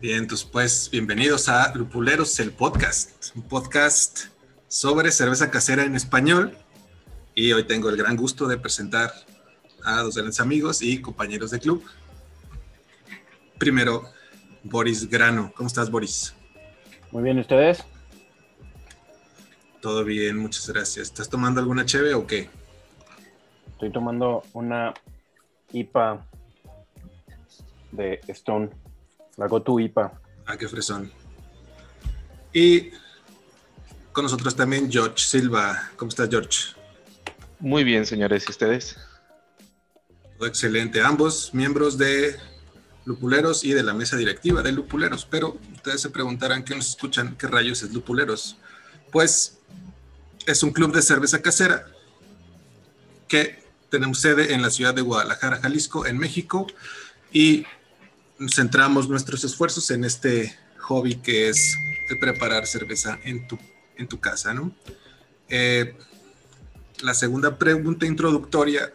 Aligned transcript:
Bien, 0.00 0.26
pues 0.50 0.88
bienvenidos 0.90 1.48
a 1.48 1.72
Lupuleros, 1.76 2.40
el 2.40 2.50
podcast, 2.50 3.36
un 3.36 3.42
podcast 3.42 4.24
sobre 4.66 5.12
cerveza 5.12 5.48
casera 5.48 5.84
en 5.84 5.94
español. 5.94 6.56
Y 7.36 7.52
hoy 7.52 7.64
tengo 7.64 7.88
el 7.88 7.96
gran 7.96 8.16
gusto 8.16 8.48
de 8.48 8.58
presentar 8.58 9.12
a 9.84 10.00
dos 10.00 10.16
grandes 10.16 10.40
amigos 10.40 10.82
y 10.82 11.00
compañeros 11.00 11.52
de 11.52 11.60
club. 11.60 11.84
Primero, 13.58 14.10
Boris 14.64 15.08
Grano. 15.08 15.52
¿Cómo 15.54 15.68
estás, 15.68 15.88
Boris? 15.88 16.34
Muy 17.12 17.22
bien, 17.22 17.38
¿ustedes? 17.38 17.84
Todo 19.80 20.04
bien, 20.04 20.36
muchas 20.36 20.68
gracias. 20.68 21.08
¿Estás 21.08 21.28
tomando 21.28 21.60
alguna 21.60 21.86
cheve 21.86 22.14
o 22.14 22.26
qué? 22.26 22.50
Estoy 23.82 23.94
tomando 23.94 24.44
una 24.52 24.94
IPA 25.72 26.24
de 27.90 28.20
Stone, 28.28 28.70
la 29.36 29.48
GoTo 29.48 29.80
IPA. 29.80 30.20
Ah, 30.46 30.56
qué 30.56 30.68
fresón. 30.68 31.10
Y 32.52 32.90
con 34.12 34.22
nosotros 34.22 34.54
también 34.54 34.88
George 34.88 35.18
Silva. 35.18 35.90
¿Cómo 35.96 36.10
estás, 36.10 36.30
George? 36.30 36.76
Muy 37.58 37.82
bien, 37.82 38.06
señores, 38.06 38.44
¿y 38.46 38.52
ustedes? 38.52 38.98
Todo 40.38 40.46
excelente. 40.46 41.02
Ambos 41.02 41.52
miembros 41.52 41.98
de 41.98 42.36
Lupuleros 43.04 43.64
y 43.64 43.72
de 43.72 43.82
la 43.82 43.94
mesa 43.94 44.16
directiva 44.16 44.62
de 44.62 44.70
Lupuleros. 44.70 45.26
Pero 45.28 45.58
ustedes 45.74 46.00
se 46.02 46.10
preguntarán 46.10 46.62
qué 46.62 46.76
nos 46.76 46.90
escuchan, 46.90 47.36
qué 47.36 47.48
rayos 47.48 47.82
es 47.82 47.92
Lupuleros. 47.92 48.58
Pues 49.10 49.58
es 50.46 50.62
un 50.62 50.70
club 50.70 50.94
de 50.94 51.02
cerveza 51.02 51.42
casera 51.42 51.88
que 53.26 53.61
tenemos 53.92 54.20
sede 54.20 54.54
en 54.54 54.62
la 54.62 54.70
ciudad 54.70 54.94
de 54.94 55.02
Guadalajara, 55.02 55.58
Jalisco, 55.58 56.06
en 56.06 56.16
México, 56.16 56.66
y 57.30 57.66
centramos 58.48 59.06
nuestros 59.06 59.44
esfuerzos 59.44 59.90
en 59.90 60.04
este 60.04 60.58
hobby 60.78 61.16
que 61.16 61.50
es 61.50 61.76
el 62.08 62.18
preparar 62.18 62.66
cerveza 62.66 63.18
en 63.22 63.46
tu, 63.46 63.58
en 63.98 64.08
tu 64.08 64.18
casa, 64.18 64.54
¿no? 64.54 64.72
Eh, 65.50 65.94
la 67.02 67.12
segunda 67.12 67.58
pregunta 67.58 68.06
introductoria, 68.06 68.94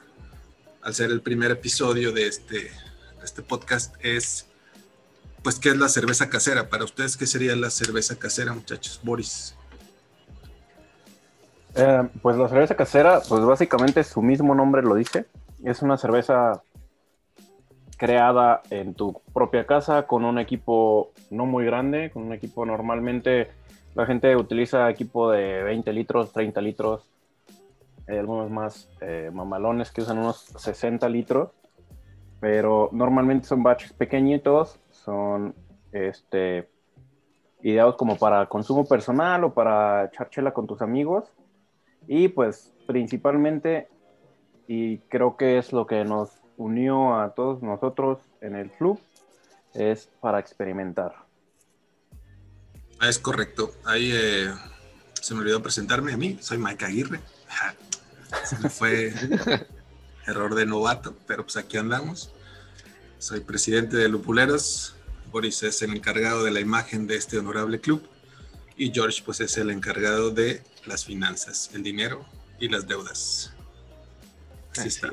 al 0.81 0.95
ser 0.95 1.11
el 1.11 1.21
primer 1.21 1.51
episodio 1.51 2.11
de 2.11 2.25
este, 2.25 2.71
este 3.23 3.43
podcast, 3.43 3.93
es, 4.03 4.47
pues, 5.43 5.59
¿qué 5.59 5.69
es 5.69 5.77
la 5.77 5.89
cerveza 5.89 6.27
casera? 6.27 6.69
Para 6.69 6.85
ustedes, 6.85 7.17
¿qué 7.17 7.27
sería 7.27 7.55
la 7.55 7.69
cerveza 7.69 8.17
casera, 8.17 8.51
muchachos? 8.51 8.99
Boris. 9.03 9.56
Eh, 11.77 12.09
pues 12.21 12.37
la 12.37 12.49
cerveza 12.49 12.75
casera, 12.75 13.21
pues 13.27 13.45
básicamente 13.45 14.03
su 14.03 14.21
mismo 14.21 14.55
nombre 14.55 14.81
lo 14.81 14.95
dice. 14.95 15.25
Es 15.63 15.81
una 15.81 15.97
cerveza 15.97 16.63
creada 17.97 18.61
en 18.69 18.93
tu 18.93 19.21
propia 19.33 19.65
casa 19.65 20.07
con 20.07 20.25
un 20.25 20.39
equipo 20.39 21.11
no 21.29 21.45
muy 21.45 21.65
grande, 21.65 22.11
con 22.11 22.23
un 22.23 22.33
equipo 22.33 22.65
normalmente 22.65 23.49
la 23.95 24.05
gente 24.05 24.35
utiliza 24.35 24.89
equipo 24.89 25.31
de 25.31 25.63
20 25.63 25.93
litros, 25.93 26.31
30 26.31 26.61
litros, 26.61 27.09
hay 28.07 28.17
algunos 28.17 28.49
más 28.49 28.89
eh, 29.01 29.29
mamalones 29.33 29.91
que 29.91 30.01
usan 30.01 30.19
unos 30.19 30.45
60 30.57 31.09
litros, 31.09 31.49
pero 32.39 32.89
normalmente 32.91 33.47
son 33.47 33.63
batches 33.63 33.93
pequeñitos, 33.93 34.79
son 34.91 35.55
este, 35.91 36.69
ideados 37.61 37.95
como 37.95 38.17
para 38.17 38.45
consumo 38.45 38.85
personal 38.85 39.43
o 39.43 39.53
para 39.53 40.05
echar 40.05 40.29
chela 40.29 40.53
con 40.53 40.67
tus 40.67 40.81
amigos. 40.81 41.31
Y 42.07 42.29
pues 42.29 42.71
principalmente, 42.87 43.87
y 44.67 44.99
creo 45.09 45.37
que 45.37 45.57
es 45.57 45.73
lo 45.73 45.85
que 45.85 46.03
nos 46.05 46.31
unió 46.55 47.19
a 47.19 47.35
todos 47.35 47.61
nosotros 47.61 48.19
en 48.41 48.55
el 48.55 48.71
club, 48.71 48.99
es 49.73 50.09
para 50.21 50.39
experimentar. 50.39 51.13
Ah, 52.99 53.09
es 53.09 53.19
correcto. 53.19 53.71
Ahí 53.85 54.11
eh, 54.13 54.51
se 55.13 55.35
me 55.35 55.41
olvidó 55.41 55.61
presentarme 55.61 56.13
a 56.13 56.17
mí. 56.17 56.37
Soy 56.41 56.57
Mike 56.57 56.85
Aguirre. 56.85 57.19
Se 58.43 58.57
me 58.57 58.69
fue 58.69 59.13
error 60.25 60.55
de 60.55 60.65
novato, 60.65 61.15
pero 61.27 61.43
pues 61.43 61.57
aquí 61.57 61.77
andamos. 61.77 62.31
Soy 63.19 63.41
presidente 63.41 63.97
de 63.97 64.09
Lupuleros. 64.09 64.95
Boris 65.31 65.61
es 65.63 65.81
el 65.81 65.95
encargado 65.95 66.43
de 66.43 66.51
la 66.51 66.59
imagen 66.59 67.05
de 67.07 67.15
este 67.17 67.37
honorable 67.37 67.79
club. 67.79 68.01
Y 68.77 68.91
George 68.91 69.21
pues 69.25 69.39
es 69.41 69.57
el 69.57 69.71
encargado 69.71 70.29
de 70.31 70.63
las 70.85 71.03
finanzas, 71.03 71.71
el 71.73 71.83
dinero 71.83 72.25
y 72.59 72.69
las 72.69 72.87
deudas. 72.87 73.51
Así, 74.75 74.87
está. 74.89 75.11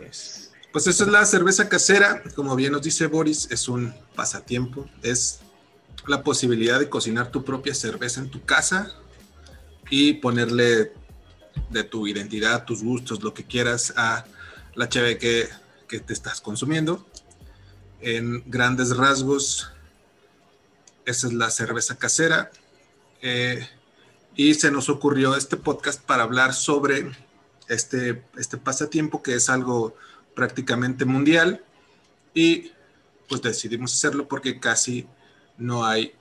Pues 0.73 0.87
eso 0.87 1.05
es 1.05 1.11
la 1.11 1.25
cerveza 1.25 1.69
casera. 1.69 2.23
Como 2.35 2.55
bien 2.57 2.73
nos 2.73 2.83
dice 2.83 3.07
Boris, 3.07 3.49
es 3.51 3.69
un 3.69 3.95
pasatiempo. 4.15 4.89
Es 5.03 5.41
la 6.07 6.23
posibilidad 6.23 6.79
de 6.79 6.89
cocinar 6.89 7.31
tu 7.31 7.45
propia 7.45 7.75
cerveza 7.75 8.21
en 8.21 8.31
tu 8.31 8.45
casa 8.45 8.93
y 9.89 10.15
ponerle 10.15 10.93
de 11.71 11.85
tu 11.85 12.07
identidad, 12.07 12.65
tus 12.65 12.83
gustos, 12.83 13.23
lo 13.23 13.33
que 13.33 13.45
quieras 13.45 13.95
a 13.97 14.25
la 14.75 14.89
cheve 14.89 15.19
que, 15.19 15.49
que 15.89 16.01
te 16.01 16.13
estás 16.13 16.41
consumiendo. 16.41 17.07
En 18.01 18.43
grandes 18.51 18.97
rasgos, 18.97 19.71
esa 21.07 21.27
es 21.29 21.33
la 21.33 21.51
cerveza 21.51 21.97
casera. 21.97 22.51
Eh, 23.27 23.67
y 24.37 24.53
se 24.53 24.71
nos 24.71 24.91
ocurrió 24.91 25.35
este 25.35 25.57
podcast 25.57 25.99
para 26.03 26.25
hablar 26.25 26.53
sobre 26.53 27.11
este, 27.69 28.23
este 28.37 28.59
pasatiempo 28.59 29.23
que 29.23 29.35
es 29.35 29.49
algo 29.49 29.97
prácticamente 30.35 31.07
mundial 31.07 31.65
y 32.35 32.73
pues 33.27 33.41
decidimos 33.41 33.95
hacerlo 33.95 34.29
porque 34.29 34.61
casi 34.61 35.07
no 35.57 35.87
hay 35.87 36.13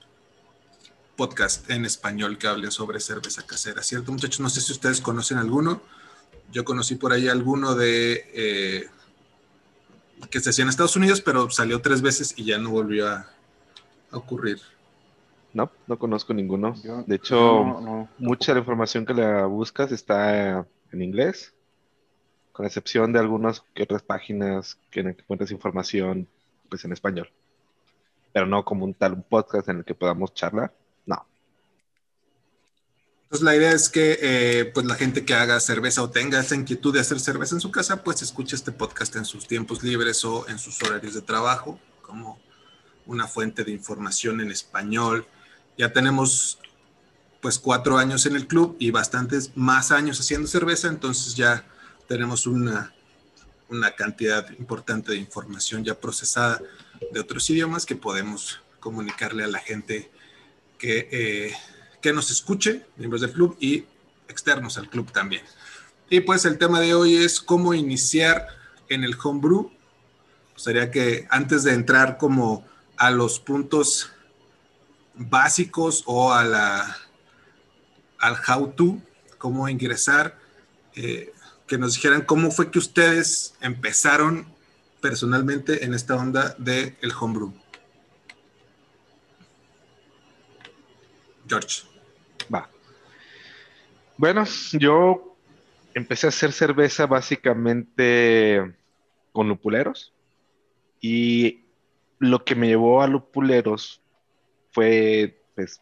podcast 1.14 1.68
en 1.68 1.84
español 1.84 2.38
que 2.38 2.46
hable 2.46 2.70
sobre 2.70 3.00
cerveza 3.00 3.46
casera, 3.46 3.82
¿cierto 3.82 4.10
muchachos? 4.10 4.40
No 4.40 4.48
sé 4.48 4.62
si 4.62 4.72
ustedes 4.72 5.02
conocen 5.02 5.36
alguno. 5.36 5.82
Yo 6.52 6.64
conocí 6.64 6.94
por 6.94 7.12
ahí 7.12 7.28
alguno 7.28 7.74
de 7.74 8.30
eh, 8.32 8.88
que 10.30 10.40
se 10.40 10.48
hacía 10.48 10.62
en 10.62 10.70
Estados 10.70 10.96
Unidos, 10.96 11.20
pero 11.20 11.50
salió 11.50 11.82
tres 11.82 12.00
veces 12.00 12.32
y 12.34 12.44
ya 12.44 12.56
no 12.56 12.70
volvió 12.70 13.10
a, 13.10 13.30
a 14.10 14.16
ocurrir. 14.16 14.62
No, 15.54 15.70
no 15.86 15.98
conozco 15.98 16.34
ninguno. 16.34 16.74
Yo- 16.82 17.04
de 17.06 17.16
hecho, 17.16 17.36
no, 17.36 17.80
no. 17.80 18.08
mucha 18.18 18.52
de 18.52 18.56
la 18.56 18.60
información 18.60 19.06
que 19.06 19.14
la 19.14 19.46
buscas 19.46 19.92
está 19.92 20.66
en 20.92 21.00
inglés, 21.02 21.54
con 22.52 22.66
excepción 22.66 23.12
de 23.12 23.20
algunas 23.20 23.62
que 23.72 23.84
otras 23.84 24.02
páginas 24.02 24.78
que 24.90 25.00
en 25.00 25.08
el 25.08 25.16
que 25.16 25.22
encuentras 25.22 25.50
información 25.50 26.28
pues 26.68 26.84
en 26.84 26.92
español. 26.92 27.30
Pero 28.32 28.46
no 28.46 28.64
como 28.64 28.84
un 28.84 28.94
tal 28.94 29.12
un 29.14 29.22
podcast 29.22 29.68
en 29.68 29.78
el 29.78 29.84
que 29.84 29.94
podamos 29.94 30.34
charlar. 30.34 30.74
No. 31.06 31.24
Entonces 33.24 33.44
la 33.44 33.56
idea 33.56 33.72
es 33.72 33.88
que 33.88 34.18
eh, 34.20 34.64
pues 34.66 34.86
la 34.86 34.94
gente 34.94 35.24
que 35.24 35.34
haga 35.34 35.58
cerveza 35.60 36.02
o 36.02 36.10
tenga 36.10 36.40
esa 36.40 36.54
inquietud 36.54 36.92
de 36.92 37.00
hacer 37.00 37.18
cerveza 37.20 37.54
en 37.54 37.60
su 37.60 37.70
casa, 37.70 38.02
pues 38.02 38.22
escuche 38.22 38.56
este 38.56 38.72
podcast 38.72 39.14
en 39.16 39.24
sus 39.24 39.46
tiempos 39.46 39.82
libres 39.82 40.24
o 40.24 40.48
en 40.48 40.58
sus 40.58 40.82
horarios 40.82 41.14
de 41.14 41.22
trabajo, 41.22 41.78
como 42.02 42.38
una 43.06 43.26
fuente 43.26 43.64
de 43.64 43.72
información 43.72 44.40
en 44.40 44.50
español. 44.50 45.26
Ya 45.76 45.92
tenemos 45.92 46.58
pues 47.40 47.58
cuatro 47.58 47.98
años 47.98 48.24
en 48.26 48.36
el 48.36 48.46
club 48.46 48.76
y 48.78 48.90
bastantes 48.90 49.54
más 49.54 49.90
años 49.90 50.18
haciendo 50.18 50.48
cerveza, 50.48 50.88
entonces 50.88 51.34
ya 51.34 51.66
tenemos 52.08 52.46
una, 52.46 52.94
una 53.68 53.94
cantidad 53.94 54.48
importante 54.58 55.12
de 55.12 55.18
información 55.18 55.84
ya 55.84 55.94
procesada 55.94 56.60
de 57.12 57.20
otros 57.20 57.48
idiomas 57.50 57.84
que 57.84 57.96
podemos 57.96 58.60
comunicarle 58.80 59.44
a 59.44 59.48
la 59.48 59.58
gente 59.58 60.10
que, 60.78 61.08
eh, 61.10 61.54
que 62.00 62.12
nos 62.12 62.30
escuche, 62.30 62.86
miembros 62.96 63.20
del 63.20 63.32
club 63.32 63.56
y 63.60 63.84
externos 64.28 64.78
al 64.78 64.88
club 64.88 65.12
también. 65.12 65.42
Y 66.08 66.20
pues 66.20 66.44
el 66.44 66.58
tema 66.58 66.80
de 66.80 66.94
hoy 66.94 67.16
es 67.16 67.40
cómo 67.40 67.74
iniciar 67.74 68.46
en 68.88 69.04
el 69.04 69.16
homebrew. 69.22 69.70
Sería 70.56 70.90
que 70.90 71.26
antes 71.30 71.64
de 71.64 71.72
entrar 71.72 72.18
como 72.18 72.66
a 72.96 73.10
los 73.10 73.40
puntos 73.40 74.13
básicos 75.16 76.02
o 76.06 76.32
a 76.32 76.44
la, 76.44 76.96
al 78.18 78.36
how 78.48 78.72
to, 78.72 78.98
cómo 79.38 79.68
ingresar, 79.68 80.38
eh, 80.94 81.32
que 81.66 81.78
nos 81.78 81.94
dijeran 81.94 82.22
cómo 82.22 82.50
fue 82.50 82.70
que 82.70 82.78
ustedes 82.78 83.54
empezaron 83.60 84.46
personalmente 85.00 85.84
en 85.84 85.94
esta 85.94 86.16
onda 86.16 86.54
del 86.58 86.96
el 87.00 87.12
homebrew. 87.18 87.52
George. 91.46 91.82
Va. 92.52 92.68
Bueno, 94.16 94.44
yo 94.72 95.36
empecé 95.94 96.26
a 96.26 96.28
hacer 96.28 96.52
cerveza 96.52 97.06
básicamente 97.06 98.74
con 99.32 99.48
lupuleros 99.48 100.12
y 101.00 101.64
lo 102.18 102.44
que 102.44 102.54
me 102.54 102.68
llevó 102.68 103.02
a 103.02 103.06
lupuleros 103.06 104.00
fue 104.74 105.40
pues 105.54 105.80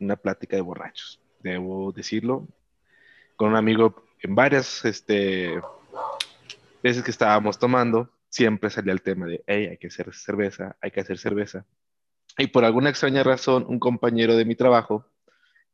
una 0.00 0.16
plática 0.16 0.56
de 0.56 0.62
borrachos, 0.62 1.20
debo 1.40 1.92
decirlo, 1.92 2.48
con 3.36 3.50
un 3.50 3.56
amigo 3.56 4.04
en 4.20 4.34
varias 4.34 4.84
este, 4.84 5.60
veces 6.82 7.02
que 7.04 7.10
estábamos 7.10 7.58
tomando, 7.58 8.10
siempre 8.28 8.68
salía 8.68 8.92
el 8.92 9.02
tema 9.02 9.26
de, 9.26 9.44
hey, 9.46 9.68
hay 9.70 9.78
que 9.78 9.86
hacer 9.86 10.12
cerveza, 10.12 10.76
hay 10.80 10.90
que 10.90 11.00
hacer 11.00 11.18
cerveza. 11.18 11.64
Y 12.36 12.48
por 12.48 12.64
alguna 12.64 12.90
extraña 12.90 13.22
razón, 13.22 13.64
un 13.68 13.78
compañero 13.78 14.36
de 14.36 14.44
mi 14.44 14.56
trabajo, 14.56 15.06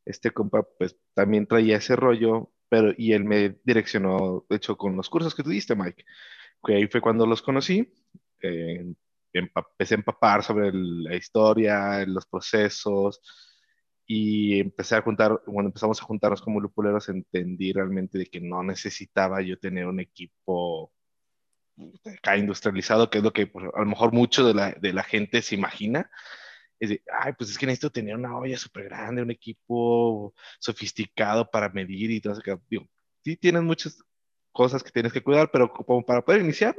este 0.05 0.31
compa, 0.31 0.63
pues 0.79 0.97
también 1.15 1.47
traía 1.47 1.79
ese 1.79 1.97
rollo, 1.97 2.53
pero 2.69 2.93
y 2.97 3.15
él 3.15 3.25
me 3.25 3.57
direccionó, 3.65 4.45
de 4.49 4.57
hecho, 4.57 4.77
con 4.77 4.97
los 4.97 5.09
cursos 5.09 5.35
que 5.35 5.43
tú 5.43 5.51
diste, 5.51 5.75
Mike, 5.75 6.05
que 6.65 6.75
ahí 6.75 6.87
fue 6.87 7.01
cuando 7.01 7.27
los 7.27 7.43
conocí. 7.43 7.93
Eh, 8.43 8.93
empecé 9.33 9.95
a 9.95 9.99
empapar 9.99 10.43
sobre 10.43 10.71
la 10.73 11.17
historia, 11.17 12.05
los 12.07 12.27
procesos, 12.27 13.21
y 14.07 14.61
empecé 14.61 14.97
a 14.97 15.03
juntar, 15.03 15.41
cuando 15.45 15.69
empezamos 15.69 16.01
a 16.01 16.05
juntarnos 16.05 16.43
como 16.43 16.61
lupuleros, 16.61 17.09
entendí 17.09 17.73
realmente 17.73 18.19
de 18.19 18.27
que 18.27 18.41
no 18.41 18.63
necesitaba 18.63 19.41
yo 19.43 19.59
tener 19.59 19.87
un 19.87 20.01
equipo 20.01 20.93
acá 22.05 22.37
industrializado, 22.37 23.09
que 23.11 23.19
es 23.19 23.25
lo 23.25 23.33
que 23.33 23.47
pues, 23.47 23.67
a 23.75 23.81
lo 23.81 23.87
mejor 23.87 24.13
mucho 24.13 24.47
de 24.47 24.55
la, 24.55 24.73
de 24.73 24.93
la 24.93 25.03
gente 25.03 25.43
se 25.43 25.55
imagina. 25.55 26.11
Es 26.79 26.91
de, 26.91 27.03
ay, 27.21 27.33
pues 27.39 27.51
es 27.51 27.59
que 27.59 27.67
necesito 27.67 27.91
tener 27.91 28.17
una 28.17 28.37
olla 28.37 28.59
súper 28.59 28.85
grande, 28.85 29.23
un 29.23 29.31
equipo 29.31 30.35
sofisticado 30.59 31.49
para 31.51 31.69
medir 31.69 32.11
y 32.11 32.21
todo 32.21 32.35
eso. 32.35 32.43
Digo, 32.69 32.89
sí 33.25 33.37
tienes 33.37 33.63
muchas 33.63 34.03
cosas 34.53 34.83
que 34.83 34.91
tienes 34.91 35.13
que 35.13 35.23
cuidar, 35.23 35.51
pero 35.51 35.73
como 35.73 36.05
para 36.05 36.23
poder 36.23 36.43
iniciar, 36.43 36.75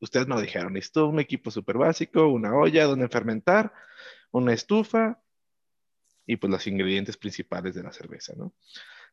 ustedes 0.00 0.26
me 0.26 0.34
lo 0.34 0.40
dijeron, 0.40 0.72
necesito 0.72 1.08
un 1.08 1.20
equipo 1.20 1.50
súper 1.50 1.78
básico, 1.78 2.28
una 2.28 2.54
olla 2.54 2.84
donde 2.84 3.08
fermentar, 3.08 3.72
una 4.30 4.52
estufa, 4.52 5.20
y 6.26 6.36
pues 6.36 6.50
los 6.50 6.66
ingredientes 6.66 7.16
principales 7.16 7.74
de 7.74 7.82
la 7.82 7.92
cerveza, 7.92 8.34
¿no? 8.36 8.52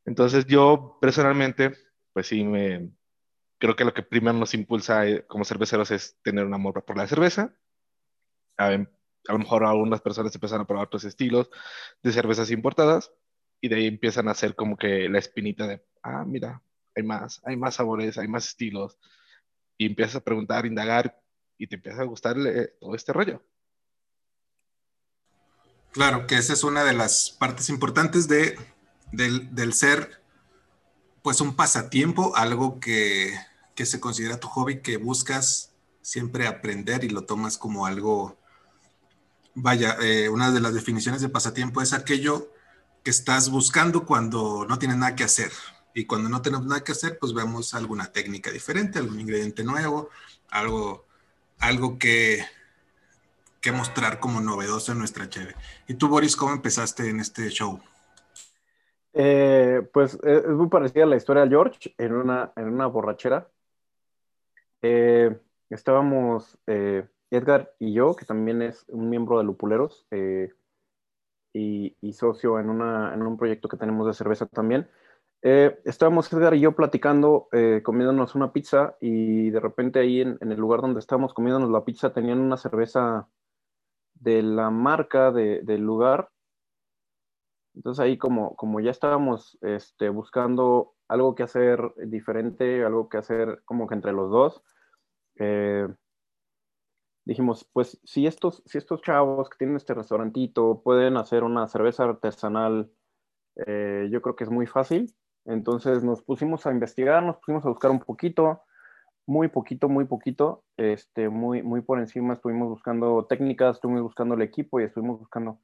Entonces 0.06 0.46
yo 0.46 0.98
personalmente, 1.02 1.74
pues 2.14 2.28
sí, 2.28 2.44
me, 2.44 2.90
creo 3.58 3.76
que 3.76 3.86
lo 3.86 3.94
que 3.94 4.04
primero 4.04 4.38
nos 4.38 4.54
impulsa 4.54 5.08
eh, 5.08 5.26
como 5.26 5.46
cerveceros 5.46 5.90
es 5.92 6.18
tener 6.22 6.46
un 6.46 6.54
amor 6.54 6.84
por 6.84 6.98
la 6.98 7.08
cerveza. 7.08 7.56
A, 8.58 8.68
a 8.68 9.32
lo 9.32 9.40
mejor 9.40 9.64
algunas 9.64 10.02
personas 10.02 10.36
empiezan 10.36 10.62
a 10.62 10.68
probar 10.68 10.86
otros 10.86 11.06
estilos 11.06 11.50
de 12.04 12.12
cervezas 12.12 12.52
importadas 12.52 13.12
y 13.62 13.70
de 13.70 13.78
ahí 13.78 13.88
empiezan 13.88 14.28
a 14.28 14.32
hacer 14.32 14.56
como 14.56 14.78
que 14.78 15.10
la 15.10 15.20
espinita 15.20 15.66
de, 15.68 15.84
ah, 16.04 16.26
mira, 16.26 16.62
hay 16.96 17.04
más, 17.04 17.42
hay 17.46 17.56
más 17.58 17.76
sabores, 17.76 18.18
hay 18.18 18.28
más 18.28 18.48
estilos. 18.48 19.00
Y 19.78 19.86
empiezas 19.86 20.16
a 20.16 20.24
preguntar, 20.24 20.66
indagar 20.66 21.22
y 21.58 21.68
te 21.68 21.76
empieza 21.76 22.02
a 22.02 22.06
gustar 22.06 22.38
eh, 22.40 22.76
todo 22.80 22.96
este 22.96 23.14
rollo. 23.14 23.42
Claro, 25.92 26.28
que 26.28 26.36
esa 26.36 26.54
es 26.54 26.64
una 26.64 26.84
de 26.84 26.94
las 26.94 27.32
partes 27.32 27.70
importantes 27.70 28.28
de, 28.28 28.60
del, 29.14 29.74
ser, 29.74 30.22
pues 31.22 31.40
un 31.40 31.56
pasatiempo, 31.56 32.36
algo 32.36 32.80
que, 32.82 33.34
se 33.78 34.00
considera 34.02 34.40
tu 34.40 34.48
hobby, 34.50 34.82
que 34.82 34.98
buscas 34.98 35.74
siempre 36.02 36.48
aprender 36.48 37.06
y 37.06 37.10
lo 37.10 37.24
tomas 37.24 37.58
como 37.58 37.86
algo, 37.86 38.38
vaya, 39.54 39.96
eh, 40.02 40.28
una 40.28 40.52
de 40.52 40.60
las 40.60 40.74
definiciones 40.74 41.22
de 41.22 41.30
pasatiempo 41.30 41.82
es 41.82 41.94
aquello 41.94 42.52
que 43.04 43.12
estás 43.12 43.50
buscando 43.50 44.06
cuando 44.06 44.66
no 44.68 44.78
tienes 44.78 44.98
nada 44.98 45.16
que 45.16 45.24
hacer. 45.24 45.52
Y 45.96 46.06
cuando 46.06 46.30
no 46.30 46.42
tenemos 46.42 46.68
nada 46.68 46.84
que 46.84 46.92
hacer, 46.92 47.18
pues 47.18 47.34
vemos 47.34 47.74
alguna 47.74 48.12
técnica 48.12 48.52
diferente, 48.52 49.00
algún 49.00 49.22
ingrediente 49.22 49.64
nuevo, 49.64 50.10
algo, 50.50 51.06
algo 51.58 51.98
que, 51.98 52.44
que 53.62 53.72
mostrar 53.72 54.20
como 54.20 54.42
novedoso 54.42 54.92
en 54.92 55.00
nuestra 55.00 55.30
cheve. 55.30 55.56
¿Y 55.88 55.94
tú, 55.94 56.10
Boris, 56.10 56.36
cómo 56.36 56.52
empezaste 56.52 57.10
en 57.10 57.22
este 57.22 57.48
show? 57.50 57.80
Eh, 59.14 59.88
pues 59.94 60.16
eh, 60.16 60.44
es 60.46 60.52
muy 60.52 60.68
parecida 60.68 61.06
a 61.06 61.08
la 61.08 61.16
historia 61.16 61.44
de 61.44 61.50
George 61.50 61.96
en 61.98 62.14
una, 62.14 62.52
en 62.58 62.66
una 62.66 62.88
borrachera. 62.88 63.50
Eh, 64.82 65.40
estábamos 65.70 66.58
Edgar 67.32 67.74
y 67.80 67.94
yo, 67.94 68.18
que 68.18 68.26
también 68.26 68.62
es 68.62 68.84
un 68.90 69.10
miembro 69.10 69.38
de 69.38 69.46
Lupuleros 69.46 70.06
y, 70.12 71.96
y, 72.02 72.12
socio 72.12 72.60
en, 72.60 72.70
una, 72.70 73.14
en 73.14 73.22
un 73.22 73.38
proyecto 73.38 73.70
que 73.70 73.78
tenemos 73.78 74.06
de 74.06 74.14
cerveza 74.14 74.46
también. 74.48 74.90
Estábamos 75.46 76.32
Edgar 76.34 76.56
y 76.56 76.60
yo 76.60 76.76
platicando, 76.76 77.50
comiéndonos 77.84 78.34
una 78.34 78.52
pizza 78.52 78.98
y 79.00 79.52
de 79.52 79.60
repente 79.60 80.00
ahí 80.00 80.22
en, 80.22 80.38
en, 80.42 80.52
el 80.52 80.60
lugar 80.60 80.82
donde 80.82 81.00
estábamos 81.00 81.36
comiéndonos 81.36 81.70
la 81.70 81.86
pizza 81.86 82.14
tenían 82.14 82.40
una 82.40 82.58
cerveza 82.58 83.28
de 84.16 84.42
la 84.42 84.70
marca 84.72 85.32
del 85.32 85.82
lugar. 85.82 86.30
Entonces 87.76 88.04
ahí 88.04 88.18
como, 88.18 88.56
como 88.56 88.80
ya 88.80 88.92
estábamos 88.92 89.58
este, 89.62 90.10
buscando 90.10 90.96
algo 91.08 91.36
que 91.36 91.44
hacer 91.44 91.94
diferente, 91.98 92.84
algo 92.84 93.10
que 93.10 93.18
hacer 93.18 93.62
como 93.66 93.88
que 93.88 93.96
entre 93.96 94.14
los 94.14 94.32
dos, 94.32 94.64
eh, 95.38 95.88
dijimos, 97.26 97.70
pues 97.74 98.00
si 98.04 98.28
estos, 98.28 98.64
si 98.66 98.78
estos 98.78 99.02
chavos 99.02 99.50
que 99.50 99.58
tienen 99.58 99.76
este 99.76 99.94
restaurantito 99.94 100.82
pueden 100.84 101.18
hacer 101.18 101.44
una 101.44 101.68
cerveza 101.68 102.06
artesanal, 102.06 102.92
eh, 103.68 104.08
yo 104.12 104.22
creo 104.22 104.36
que 104.36 104.46
es 104.46 104.50
muy 104.50 104.68
fácil. 104.68 105.14
Entonces 105.46 106.04
nos 106.04 106.24
pusimos 106.24 106.66
a 106.66 106.72
investigar, 106.72 107.24
nos 107.24 107.38
pusimos 107.38 107.64
a 107.66 107.70
buscar 107.70 107.92
un 107.92 108.00
poquito, 108.00 108.64
muy 109.28 109.48
poquito, 109.48 109.90
muy 109.90 110.06
poquito, 110.06 110.64
este, 110.78 111.30
muy, 111.30 111.64
muy 111.64 111.82
por 111.82 112.00
encima 112.00 112.34
estuvimos 112.34 112.70
buscando 112.70 113.26
técnicas, 113.26 113.78
estuvimos 113.78 114.04
buscando 114.04 114.36
el 114.36 114.42
equipo 114.42 114.80
y 114.80 114.84
estuvimos 114.84 115.20
buscando 115.20 115.60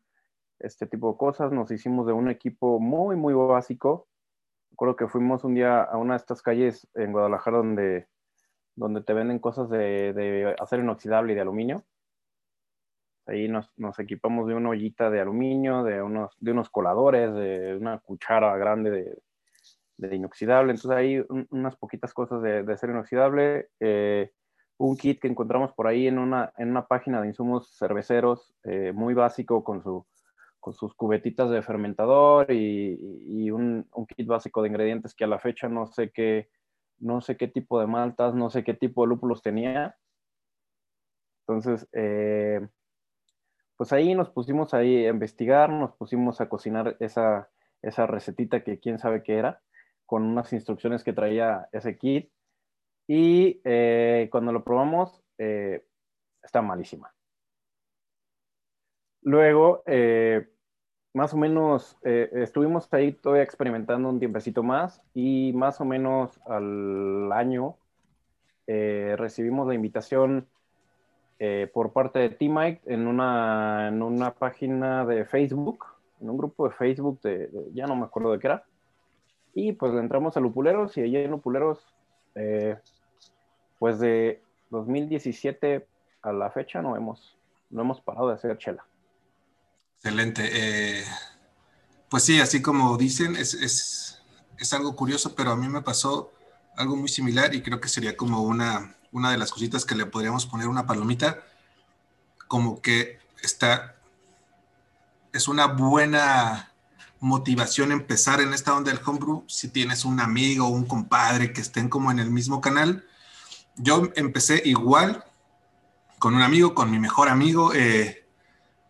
este 0.60 0.86
tipo 0.88 1.12
de 1.12 1.18
cosas. 1.18 1.51
Nos 1.51 1.72
hicimos 1.72 2.07
de 2.07 2.13
un 2.13 2.30
equipo 2.30 2.80
muy, 2.80 3.16
muy 3.16 3.33
básico. 3.33 4.07
Recuerdo 4.72 4.95
que 4.95 5.07
fuimos 5.07 5.44
un 5.44 5.56
día 5.56 5.81
a 5.81 5.98
una 5.98 6.13
de 6.13 6.18
estas 6.18 6.42
calles 6.42 6.88
en 6.94 7.12
Guadalajara 7.12 7.57
donde, 7.57 8.07
donde 8.75 9.01
te 9.01 9.13
venden 9.13 9.39
cosas 9.39 9.69
de, 9.69 10.13
de 10.13 10.56
acero 10.60 10.84
inoxidable 10.84 11.34
y 11.34 11.36
de 11.36 11.42
aluminio. 11.42 11.84
Ahí 13.27 13.48
nos, 13.48 13.72
nos, 13.77 14.00
equipamos 14.00 14.48
de 14.48 14.56
una 14.56 14.69
ollita 14.69 15.10
de 15.10 15.22
aluminio, 15.22 15.84
de 15.84 16.01
unos, 16.01 16.36
de 16.39 16.51
unos 16.51 16.69
coladores, 16.69 17.34
de 17.34 17.77
una 17.80 18.00
cuchara 18.00 18.57
grande 18.57 18.89
de, 18.89 19.22
de 20.01 20.15
inoxidable. 20.15 20.71
Entonces 20.74 20.98
hay 20.98 21.24
unas 21.50 21.75
poquitas 21.77 22.13
cosas 22.13 22.42
de, 22.42 22.63
de 22.63 22.74
acero 22.74 22.94
inoxidable. 22.94 23.69
Eh, 23.80 24.31
un 24.77 24.98
kit 24.98 25.21
que 25.21 25.27
encontramos 25.27 25.71
por 25.74 25.88
ahí 25.88 26.07
en 26.07 26.18
una, 26.18 26.51
en 26.57 26.71
una 26.71 26.88
página 26.88 27.21
de 27.21 27.27
insumos 27.27 27.77
cerveceros 27.77 28.53
eh, 28.63 28.92
muy 28.94 29.13
básico 29.13 29.63
con, 29.63 29.83
su, 29.83 30.06
con 30.59 30.74
sus 30.74 30.95
cubetitas 30.95 31.51
de 31.51 31.62
fermentador 31.62 32.51
y, 32.51 32.98
y 33.27 33.51
un, 33.51 33.88
un, 33.94 34.06
kit 34.07 34.25
básico 34.25 34.62
de 34.62 34.69
ingredientes 34.69 35.13
que 35.13 35.24
a 35.24 35.27
la 35.27 35.38
fecha 35.38 35.69
no 35.69 35.86
sé 35.86 36.12
qué, 36.12 36.50
no 36.98 37.21
sé 37.21 37.38
qué 37.38 37.48
tipo 37.48 37.80
de 37.80 37.86
maltas, 37.86 38.33
no 38.33 38.50
sé 38.50 38.63
qué 38.63 38.74
tipo 38.74 39.03
de 39.03 39.10
lúpulos 39.10 39.43
tenía. 39.43 39.96
Entonces, 41.46 41.88
eh, 41.93 42.67
pues 43.77 43.93
ahí 43.93 44.15
nos 44.15 44.29
pusimos 44.31 44.74
ahí 44.74 45.05
a 45.05 45.10
investigar, 45.10 45.70
nos 45.70 45.93
pusimos 45.96 46.41
a 46.41 46.50
cocinar 46.50 46.98
esa, 47.00 47.50
esa 47.84 48.08
recetita 48.08 48.63
que 48.63 48.79
quién 48.79 48.98
sabe 48.98 49.22
qué 49.22 49.38
era 49.38 49.62
con 50.12 50.24
unas 50.24 50.51
instrucciones 50.51 51.06
que 51.06 51.13
traía 51.13 51.70
ese 51.72 51.98
kit. 51.98 52.30
Y 53.08 53.62
eh, 53.63 54.27
cuando 54.30 54.51
lo 54.51 54.62
probamos, 54.62 55.24
eh, 55.38 55.86
está 56.44 56.62
malísima. 56.62 57.13
Luego, 59.22 59.84
eh, 59.86 60.50
más 61.13 61.34
o 61.34 61.38
menos, 61.38 61.98
estuvimos 62.03 62.94
ahí 62.94 63.13
todavía 63.13 63.44
experimentando 63.44 64.10
un 64.10 64.20
tiempecito 64.20 64.63
más 64.63 65.01
y 65.13 65.53
más 65.53 65.80
o 65.80 65.86
menos 65.86 66.41
al 66.46 67.32
año 67.32 67.77
recibimos 68.68 69.65
la 69.68 69.75
invitación 69.75 70.48
por 71.74 71.94
parte 71.94 72.20
de 72.20 72.30
T-Mike 72.32 72.82
en 72.86 73.08
una, 73.08 73.88
en 73.89 74.01
una 74.01 74.34
página 74.34 75.06
de 75.06 75.25
Facebook, 75.25 75.86
en 76.20 76.30
un 76.30 76.38
grupo 76.38 76.68
de 76.68 76.75
Facebook, 76.75 77.22
de, 77.22 77.50
ya 77.74 77.88
no 77.88 77.96
me 77.96 78.06
acuerdo 78.06 78.32
de 78.32 78.39
qué 78.39 78.48
era, 78.48 78.65
y 79.53 79.74
pues 79.74 79.93
entramos 79.93 80.38
a 80.38 80.39
Lupuleros 80.39 80.98
y 80.98 81.01
allí 81.01 81.17
en 81.17 81.31
Lupuleros, 81.31 81.79
eh, 82.36 82.77
pues 83.79 84.00
de 84.00 84.41
2017 84.70 85.88
a 86.22 86.31
la 86.31 86.50
fecha 86.51 86.81
no 86.81 86.96
hemos, 86.96 87.38
no 87.70 87.81
hemos 87.81 88.01
parado 88.01 88.29
de 88.29 88.36
hacer 88.36 88.58
chela. 88.58 88.86
Excelente. 89.98 90.50
Eh, 90.51 91.03
pues 92.10 92.24
sí, 92.24 92.39
así 92.39 92.62
como 92.62 92.98
dicen, 92.98 93.36
es, 93.36 93.53
es, 93.53 94.22
es, 94.58 94.74
algo 94.74 94.96
curioso, 94.96 95.36
pero 95.36 95.51
a 95.51 95.55
mí 95.55 95.67
me 95.67 95.81
pasó 95.81 96.31
algo 96.75 96.96
muy 96.96 97.10
similar 97.10 97.53
y 97.53 97.62
creo 97.62 97.79
que 97.79 97.89
sería 97.89 98.17
como 98.17 98.41
una, 98.41 98.96
una 99.12 99.31
de 99.31 99.38
las 99.38 99.51
cositas 99.51 99.86
que 99.86 99.96
le 99.96 100.05
podríamos 100.05 100.46
poner 100.46 100.67
una 100.67 100.86
palomita, 100.86 101.43
como 102.48 102.81
que 102.81 103.20
está, 103.43 103.96
es 105.34 105.48
una 105.48 105.67
buena 105.67 106.71
motivación 107.22 107.92
empezar 107.92 108.42
en 108.42 108.51
esta 108.51 108.75
onda 108.75 108.92
del 108.92 109.00
homebrew 109.06 109.46
si 109.48 109.70
tienes 109.70 110.06
un 110.06 110.20
amigo 110.20 110.66
o 110.66 110.70
un 110.70 110.86
compadre 110.86 111.54
que 111.54 111.62
estén 111.62 111.88
como 111.88 112.12
en 112.12 112.20
el 112.20 112.32
mismo 112.32 112.60
canal. 112.60 113.06
Yo 113.78 114.10
empecé 114.16 114.62
igual 114.66 115.24
con 116.18 116.34
un 116.34 116.42
amigo, 116.42 116.74
con 116.74 116.90
mi 116.90 117.00
mejor 117.00 117.30
amigo. 117.30 117.74
Eh, 117.75 118.28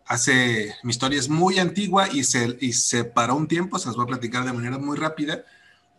hace, 0.06 0.74
mi 0.84 0.92
historia 0.92 1.20
es 1.20 1.28
muy 1.28 1.60
antigua 1.60 2.08
y 2.12 2.24
se, 2.24 2.58
y 2.62 2.72
se 2.72 3.04
paró 3.04 3.36
un 3.36 3.50
tiempo, 3.50 3.78
se 3.78 3.88
las 3.88 3.98
voy 3.98 4.06
a 4.06 4.08
platicar 4.08 4.46
de 4.46 4.54
manera 4.54 4.78
muy 4.78 4.98
rápida. 4.98 5.44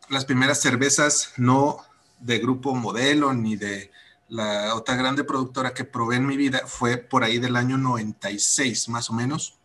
Las 0.08 0.24
primeras 0.24 0.58
cervezas 0.58 1.34
no, 1.36 1.84
de 2.18 2.38
Grupo 2.38 2.74
Modelo 2.74 3.34
ni 3.34 3.56
de 3.56 3.90
la 4.28 4.74
otra 4.74 4.96
grande 4.96 5.24
productora 5.24 5.74
que 5.74 5.84
probé 5.84 6.16
en 6.16 6.26
mi 6.26 6.38
vida 6.38 6.62
fue 6.66 6.96
por 6.96 7.24
ahí 7.24 7.38
del 7.38 7.56
año 7.56 7.76
96, 7.76 8.88
más 8.88 9.10
o 9.10 9.12
menos, 9.12 9.58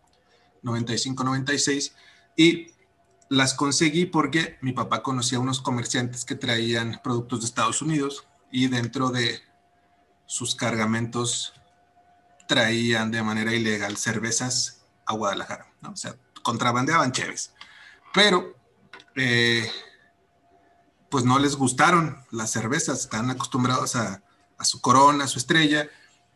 95, 0.63 1.23
96. 1.23 1.93
Y 2.37 2.67
las 3.29 3.53
conseguí 3.53 4.05
porque 4.05 4.57
mi 4.61 4.71
papá 4.71 5.03
conocía 5.03 5.37
a 5.37 5.41
unos 5.41 5.59
comerciantes 5.59 6.23
que 6.23 6.35
traían 6.35 7.01
productos 7.03 7.41
de 7.41 7.47
Estados 7.47 7.81
Unidos 7.81 8.25
y 8.51 8.67
dentro 8.67 9.09
de 9.09 9.41
sus 10.25 10.55
cargamentos 10.55 11.53
traían 12.47 13.11
de 13.11 13.23
manera 13.23 13.53
ilegal 13.53 13.97
cervezas 13.97 14.85
a 15.05 15.13
Guadalajara, 15.13 15.73
¿no? 15.81 15.91
o 15.91 15.95
sea, 15.97 16.15
contrabandeaban 16.43 17.11
chéves. 17.11 17.53
Pero, 18.13 18.55
eh, 19.15 19.69
pues 21.09 21.25
no 21.25 21.39
les 21.39 21.55
gustaron 21.55 22.23
las 22.31 22.51
cervezas, 22.51 22.99
están 22.99 23.29
acostumbrados 23.29 23.95
a, 23.95 24.21
a 24.57 24.65
su 24.65 24.79
corona, 24.79 25.25
a 25.25 25.27
su 25.27 25.39
estrella, 25.39 25.89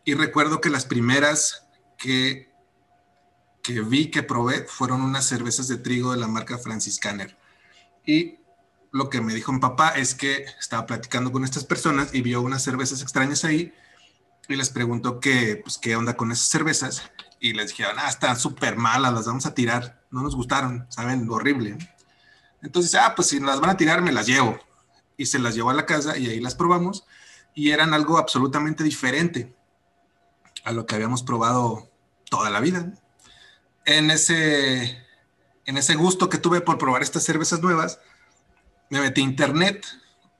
y 0.04 0.14
recuerdo 0.14 0.60
que 0.60 0.70
las 0.70 0.84
primeras 0.84 1.66
que 1.96 2.51
que 3.62 3.80
vi 3.80 4.10
que 4.10 4.22
probé 4.22 4.64
fueron 4.64 5.02
unas 5.02 5.24
cervezas 5.24 5.68
de 5.68 5.78
trigo 5.78 6.12
de 6.12 6.18
la 6.18 6.28
marca 6.28 6.58
Franciscaner. 6.58 7.38
Y 8.04 8.38
lo 8.90 9.08
que 9.08 9.20
me 9.20 9.34
dijo 9.34 9.52
mi 9.52 9.60
papá 9.60 9.90
es 9.90 10.14
que 10.14 10.44
estaba 10.58 10.86
platicando 10.86 11.32
con 11.32 11.44
estas 11.44 11.64
personas 11.64 12.12
y 12.12 12.20
vio 12.20 12.42
unas 12.42 12.62
cervezas 12.62 13.00
extrañas 13.02 13.44
ahí 13.44 13.72
y 14.48 14.56
les 14.56 14.70
preguntó 14.70 15.20
qué, 15.20 15.60
pues, 15.62 15.78
qué 15.78 15.96
onda 15.96 16.16
con 16.16 16.32
esas 16.32 16.48
cervezas 16.48 17.10
y 17.40 17.52
les 17.52 17.68
dijeron, 17.68 17.96
ah, 17.98 18.08
están 18.08 18.36
súper 18.36 18.76
malas, 18.76 19.12
las 19.12 19.26
vamos 19.26 19.46
a 19.46 19.54
tirar, 19.54 20.02
no 20.10 20.22
nos 20.22 20.36
gustaron, 20.36 20.86
saben, 20.90 21.28
horrible. 21.30 21.78
Entonces, 22.62 22.94
ah, 22.96 23.14
pues 23.14 23.28
si 23.28 23.40
las 23.40 23.60
van 23.60 23.70
a 23.70 23.76
tirar, 23.76 24.02
me 24.02 24.12
las 24.12 24.26
llevo. 24.26 24.58
Y 25.16 25.26
se 25.26 25.38
las 25.38 25.54
llevó 25.54 25.70
a 25.70 25.74
la 25.74 25.86
casa 25.86 26.18
y 26.18 26.28
ahí 26.28 26.40
las 26.40 26.54
probamos 26.54 27.04
y 27.54 27.70
eran 27.70 27.94
algo 27.94 28.18
absolutamente 28.18 28.82
diferente 28.82 29.54
a 30.64 30.72
lo 30.72 30.86
que 30.86 30.94
habíamos 30.94 31.22
probado 31.22 31.90
toda 32.30 32.50
la 32.50 32.60
vida 32.60 32.92
en 33.84 34.10
ese, 34.10 34.98
en 35.64 35.76
ese 35.76 35.94
gusto 35.94 36.28
que 36.28 36.38
tuve 36.38 36.60
por 36.60 36.78
probar 36.78 37.02
estas 37.02 37.24
cervezas 37.24 37.60
nuevas, 37.60 38.00
me 38.90 39.00
metí 39.00 39.20
a 39.20 39.24
internet, 39.24 39.86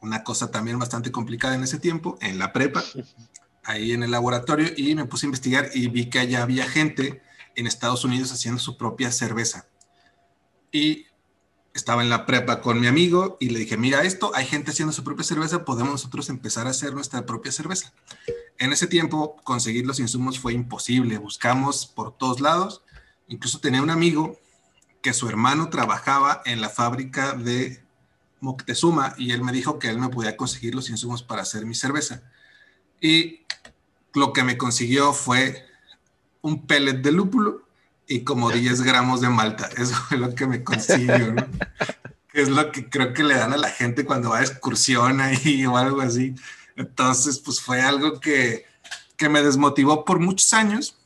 una 0.00 0.24
cosa 0.24 0.50
también 0.50 0.78
bastante 0.78 1.10
complicada 1.12 1.54
en 1.54 1.62
ese 1.62 1.78
tiempo, 1.78 2.18
en 2.20 2.38
la 2.38 2.52
prepa, 2.52 2.84
ahí 3.64 3.92
en 3.92 4.02
el 4.02 4.10
laboratorio, 4.10 4.68
y 4.76 4.94
me 4.94 5.06
puse 5.06 5.26
a 5.26 5.28
investigar 5.28 5.70
y 5.74 5.88
vi 5.88 6.10
que 6.10 6.18
allá 6.18 6.42
había 6.42 6.68
gente 6.68 7.22
en 7.54 7.66
Estados 7.66 8.04
Unidos 8.04 8.32
haciendo 8.32 8.60
su 8.60 8.76
propia 8.76 9.10
cerveza. 9.12 9.66
Y 10.70 11.06
estaba 11.74 12.02
en 12.02 12.10
la 12.10 12.26
prepa 12.26 12.60
con 12.60 12.80
mi 12.80 12.86
amigo 12.86 13.36
y 13.40 13.50
le 13.50 13.58
dije, 13.58 13.76
mira 13.76 14.02
esto, 14.02 14.32
hay 14.34 14.46
gente 14.46 14.70
haciendo 14.70 14.92
su 14.92 15.04
propia 15.04 15.24
cerveza, 15.24 15.64
podemos 15.64 15.92
nosotros 15.92 16.28
empezar 16.28 16.66
a 16.66 16.70
hacer 16.70 16.94
nuestra 16.94 17.24
propia 17.24 17.52
cerveza. 17.52 17.92
En 18.58 18.72
ese 18.72 18.86
tiempo 18.86 19.36
conseguir 19.44 19.86
los 19.86 19.98
insumos 20.00 20.38
fue 20.38 20.52
imposible, 20.52 21.18
buscamos 21.18 21.86
por 21.86 22.16
todos 22.16 22.40
lados 22.40 22.82
Incluso 23.28 23.60
tenía 23.60 23.82
un 23.82 23.90
amigo 23.90 24.38
que 25.02 25.12
su 25.12 25.28
hermano 25.28 25.68
trabajaba 25.68 26.42
en 26.44 26.60
la 26.60 26.68
fábrica 26.68 27.34
de 27.34 27.82
Moctezuma 28.40 29.14
y 29.18 29.32
él 29.32 29.42
me 29.42 29.52
dijo 29.52 29.78
que 29.78 29.88
él 29.88 29.98
me 29.98 30.08
podía 30.08 30.36
conseguir 30.36 30.74
los 30.74 30.90
insumos 30.90 31.22
para 31.22 31.42
hacer 31.42 31.66
mi 31.66 31.74
cerveza. 31.74 32.22
Y 33.00 33.40
lo 34.14 34.32
que 34.32 34.44
me 34.44 34.56
consiguió 34.56 35.12
fue 35.12 35.66
un 36.40 36.66
pellet 36.66 37.02
de 37.02 37.12
lúpulo 37.12 37.62
y 38.06 38.24
como 38.24 38.50
10 38.50 38.82
gramos 38.82 39.20
de 39.20 39.28
malta. 39.28 39.68
Eso 39.76 39.94
fue 39.94 40.18
lo 40.18 40.34
que 40.34 40.46
me 40.46 40.62
consiguió, 40.64 41.32
¿no? 41.32 41.46
es 42.32 42.48
lo 42.48 42.72
que 42.72 42.88
creo 42.88 43.12
que 43.12 43.24
le 43.24 43.34
dan 43.34 43.52
a 43.52 43.58
la 43.58 43.68
gente 43.68 44.04
cuando 44.04 44.30
va 44.30 44.38
a 44.38 44.42
excursión 44.42 45.20
ahí 45.20 45.66
o 45.66 45.76
algo 45.76 46.00
así. 46.00 46.34
Entonces, 46.76 47.38
pues 47.38 47.60
fue 47.60 47.82
algo 47.82 48.20
que, 48.20 48.64
que 49.16 49.28
me 49.28 49.42
desmotivó 49.42 50.04
por 50.04 50.18
muchos 50.18 50.52
años 50.52 50.96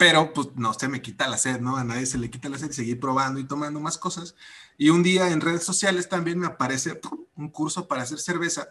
pero 0.00 0.32
pues 0.32 0.48
no 0.54 0.72
se 0.72 0.88
me 0.88 1.02
quita 1.02 1.28
la 1.28 1.36
sed, 1.36 1.60
¿no? 1.60 1.76
A 1.76 1.84
nadie 1.84 2.06
se 2.06 2.16
le 2.16 2.30
quita 2.30 2.48
la 2.48 2.56
sed 2.56 2.70
y 2.70 2.72
seguir 2.72 2.98
probando 2.98 3.38
y 3.38 3.44
tomando 3.46 3.80
más 3.80 3.98
cosas. 3.98 4.34
Y 4.78 4.88
un 4.88 5.02
día 5.02 5.28
en 5.28 5.42
redes 5.42 5.62
sociales 5.62 6.08
también 6.08 6.38
me 6.38 6.46
aparece 6.46 6.98
un 7.36 7.50
curso 7.50 7.86
para 7.86 8.00
hacer 8.00 8.18
cerveza 8.18 8.70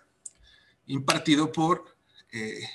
impartido 0.88 1.52
por 1.52 1.96
eh, 2.32 2.68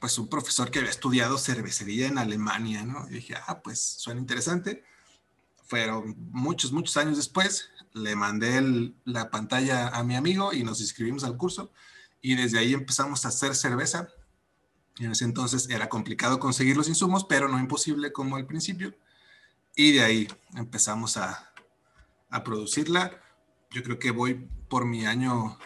pues 0.00 0.18
un 0.18 0.28
profesor 0.28 0.72
que 0.72 0.80
había 0.80 0.90
estudiado 0.90 1.38
cervecería 1.38 2.08
en 2.08 2.18
Alemania, 2.18 2.82
¿no? 2.82 3.06
Y 3.08 3.12
dije, 3.12 3.36
ah, 3.46 3.60
pues 3.62 3.80
suena 3.80 4.20
interesante. 4.20 4.82
Fueron 5.66 6.16
muchos, 6.32 6.72
muchos 6.72 6.96
años 6.96 7.16
después, 7.16 7.70
le 7.92 8.16
mandé 8.16 8.92
la 9.04 9.30
pantalla 9.30 9.86
a 9.90 10.02
mi 10.02 10.16
amigo 10.16 10.52
y 10.52 10.64
nos 10.64 10.80
inscribimos 10.80 11.22
al 11.22 11.36
curso 11.36 11.70
y 12.20 12.34
desde 12.34 12.58
ahí 12.58 12.74
empezamos 12.74 13.24
a 13.24 13.28
hacer 13.28 13.54
cerveza 13.54 14.08
en 15.04 15.12
ese 15.12 15.24
entonces 15.24 15.68
era 15.70 15.88
complicado 15.88 16.38
conseguir 16.38 16.76
los 16.76 16.88
insumos, 16.88 17.24
pero 17.24 17.48
no 17.48 17.58
imposible 17.58 18.12
como 18.12 18.36
al 18.36 18.46
principio. 18.46 18.94
Y 19.74 19.92
de 19.92 20.02
ahí 20.02 20.28
empezamos 20.54 21.16
a, 21.16 21.52
a 22.30 22.44
producirla. 22.44 23.20
Yo 23.70 23.82
creo 23.82 23.98
que 23.98 24.10
voy 24.10 24.48
por 24.68 24.84
mi 24.84 25.06
año 25.06 25.58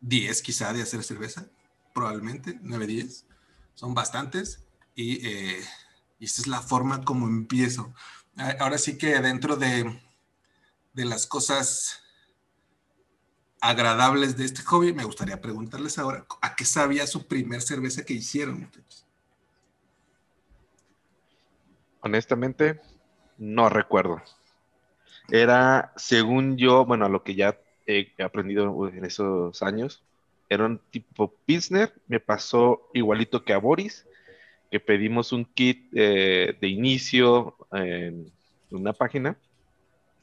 10 0.00 0.42
quizá 0.42 0.72
de 0.72 0.82
hacer 0.82 1.02
cerveza, 1.02 1.46
probablemente, 1.92 2.58
9, 2.62 2.86
10. 2.86 3.26
Son 3.74 3.94
bastantes 3.94 4.60
y, 4.94 5.26
eh, 5.26 5.64
y 6.18 6.24
esta 6.26 6.42
es 6.42 6.46
la 6.46 6.60
forma 6.60 7.04
como 7.04 7.26
empiezo. 7.26 7.92
Ahora 8.58 8.78
sí 8.78 8.98
que 8.98 9.20
dentro 9.20 9.56
de, 9.56 10.00
de 10.92 11.04
las 11.04 11.26
cosas 11.26 12.03
agradables 13.64 14.36
de 14.36 14.44
este 14.44 14.60
hobby, 14.62 14.92
me 14.92 15.04
gustaría 15.04 15.40
preguntarles 15.40 15.98
ahora, 15.98 16.26
¿a 16.42 16.54
qué 16.54 16.66
sabía 16.66 17.06
su 17.06 17.26
primer 17.26 17.62
cerveza 17.62 18.04
que 18.04 18.12
hicieron, 18.12 18.70
Honestamente, 22.00 22.82
no 23.38 23.70
recuerdo. 23.70 24.20
Era, 25.30 25.94
según 25.96 26.58
yo, 26.58 26.84
bueno, 26.84 27.06
a 27.06 27.08
lo 27.08 27.22
que 27.22 27.34
ya 27.34 27.58
he 27.86 28.12
aprendido 28.22 28.88
en 28.88 29.06
esos 29.06 29.62
años, 29.62 30.02
era 30.50 30.66
un 30.66 30.78
tipo 30.90 31.32
Pilsner, 31.46 31.94
me 32.06 32.20
pasó 32.20 32.90
igualito 32.92 33.44
que 33.44 33.54
a 33.54 33.58
Boris, 33.58 34.06
que 34.70 34.78
pedimos 34.78 35.32
un 35.32 35.46
kit 35.46 35.88
eh, 35.94 36.54
de 36.60 36.68
inicio 36.68 37.56
en 37.72 38.30
una 38.70 38.92
página 38.92 39.38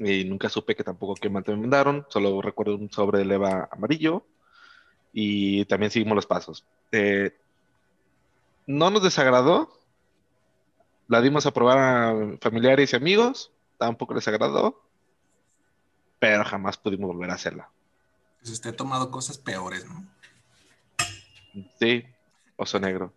y 0.03 0.25
nunca 0.25 0.49
supe 0.49 0.75
que 0.75 0.83
tampoco 0.83 1.15
qué 1.15 1.29
me 1.29 1.41
mandaron, 1.41 2.05
solo 2.09 2.41
recuerdo 2.41 2.75
un 2.75 2.91
sobre 2.91 3.19
de 3.19 3.25
leva 3.25 3.69
amarillo 3.71 4.25
y 5.13 5.65
también 5.65 5.91
seguimos 5.91 6.15
los 6.15 6.25
pasos. 6.25 6.65
Eh, 6.91 7.37
no 8.65 8.89
nos 8.89 9.03
desagradó, 9.03 9.77
la 11.07 11.21
dimos 11.21 11.45
a 11.45 11.51
probar 11.51 11.77
a 11.77 12.37
familiares 12.39 12.93
y 12.93 12.95
amigos, 12.95 13.51
tampoco 13.77 14.15
les 14.15 14.27
agradó, 14.27 14.81
pero 16.19 16.45
jamás 16.45 16.77
pudimos 16.77 17.07
volver 17.07 17.29
a 17.29 17.35
hacerla. 17.35 17.69
Pues 18.39 18.51
usted 18.53 18.71
ha 18.71 18.75
tomado 18.75 19.11
cosas 19.11 19.37
peores, 19.37 19.85
¿no? 19.85 20.07
Sí, 21.79 22.05
oso 22.55 22.79
negro. 22.79 23.13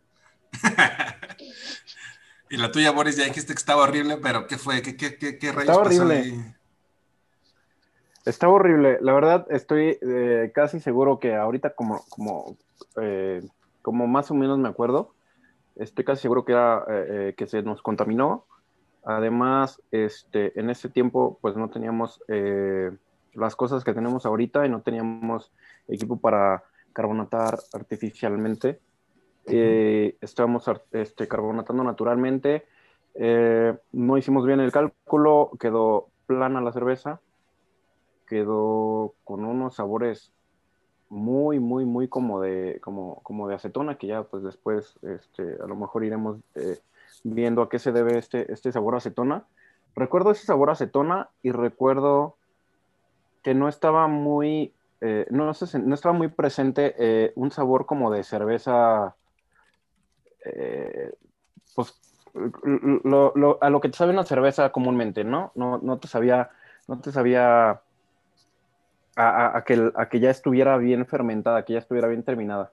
y 2.50 2.58
la 2.58 2.70
tuya, 2.70 2.90
Boris, 2.90 3.16
ya 3.16 3.24
dijiste 3.24 3.54
que 3.54 3.58
estaba 3.58 3.84
horrible, 3.84 4.18
pero 4.18 4.46
¿qué 4.46 4.58
fue? 4.58 4.82
¿Qué, 4.82 4.96
qué, 4.96 5.16
qué, 5.16 5.38
qué 5.38 5.52
rayos 5.52 5.70
Estaba 5.70 5.86
horrible. 5.86 6.54
Está 8.24 8.48
horrible. 8.48 8.98
La 9.02 9.12
verdad, 9.12 9.46
estoy 9.50 9.98
eh, 10.00 10.50
casi 10.54 10.80
seguro 10.80 11.18
que 11.18 11.34
ahorita, 11.34 11.74
como, 11.74 12.02
como, 12.08 12.56
eh, 13.00 13.42
como 13.82 14.06
más 14.06 14.30
o 14.30 14.34
menos 14.34 14.58
me 14.58 14.68
acuerdo, 14.68 15.12
estoy 15.76 16.06
casi 16.06 16.22
seguro 16.22 16.44
que 16.44 16.52
era 16.52 16.84
eh, 16.88 17.34
que 17.36 17.46
se 17.46 17.62
nos 17.62 17.82
contaminó. 17.82 18.46
Además, 19.04 19.82
este, 19.90 20.58
en 20.58 20.70
ese 20.70 20.88
tiempo, 20.88 21.38
pues 21.42 21.54
no 21.56 21.68
teníamos 21.68 22.22
las 23.34 23.56
cosas 23.56 23.84
que 23.84 23.92
tenemos 23.92 24.24
ahorita 24.24 24.64
y 24.64 24.70
no 24.70 24.80
teníamos 24.80 25.52
equipo 25.88 26.16
para 26.16 26.64
carbonatar 26.94 27.58
artificialmente. 27.74 28.80
estábamos 29.44 30.64
este, 30.92 31.28
carbonatando 31.28 31.84
naturalmente. 31.84 32.64
no 33.92 34.16
hicimos 34.16 34.46
bien 34.46 34.60
el 34.60 34.72
cálculo, 34.72 35.50
quedó 35.60 36.08
plana 36.26 36.62
la 36.62 36.72
cerveza 36.72 37.20
quedó 38.26 39.14
con 39.24 39.44
unos 39.44 39.76
sabores 39.76 40.32
muy, 41.08 41.60
muy, 41.60 41.84
muy 41.84 42.08
como 42.08 42.40
de, 42.40 42.80
como, 42.82 43.20
como 43.22 43.48
de 43.48 43.54
acetona, 43.54 43.96
que 43.96 44.08
ya 44.08 44.24
pues 44.24 44.42
después 44.42 44.98
este, 45.02 45.56
a 45.62 45.66
lo 45.66 45.76
mejor 45.76 46.04
iremos 46.04 46.38
eh, 46.54 46.78
viendo 47.22 47.62
a 47.62 47.68
qué 47.68 47.78
se 47.78 47.92
debe 47.92 48.18
este, 48.18 48.52
este 48.52 48.72
sabor 48.72 48.96
acetona. 48.96 49.44
Recuerdo 49.94 50.32
ese 50.32 50.44
sabor 50.44 50.70
acetona 50.70 51.30
y 51.42 51.52
recuerdo 51.52 52.36
que 53.42 53.54
no 53.54 53.68
estaba 53.68 54.08
muy, 54.08 54.72
eh, 55.00 55.26
no, 55.30 55.50
estaba 55.50 56.12
muy 56.12 56.28
presente 56.28 56.94
eh, 56.98 57.32
un 57.36 57.52
sabor 57.52 57.86
como 57.86 58.10
de 58.10 58.24
cerveza, 58.24 59.14
pues 61.74 62.00
a 63.60 63.70
lo 63.70 63.80
que 63.80 63.88
te 63.88 63.96
sabe 63.96 64.12
una 64.12 64.24
cerveza 64.24 64.72
comúnmente, 64.72 65.22
¿no? 65.22 65.52
No, 65.54 65.78
no 65.78 65.98
te 65.98 66.08
sabía, 66.08 66.50
no 66.88 67.00
te 67.00 67.12
sabía 67.12 67.80
a, 69.16 69.62
que, 69.64 69.92
a 69.94 70.08
ya 70.16 70.30
estuviera 70.30 70.76
bien 70.76 71.06
fermentada, 71.06 71.64
que 71.64 71.74
ya 71.74 71.78
estuviera 71.78 72.08
bien 72.08 72.22
terminada. 72.22 72.72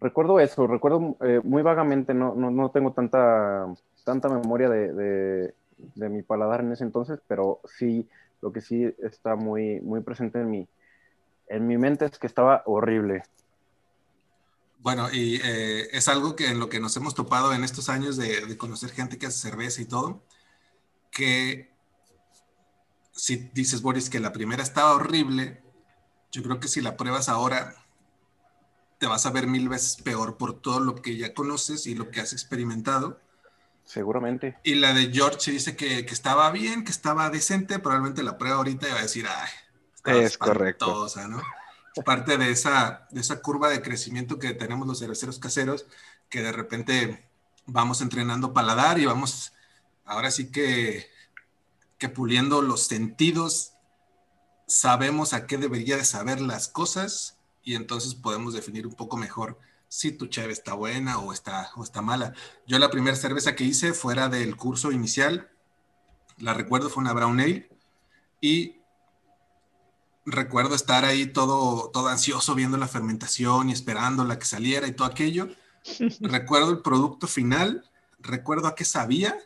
Recuerdo 0.00 0.40
eso, 0.40 0.66
recuerdo 0.66 1.16
eh, 1.20 1.40
muy 1.44 1.62
vagamente, 1.62 2.14
no, 2.14 2.34
no, 2.34 2.50
no, 2.50 2.70
tengo 2.70 2.92
tanta, 2.92 3.66
tanta 4.04 4.28
memoria 4.28 4.68
de, 4.68 4.92
de, 4.92 5.54
de, 5.94 6.08
mi 6.08 6.22
paladar 6.22 6.60
en 6.60 6.72
ese 6.72 6.84
entonces, 6.84 7.20
pero 7.28 7.60
sí, 7.64 8.08
lo 8.40 8.52
que 8.52 8.60
sí 8.60 8.92
está 9.02 9.36
muy, 9.36 9.80
muy 9.80 10.00
presente 10.00 10.40
en 10.40 10.50
mi, 10.50 10.68
en 11.48 11.66
mi 11.66 11.78
mente 11.78 12.04
es 12.04 12.18
que 12.18 12.26
estaba 12.26 12.62
horrible. 12.66 13.22
Bueno, 14.80 15.08
y 15.12 15.40
eh, 15.44 15.88
es 15.92 16.08
algo 16.08 16.34
que 16.34 16.48
en 16.48 16.58
lo 16.58 16.68
que 16.68 16.80
nos 16.80 16.96
hemos 16.96 17.14
topado 17.14 17.54
en 17.54 17.62
estos 17.62 17.88
años 17.88 18.16
de, 18.16 18.44
de, 18.46 18.56
conocer 18.58 18.90
gente 18.90 19.16
que 19.16 19.26
hace 19.26 19.48
cerveza 19.48 19.80
y 19.80 19.84
todo, 19.84 20.20
que 21.12 21.71
si 23.12 23.50
dices, 23.52 23.82
Boris, 23.82 24.10
que 24.10 24.20
la 24.20 24.32
primera 24.32 24.62
estaba 24.62 24.92
horrible, 24.92 25.62
yo 26.30 26.42
creo 26.42 26.60
que 26.60 26.68
si 26.68 26.80
la 26.80 26.96
pruebas 26.96 27.28
ahora, 27.28 27.74
te 28.98 29.06
vas 29.06 29.26
a 29.26 29.30
ver 29.30 29.46
mil 29.46 29.68
veces 29.68 30.00
peor 30.02 30.36
por 30.36 30.60
todo 30.60 30.80
lo 30.80 30.96
que 30.96 31.16
ya 31.16 31.34
conoces 31.34 31.86
y 31.86 31.94
lo 31.94 32.10
que 32.10 32.20
has 32.20 32.32
experimentado. 32.32 33.20
Seguramente. 33.84 34.58
Y 34.62 34.76
la 34.76 34.94
de 34.94 35.12
George 35.12 35.50
dice 35.50 35.76
que, 35.76 36.06
que 36.06 36.14
estaba 36.14 36.50
bien, 36.50 36.84
que 36.84 36.92
estaba 36.92 37.28
decente, 37.28 37.78
probablemente 37.78 38.22
la 38.22 38.38
prueba 38.38 38.56
ahorita 38.56 38.88
y 38.88 38.92
va 38.92 38.98
a 38.98 39.02
decir, 39.02 39.26
ay, 39.28 39.50
es 40.04 40.38
correcto. 40.38 41.08
¿no? 41.28 41.42
Parte 42.04 42.38
de 42.38 42.50
esa, 42.50 43.06
de 43.10 43.20
esa 43.20 43.40
curva 43.42 43.68
de 43.68 43.82
crecimiento 43.82 44.38
que 44.38 44.54
tenemos 44.54 44.86
los 44.86 44.98
cerveceros 44.98 45.38
caseros, 45.38 45.86
que 46.28 46.42
de 46.42 46.52
repente 46.52 47.28
vamos 47.66 48.00
entrenando 48.00 48.54
paladar 48.54 48.98
y 48.98 49.06
vamos, 49.06 49.52
ahora 50.04 50.30
sí 50.30 50.50
que 50.50 51.11
que 52.02 52.08
puliendo 52.08 52.62
los 52.62 52.82
sentidos 52.82 53.74
sabemos 54.66 55.34
a 55.34 55.46
qué 55.46 55.56
debería 55.56 55.96
de 55.96 56.04
saber 56.04 56.40
las 56.40 56.66
cosas 56.66 57.38
y 57.62 57.76
entonces 57.76 58.16
podemos 58.16 58.54
definir 58.54 58.88
un 58.88 58.94
poco 58.94 59.16
mejor 59.16 59.56
si 59.86 60.10
tu 60.10 60.26
cheve 60.26 60.52
está 60.52 60.74
buena 60.74 61.20
o 61.20 61.32
está, 61.32 61.70
o 61.76 61.84
está 61.84 62.02
mala. 62.02 62.34
Yo 62.66 62.80
la 62.80 62.90
primera 62.90 63.16
cerveza 63.16 63.54
que 63.54 63.62
hice 63.62 63.92
fuera 63.92 64.28
del 64.28 64.56
curso 64.56 64.90
inicial, 64.90 65.48
la 66.38 66.54
recuerdo, 66.54 66.90
fue 66.90 67.02
una 67.02 67.12
Brown 67.12 67.38
Ale 67.38 67.70
y 68.40 68.80
recuerdo 70.26 70.74
estar 70.74 71.04
ahí 71.04 71.26
todo, 71.26 71.88
todo 71.90 72.08
ansioso 72.08 72.56
viendo 72.56 72.78
la 72.78 72.88
fermentación 72.88 73.70
y 73.70 73.74
esperando 73.74 74.24
la 74.24 74.40
que 74.40 74.46
saliera 74.46 74.88
y 74.88 74.92
todo 74.92 75.06
aquello. 75.06 75.50
recuerdo 76.20 76.72
el 76.72 76.82
producto 76.82 77.28
final, 77.28 77.88
recuerdo 78.18 78.66
a 78.66 78.74
qué 78.74 78.84
sabía 78.84 79.38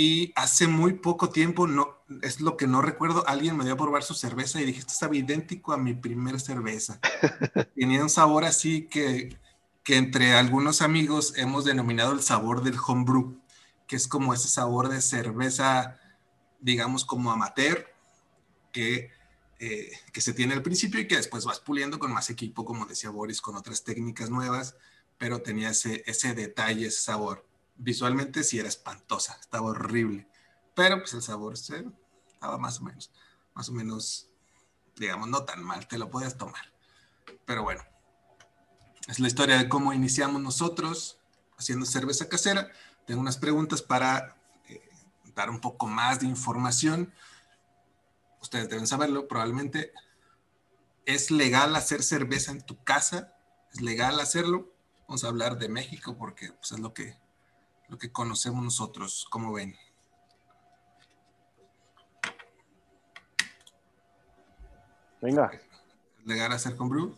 y 0.00 0.32
hace 0.36 0.68
muy 0.68 0.92
poco 0.92 1.30
tiempo, 1.30 1.66
no, 1.66 1.98
es 2.22 2.40
lo 2.40 2.56
que 2.56 2.68
no 2.68 2.80
recuerdo, 2.82 3.26
alguien 3.26 3.56
me 3.56 3.64
dio 3.64 3.72
a 3.72 3.76
probar 3.76 4.04
su 4.04 4.14
cerveza 4.14 4.60
y 4.60 4.64
dije, 4.64 4.78
esto 4.78 4.92
estaba 4.92 5.16
idéntico 5.16 5.72
a 5.72 5.76
mi 5.76 5.92
primera 5.92 6.38
cerveza. 6.38 7.00
Tenía 7.74 8.00
un 8.04 8.08
sabor 8.08 8.44
así 8.44 8.82
que, 8.86 9.36
que 9.82 9.96
entre 9.96 10.34
algunos 10.34 10.82
amigos 10.82 11.34
hemos 11.36 11.64
denominado 11.64 12.12
el 12.12 12.22
sabor 12.22 12.62
del 12.62 12.78
homebrew, 12.78 13.40
que 13.88 13.96
es 13.96 14.06
como 14.06 14.32
ese 14.32 14.46
sabor 14.46 14.88
de 14.88 15.02
cerveza, 15.02 15.98
digamos, 16.60 17.04
como 17.04 17.32
amateur, 17.32 17.84
que, 18.70 19.10
eh, 19.58 19.90
que 20.12 20.20
se 20.20 20.32
tiene 20.32 20.54
al 20.54 20.62
principio 20.62 21.00
y 21.00 21.08
que 21.08 21.16
después 21.16 21.44
vas 21.44 21.58
puliendo 21.58 21.98
con 21.98 22.12
más 22.12 22.30
equipo, 22.30 22.64
como 22.64 22.86
decía 22.86 23.10
Boris, 23.10 23.40
con 23.40 23.56
otras 23.56 23.82
técnicas 23.82 24.30
nuevas, 24.30 24.76
pero 25.18 25.42
tenía 25.42 25.70
ese, 25.70 26.04
ese 26.06 26.34
detalle, 26.34 26.86
ese 26.86 27.00
sabor 27.00 27.47
visualmente 27.78 28.44
sí 28.44 28.58
era 28.58 28.68
espantosa, 28.68 29.38
estaba 29.40 29.70
horrible, 29.70 30.28
pero 30.74 30.98
pues 30.98 31.14
el 31.14 31.22
sabor 31.22 31.54
estaba 31.54 32.58
más 32.58 32.80
o 32.80 32.84
menos, 32.84 33.10
más 33.54 33.68
o 33.68 33.72
menos, 33.72 34.28
digamos, 34.96 35.28
no 35.28 35.44
tan 35.44 35.62
mal, 35.62 35.86
te 35.88 35.98
lo 35.98 36.10
podías 36.10 36.36
tomar. 36.36 36.72
Pero 37.46 37.62
bueno, 37.62 37.82
es 39.06 39.20
la 39.20 39.28
historia 39.28 39.56
de 39.56 39.68
cómo 39.68 39.92
iniciamos 39.92 40.42
nosotros 40.42 41.18
haciendo 41.56 41.86
cerveza 41.86 42.28
casera. 42.28 42.70
Tengo 43.06 43.20
unas 43.20 43.38
preguntas 43.38 43.80
para 43.82 44.36
eh, 44.68 44.82
dar 45.34 45.50
un 45.50 45.60
poco 45.60 45.86
más 45.86 46.20
de 46.20 46.26
información. 46.26 47.12
Ustedes 48.40 48.68
deben 48.68 48.86
saberlo, 48.86 49.26
probablemente. 49.28 49.92
¿Es 51.06 51.30
legal 51.30 51.74
hacer 51.74 52.02
cerveza 52.02 52.52
en 52.52 52.60
tu 52.60 52.82
casa? 52.84 53.34
¿Es 53.72 53.80
legal 53.80 54.20
hacerlo? 54.20 54.72
Vamos 55.06 55.24
a 55.24 55.28
hablar 55.28 55.58
de 55.58 55.70
México 55.70 56.16
porque 56.18 56.52
pues, 56.52 56.72
es 56.72 56.78
lo 56.80 56.92
que 56.92 57.16
lo 57.88 57.98
que 57.98 58.12
conocemos 58.12 58.62
nosotros, 58.62 59.26
como 59.30 59.52
ven. 59.52 59.74
Venga. 65.20 65.50
¿Legal 66.24 66.52
hacer 66.52 66.76
con 66.76 66.88
brew? 66.88 67.14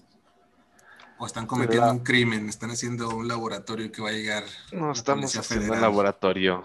¿O 1.18 1.26
están 1.26 1.46
cometiendo 1.46 1.90
un 1.90 1.98
crimen? 1.98 2.48
¿Están 2.48 2.70
haciendo 2.70 3.10
un 3.10 3.28
laboratorio 3.28 3.92
que 3.92 4.00
va 4.00 4.08
a 4.08 4.12
llegar? 4.12 4.44
No, 4.72 4.92
estamos 4.92 5.36
haciendo 5.36 5.74
un 5.74 5.80
laboratorio, 5.80 6.62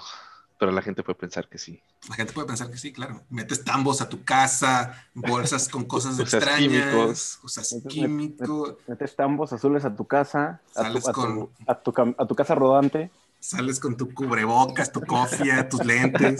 pero 0.58 0.72
la 0.72 0.82
gente 0.82 1.04
puede 1.04 1.20
pensar 1.20 1.50
que 1.50 1.58
sí. 1.58 1.82
La 2.08 2.16
gente 2.16 2.32
puede 2.32 2.48
pensar 2.48 2.72
que 2.72 2.78
sí, 2.78 2.94
claro. 2.94 3.24
Metes 3.30 3.66
tambos 3.66 4.02
a 4.02 4.08
tu 4.08 4.24
casa, 4.24 5.08
bolsas 5.14 5.68
con 5.68 5.84
cosas 5.84 6.18
extrañas, 6.20 6.60
químicos. 6.60 7.40
usas 7.44 7.76
químicos. 7.90 8.76
Metes 8.88 9.16
tambos 9.16 9.52
azules 9.52 9.84
a 9.84 9.94
tu 9.94 10.06
casa, 10.06 10.62
a 10.76 11.76
tu, 11.82 12.04
a 12.18 12.26
tu 12.26 12.36
casa 12.36 12.56
rodante. 12.56 13.12
Sales 13.46 13.80
con 13.80 13.96
tu 13.96 14.12
cubrebocas, 14.12 14.92
tu 14.92 15.02
cofia, 15.02 15.70
tus 15.70 15.86
lentes. 15.86 16.40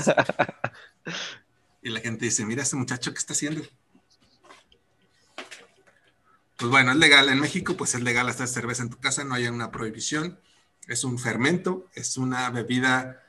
Y 1.84 1.90
la 1.90 2.00
gente 2.00 2.26
dice, 2.26 2.44
mira 2.46 2.64
ese 2.64 2.76
muchacho, 2.76 3.14
¿qué 3.14 3.20
está 3.20 3.34
haciendo? 3.34 3.62
Pues 6.58 6.72
bueno, 6.72 6.94
es 6.94 6.98
legal. 6.98 7.30
En 7.30 7.40
México, 7.40 7.78
pues 7.78 7.94
es 7.94 8.02
legal 8.02 8.28
hacer 8.28 8.48
cerveza 8.48 8.82
en 8.82 8.90
tu 8.90 8.98
casa, 8.98 9.24
no 9.24 9.36
hay 9.36 9.46
una 9.48 9.70
prohibición. 9.70 10.40
Es 10.88 11.04
un 11.04 11.20
fermento, 11.20 11.86
es 11.94 12.18
una 12.18 12.50
bebida 12.50 13.22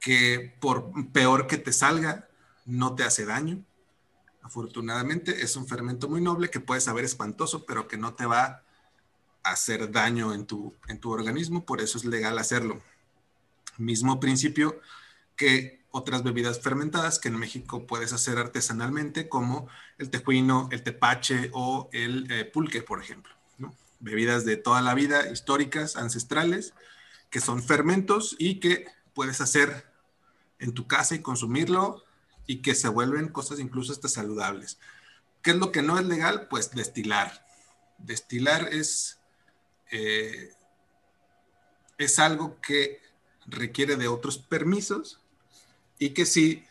que 0.00 0.56
por 0.60 0.90
peor 1.12 1.46
que 1.46 1.56
te 1.56 1.72
salga, 1.72 2.28
no 2.66 2.96
te 2.96 3.04
hace 3.04 3.26
daño. 3.26 3.64
Afortunadamente, 4.42 5.42
es 5.42 5.54
un 5.54 5.68
fermento 5.68 6.08
muy 6.08 6.20
noble 6.20 6.50
que 6.50 6.58
puede 6.58 6.80
saber 6.80 7.04
espantoso, 7.04 7.64
pero 7.64 7.86
que 7.86 7.96
no 7.96 8.14
te 8.14 8.26
va 8.26 8.64
hacer 9.42 9.90
daño 9.90 10.34
en 10.34 10.46
tu, 10.46 10.74
en 10.88 10.98
tu 11.00 11.10
organismo, 11.10 11.64
por 11.64 11.80
eso 11.80 11.98
es 11.98 12.04
legal 12.04 12.38
hacerlo. 12.38 12.80
Mismo 13.78 14.20
principio 14.20 14.80
que 15.36 15.80
otras 15.90 16.22
bebidas 16.22 16.60
fermentadas 16.60 17.18
que 17.18 17.28
en 17.28 17.36
México 17.36 17.86
puedes 17.86 18.12
hacer 18.12 18.38
artesanalmente, 18.38 19.28
como 19.28 19.68
el 19.98 20.10
tejuino, 20.10 20.68
el 20.70 20.82
tepache 20.82 21.50
o 21.52 21.88
el 21.92 22.30
eh, 22.30 22.44
pulque, 22.44 22.82
por 22.82 23.02
ejemplo. 23.02 23.34
Bebidas 23.98 24.44
de 24.46 24.56
toda 24.56 24.80
la 24.80 24.94
vida, 24.94 25.30
históricas, 25.30 25.96
ancestrales, 25.96 26.72
que 27.28 27.40
son 27.40 27.62
fermentos 27.62 28.34
y 28.38 28.60
que 28.60 28.86
puedes 29.14 29.40
hacer 29.40 29.86
en 30.58 30.72
tu 30.72 30.86
casa 30.86 31.14
y 31.14 31.20
consumirlo 31.20 32.02
y 32.46 32.62
que 32.62 32.74
se 32.74 32.88
vuelven 32.88 33.28
cosas 33.28 33.60
incluso 33.60 33.92
hasta 33.92 34.08
saludables. 34.08 34.78
¿Qué 35.42 35.50
es 35.50 35.56
lo 35.56 35.70
que 35.72 35.82
no 35.82 35.98
es 35.98 36.06
legal? 36.06 36.48
Pues 36.48 36.70
destilar. 36.70 37.46
Destilar 37.98 38.68
es 38.72 39.19
eh, 39.90 40.52
es 41.98 42.18
algo 42.18 42.60
que 42.60 43.00
requiere 43.46 43.96
de 43.96 44.08
otros 44.08 44.38
permisos 44.38 45.20
y 45.98 46.10
que 46.10 46.26
sí 46.26 46.64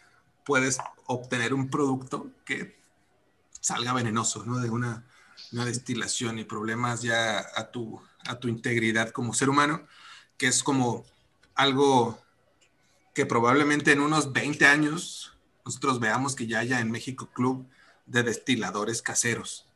puedes 0.45 0.79
obtener 1.05 1.53
un 1.53 1.69
producto 1.69 2.31
que 2.45 2.79
salga 3.59 3.93
venenoso, 3.93 4.45
¿no? 4.45 4.59
De 4.59 4.69
una, 4.69 5.05
destilación 5.51 6.37
y 6.37 6.43
problemas 6.43 7.01
ya 7.01 7.39
a 7.55 7.71
tu, 7.71 8.01
a 8.25 8.39
tu 8.39 8.49
integridad 8.49 9.11
como 9.11 9.33
ser 9.33 9.49
humano, 9.49 9.87
que 10.37 10.47
es 10.47 10.63
como 10.63 11.05
algo 11.55 12.19
que 13.13 13.25
probablemente 13.25 13.91
en 13.91 14.01
unos 14.01 14.33
20 14.33 14.65
años 14.65 15.37
nosotros 15.65 15.99
veamos 15.99 16.35
que 16.35 16.45
ya 16.45 16.59
haya 16.59 16.79
en 16.81 16.91
México 16.91 17.29
club 17.33 17.67
de 18.05 18.23
destiladores 18.23 19.01
caseros 19.01 19.68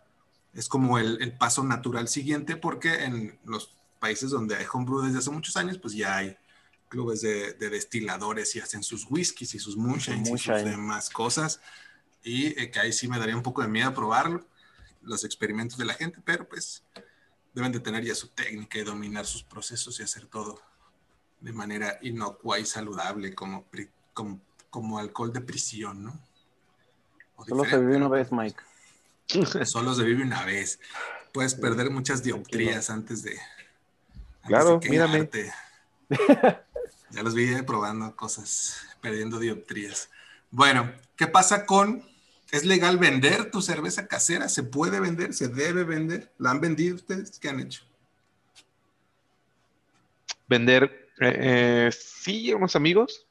es 0.53 0.67
como 0.67 0.97
el, 0.99 1.35
paso 1.37 1.63
natural 1.63 2.07
siguiente 2.07 2.55
porque 2.55 3.03
en 3.03 3.39
los 3.45 3.75
países 3.99 4.29
donde 4.29 4.55
hay 4.55 4.65
homebrew 4.71 5.01
desde 5.01 5.19
hace 5.19 5.31
muchos 5.31 5.57
años, 5.57 5.77
pues 5.77 5.93
ya 5.93 6.17
hay 6.17 6.37
clubes 6.89 7.21
de, 7.21 7.53
destiladores 7.53 8.55
y 8.55 8.59
hacen 8.59 8.83
sus 8.83 9.09
whiskies 9.09 9.55
y 9.55 9.59
sus 9.59 9.75
moonshines 9.75 10.29
y 10.29 10.37
sus 10.37 10.63
demás 10.63 11.09
cosas. 11.09 11.59
Y 12.23 12.47
eh, 12.59 12.69
que 12.69 12.79
ahí 12.79 12.93
sí 12.93 13.07
me 13.07 13.17
daría 13.17 13.35
un 13.35 13.43
poco 13.43 13.61
de 13.61 13.67
miedo 13.67 13.93
probarlo, 13.93 14.45
los 15.01 15.23
experimentos 15.23 15.77
de 15.77 15.85
la 15.85 15.95
gente, 15.95 16.19
pero 16.23 16.47
pues 16.47 16.83
deben 17.53 17.71
de 17.71 17.79
tener 17.79 18.03
ya 18.03 18.15
su 18.15 18.29
técnica 18.29 18.77
y 18.77 18.83
dominar 18.83 19.25
sus 19.25 19.43
procesos 19.43 19.99
y 19.99 20.03
hacer 20.03 20.27
todo 20.27 20.61
de 21.39 21.51
manera 21.51 21.97
inocua 22.01 22.59
y 22.59 22.65
saludable, 22.65 23.35
como, 23.35 23.65
como, 24.13 24.39
como 24.69 24.97
alcohol 24.97 25.33
de 25.33 25.41
prisión, 25.41 26.03
¿no? 26.03 26.19
Solo 27.45 27.65
se 27.65 27.77
vive 27.77 27.97
una 27.97 28.07
vez, 28.07 28.31
Mike. 28.31 28.61
Solo 29.65 29.93
se 29.93 30.03
vive 30.03 30.23
una 30.23 30.43
vez. 30.45 30.79
Puedes 31.31 31.55
perder 31.55 31.89
muchas 31.89 32.23
dioptrías 32.23 32.89
antes 32.89 33.23
de. 33.23 33.37
claro, 34.45 34.79
mírame. 34.87 35.29
Ya 36.09 37.21
los 37.21 37.35
vi 37.35 37.61
probando 37.61 38.15
cosas, 38.15 38.87
perdiendo 39.01 39.39
dioptrías. 39.39 40.09
Bueno, 40.49 40.91
¿qué 41.15 41.27
pasa 41.27 41.65
con 41.65 42.03
¿Es 42.53 42.63
legal 42.63 42.99
vender 42.99 43.49
tu 43.49 43.63
cerveza 43.63 44.05
casera? 44.05 44.47
¿Se 44.47 44.61
puede 44.61 44.99
vender? 44.99 45.33
¿Se 45.33 45.47
debe 45.47 45.83
vender? 45.83 46.31
¿La 46.37 46.51
han 46.51 46.61
vendido 46.61 46.93
ustedes? 46.93 47.39
¿Qué 47.39 47.49
han 47.49 47.59
hecho? 47.59 47.83
Vender, 50.47 51.09
eh, 51.19 51.87
eh, 51.87 51.91
sí, 51.91 52.53
unos 52.53 52.75
amigos, 52.75 53.25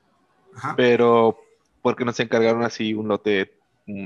pero 0.77 1.39
porque 1.83 2.05
nos 2.05 2.19
encargaron 2.19 2.65
así 2.65 2.95
un 2.95 3.07
lote, 3.07 3.55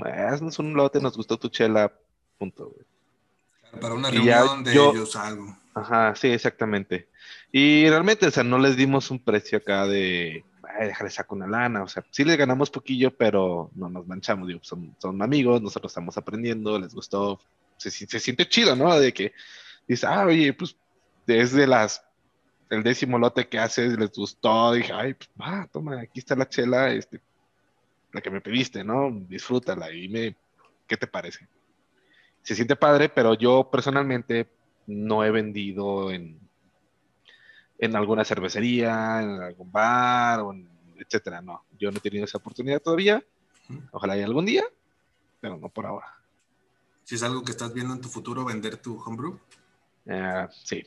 haznos 0.04 0.58
un 0.58 0.74
lote, 0.74 1.00
nos 1.00 1.16
gustó 1.16 1.38
tu 1.38 1.48
chela, 1.48 1.92
punto. 2.38 2.74
Para 3.80 3.94
una 3.94 4.10
reunión 4.10 4.64
de 4.64 4.72
ellos 4.72 5.16
algo. 5.16 5.56
Ajá, 5.74 6.14
sí, 6.14 6.28
exactamente. 6.28 7.08
Y 7.52 7.88
realmente, 7.88 8.26
o 8.26 8.30
sea, 8.30 8.42
no 8.42 8.58
les 8.58 8.76
dimos 8.76 9.10
un 9.10 9.18
precio 9.18 9.58
acá 9.58 9.86
de, 9.86 10.44
ay, 10.78 10.88
déjale 10.88 11.10
saco 11.10 11.34
una 11.34 11.46
lana, 11.46 11.82
o 11.82 11.88
sea, 11.88 12.04
sí 12.10 12.24
les 12.24 12.38
ganamos 12.38 12.70
poquillo, 12.70 13.14
pero 13.14 13.70
no 13.74 13.88
nos 13.90 14.06
manchamos, 14.06 14.48
digo, 14.48 14.60
son, 14.62 14.96
son 14.98 15.20
amigos, 15.20 15.60
nosotros 15.60 15.92
estamos 15.92 16.16
aprendiendo, 16.16 16.78
les 16.78 16.94
gustó, 16.94 17.40
se, 17.76 17.90
se 17.90 18.20
siente 18.20 18.48
chido, 18.48 18.74
¿no? 18.74 18.98
De 18.98 19.12
que 19.12 19.32
dice, 19.86 20.06
ah, 20.06 20.24
oye, 20.24 20.52
pues 20.54 20.76
desde 21.26 21.66
las, 21.66 22.02
el 22.70 22.82
décimo 22.82 23.18
lote 23.18 23.48
que 23.48 23.58
haces, 23.58 23.98
les 23.98 24.12
gustó, 24.12 24.72
dije, 24.72 24.92
ay, 24.94 25.14
pues 25.14 25.28
va, 25.40 25.68
toma, 25.70 26.00
aquí 26.00 26.20
está 26.20 26.34
la 26.34 26.48
chela, 26.48 26.90
este, 26.90 27.20
la 28.16 28.20
que 28.20 28.30
me 28.30 28.40
pediste, 28.40 28.82
¿no? 28.82 29.10
Disfrútala 29.12 29.92
y 29.92 30.00
dime, 30.02 30.36
¿qué 30.86 30.96
te 30.96 31.06
parece? 31.06 31.46
Se 32.42 32.54
siente 32.54 32.74
padre, 32.76 33.08
pero 33.08 33.34
yo 33.34 33.68
personalmente 33.70 34.48
no 34.86 35.24
he 35.24 35.30
vendido 35.30 36.10
en, 36.10 36.40
en 37.78 37.96
alguna 37.96 38.24
cervecería, 38.24 39.22
en 39.22 39.42
algún 39.42 39.70
bar, 39.70 40.40
o 40.40 40.54
etcétera. 40.96 41.42
No, 41.42 41.64
yo 41.78 41.90
no 41.90 41.98
he 41.98 42.00
tenido 42.00 42.24
esa 42.24 42.38
oportunidad 42.38 42.80
todavía. 42.80 43.22
Ojalá 43.90 44.14
haya 44.14 44.24
algún 44.24 44.46
día, 44.46 44.64
pero 45.40 45.58
no 45.58 45.68
por 45.68 45.86
ahora. 45.86 46.06
Si 47.04 47.16
es 47.16 47.22
algo 47.22 47.44
que 47.44 47.52
estás 47.52 47.72
viendo 47.72 47.94
en 47.94 48.00
tu 48.00 48.08
futuro, 48.08 48.44
vender 48.44 48.76
tu 48.76 48.98
homebrew. 49.00 49.38
Uh, 50.06 50.48
sí. 50.64 50.84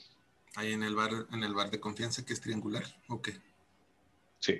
Ahí 0.56 0.74
en 0.74 0.84
el 0.84 0.96
bar, 0.96 1.12
en 1.32 1.44
el 1.44 1.54
bar 1.54 1.70
de 1.70 1.80
confianza 1.80 2.26
que 2.26 2.34
es 2.34 2.42
triangular, 2.42 2.84
ok. 3.08 3.30
Sí. 4.40 4.60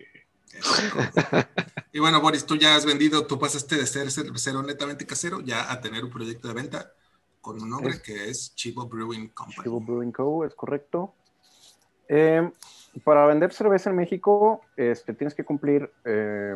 Y 1.92 2.00
bueno, 2.00 2.22
Boris, 2.22 2.46
tú 2.46 2.56
ya 2.56 2.76
has 2.76 2.86
vendido, 2.86 3.26
tú 3.26 3.40
pasaste 3.40 3.76
de 3.76 3.86
ser 3.86 4.12
cervecero 4.12 4.64
netamente 4.64 5.06
casero 5.06 5.42
ya 5.42 5.72
a 5.72 5.82
tener 5.82 6.04
un 6.04 6.10
proyecto 6.10 6.48
de 6.48 6.54
venta 6.54 6.92
con 7.42 7.62
un 7.62 7.70
nombre 7.70 8.02
que 8.02 8.30
es 8.30 8.54
Chivo 8.56 8.88
Brewing 8.88 9.30
Company. 9.30 9.64
Chivo 9.64 9.80
Brewing 9.80 10.12
Co. 10.12 10.46
es 10.46 10.54
correcto. 10.56 11.14
Eh, 12.08 12.50
para 13.04 13.26
vender 13.26 13.54
cerveza 13.54 13.90
en 13.90 13.96
México, 13.96 14.62
este, 14.76 15.14
tienes 15.14 15.36
que 15.36 15.46
cumplir 15.46 15.92
eh, 16.06 16.56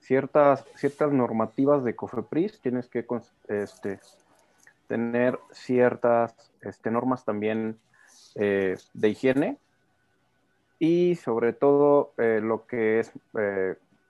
ciertas, 0.00 0.64
ciertas 0.76 1.12
normativas 1.12 1.84
de 1.84 1.94
COFEPRIS, 1.94 2.60
tienes 2.60 2.88
que 2.88 3.06
este, 3.48 4.00
tener 4.88 5.38
ciertas 5.52 6.34
este, 6.62 6.90
normas 6.90 7.24
también 7.24 7.78
eh, 8.34 8.76
de 8.94 9.08
higiene 9.08 9.58
y 10.84 11.14
sobre 11.14 11.52
todo 11.52 12.12
lo 12.16 12.66
que 12.66 12.98
es, 12.98 13.12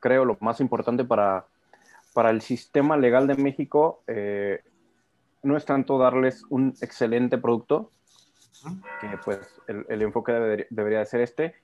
creo, 0.00 0.24
lo 0.24 0.38
más 0.40 0.58
importante 0.60 1.04
para, 1.04 1.44
para 2.14 2.30
el 2.30 2.40
sistema 2.40 2.96
legal 2.96 3.26
de 3.26 3.34
México, 3.34 4.02
no 5.42 5.56
es 5.56 5.64
tanto 5.66 5.98
darles 5.98 6.44
un 6.48 6.74
excelente 6.80 7.36
producto, 7.36 7.90
que 9.00 9.18
pues 9.24 9.60
el, 9.66 10.02
enfoque 10.02 10.66
debería 10.70 11.00
de 11.00 11.06
ser 11.06 11.20
este, 11.20 11.54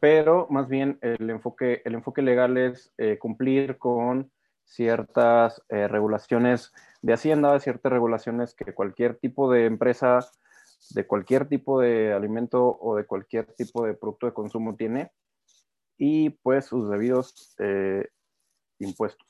pero 0.00 0.46
más 0.50 0.68
bien 0.68 0.98
el 1.00 1.30
enfoque, 1.30 1.82
el 1.84 1.94
enfoque 1.94 2.22
legal 2.22 2.56
es 2.56 2.92
eh, 2.98 3.18
cumplir 3.18 3.78
con 3.78 4.30
ciertas 4.64 5.62
eh, 5.68 5.88
regulaciones 5.88 6.72
de 7.02 7.14
Hacienda, 7.14 7.58
ciertas 7.60 7.92
regulaciones 7.92 8.54
que 8.54 8.72
cualquier 8.72 9.16
tipo 9.16 9.50
de 9.50 9.66
empresa, 9.66 10.20
de 10.90 11.06
cualquier 11.06 11.48
tipo 11.48 11.80
de 11.80 12.12
alimento 12.12 12.78
o 12.80 12.96
de 12.96 13.06
cualquier 13.06 13.46
tipo 13.54 13.84
de 13.84 13.94
producto 13.94 14.26
de 14.26 14.34
consumo 14.34 14.76
tiene, 14.76 15.12
y 15.96 16.30
pues 16.30 16.66
sus 16.66 16.90
debidos 16.90 17.54
eh, 17.58 18.08
impuestos. 18.78 19.26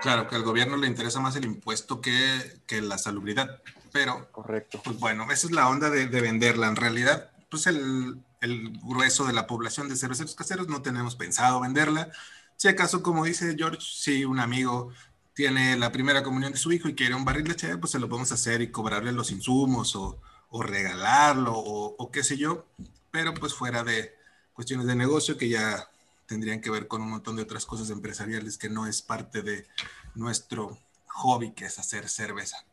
Claro, 0.00 0.28
que 0.28 0.36
al 0.36 0.42
gobierno 0.42 0.76
le 0.76 0.86
interesa 0.86 1.20
más 1.20 1.36
el 1.36 1.44
impuesto 1.44 2.00
que, 2.00 2.60
que 2.66 2.80
la 2.80 2.98
salubridad, 2.98 3.62
pero... 3.92 4.30
Correcto. 4.30 4.80
Pues 4.82 4.98
bueno, 4.98 5.24
esa 5.30 5.46
es 5.46 5.52
la 5.52 5.68
onda 5.68 5.90
de, 5.90 6.06
de 6.06 6.20
venderla. 6.20 6.68
En 6.68 6.76
realidad, 6.76 7.32
pues 7.50 7.66
el, 7.66 8.22
el, 8.40 8.78
grueso 8.80 9.26
de 9.26 9.32
la 9.32 9.46
población 9.46 9.88
de 9.88 9.96
cerveceros 9.96 10.34
caseros 10.34 10.68
no 10.68 10.82
tenemos 10.82 11.16
pensado 11.16 11.60
venderla. 11.60 12.10
Si 12.56 12.68
acaso, 12.68 13.02
como 13.02 13.24
dice 13.24 13.56
George, 13.58 13.80
si 13.80 14.24
un 14.24 14.38
amigo 14.38 14.92
tiene 15.34 15.76
la 15.76 15.92
primera 15.92 16.22
comunión 16.22 16.52
de 16.52 16.58
su 16.58 16.72
hijo 16.72 16.88
y 16.88 16.94
quiere 16.94 17.14
un 17.14 17.24
barril 17.24 17.44
de 17.44 17.56
cheve, 17.56 17.78
pues 17.78 17.92
se 17.92 17.98
lo 17.98 18.08
podemos 18.08 18.32
hacer 18.32 18.60
y 18.60 18.70
cobrarle 18.70 19.12
los 19.12 19.30
insumos 19.30 19.96
o, 19.96 20.20
regalarlo 20.60 21.54
o, 21.54 21.96
o 21.96 22.10
qué 22.10 22.22
sé 22.22 22.36
yo, 22.36 22.66
pero 23.10 23.32
pues 23.32 23.54
fuera 23.54 23.82
de 23.82 24.14
cuestiones 24.52 24.86
de 24.86 24.94
negocio 24.94 25.38
que 25.38 25.48
ya 25.48 25.88
tendrían 26.26 26.60
que 26.60 26.70
ver 26.70 26.88
con 26.88 27.02
un 27.02 27.10
montón 27.10 27.36
de 27.36 27.42
otras 27.42 27.64
cosas 27.64 27.90
empresariales 27.90 28.58
que 28.58 28.68
no 28.68 28.86
es 28.86 29.02
parte 29.02 29.42
de 29.42 29.66
nuestro 30.14 30.78
hobby, 31.06 31.52
que 31.52 31.66
es 31.66 31.78
hacer 31.78 32.08
cerveza. 32.08 32.64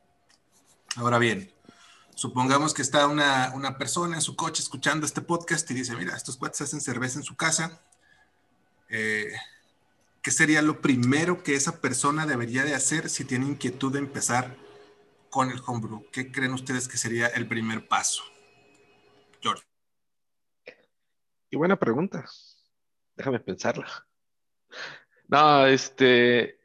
Ahora 0.96 1.20
bien, 1.20 1.54
supongamos 2.16 2.74
que 2.74 2.82
está 2.82 3.08
una, 3.08 3.52
una 3.54 3.78
persona 3.78 4.16
en 4.16 4.22
su 4.22 4.36
coche 4.36 4.62
escuchando 4.62 5.06
este 5.06 5.22
podcast 5.22 5.70
y 5.72 5.74
dice, 5.74 5.96
mira, 5.96 6.16
estos 6.16 6.38
cuates 6.38 6.62
hacen 6.62 6.82
cerveza 6.82 7.20
en 7.20 7.24
su 7.24 7.36
casa. 7.36 7.82
Eh, 8.90 9.32
¿Qué 10.22 10.32
sería 10.32 10.62
lo 10.62 10.82
primero 10.82 11.44
que 11.44 11.56
esa 11.56 11.80
persona 11.80 12.26
debería 12.26 12.66
de 12.66 12.76
hacer 12.76 13.10
si 13.10 13.24
tiene 13.24 13.46
inquietud 13.46 13.94
de 13.94 14.00
empezar 14.00 14.58
con 15.30 15.50
el 15.50 15.62
homebrew? 15.66 16.06
¿Qué 16.12 16.32
creen 16.32 16.54
ustedes 16.54 16.88
que 16.88 16.98
sería 16.98 17.28
el 17.28 17.48
primer 17.48 17.88
paso? 17.88 18.24
George. 19.42 19.64
Y 21.50 21.56
buena 21.56 21.78
pregunta. 21.78 22.26
Déjame 23.16 23.40
pensarlo. 23.40 23.86
No, 25.28 25.66
este, 25.68 26.60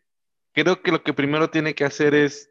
creo 0.52 0.82
que 0.82 0.90
lo 0.90 1.02
que 1.02 1.12
primero 1.12 1.50
tiene 1.50 1.74
que 1.74 1.84
hacer 1.84 2.14
es, 2.14 2.50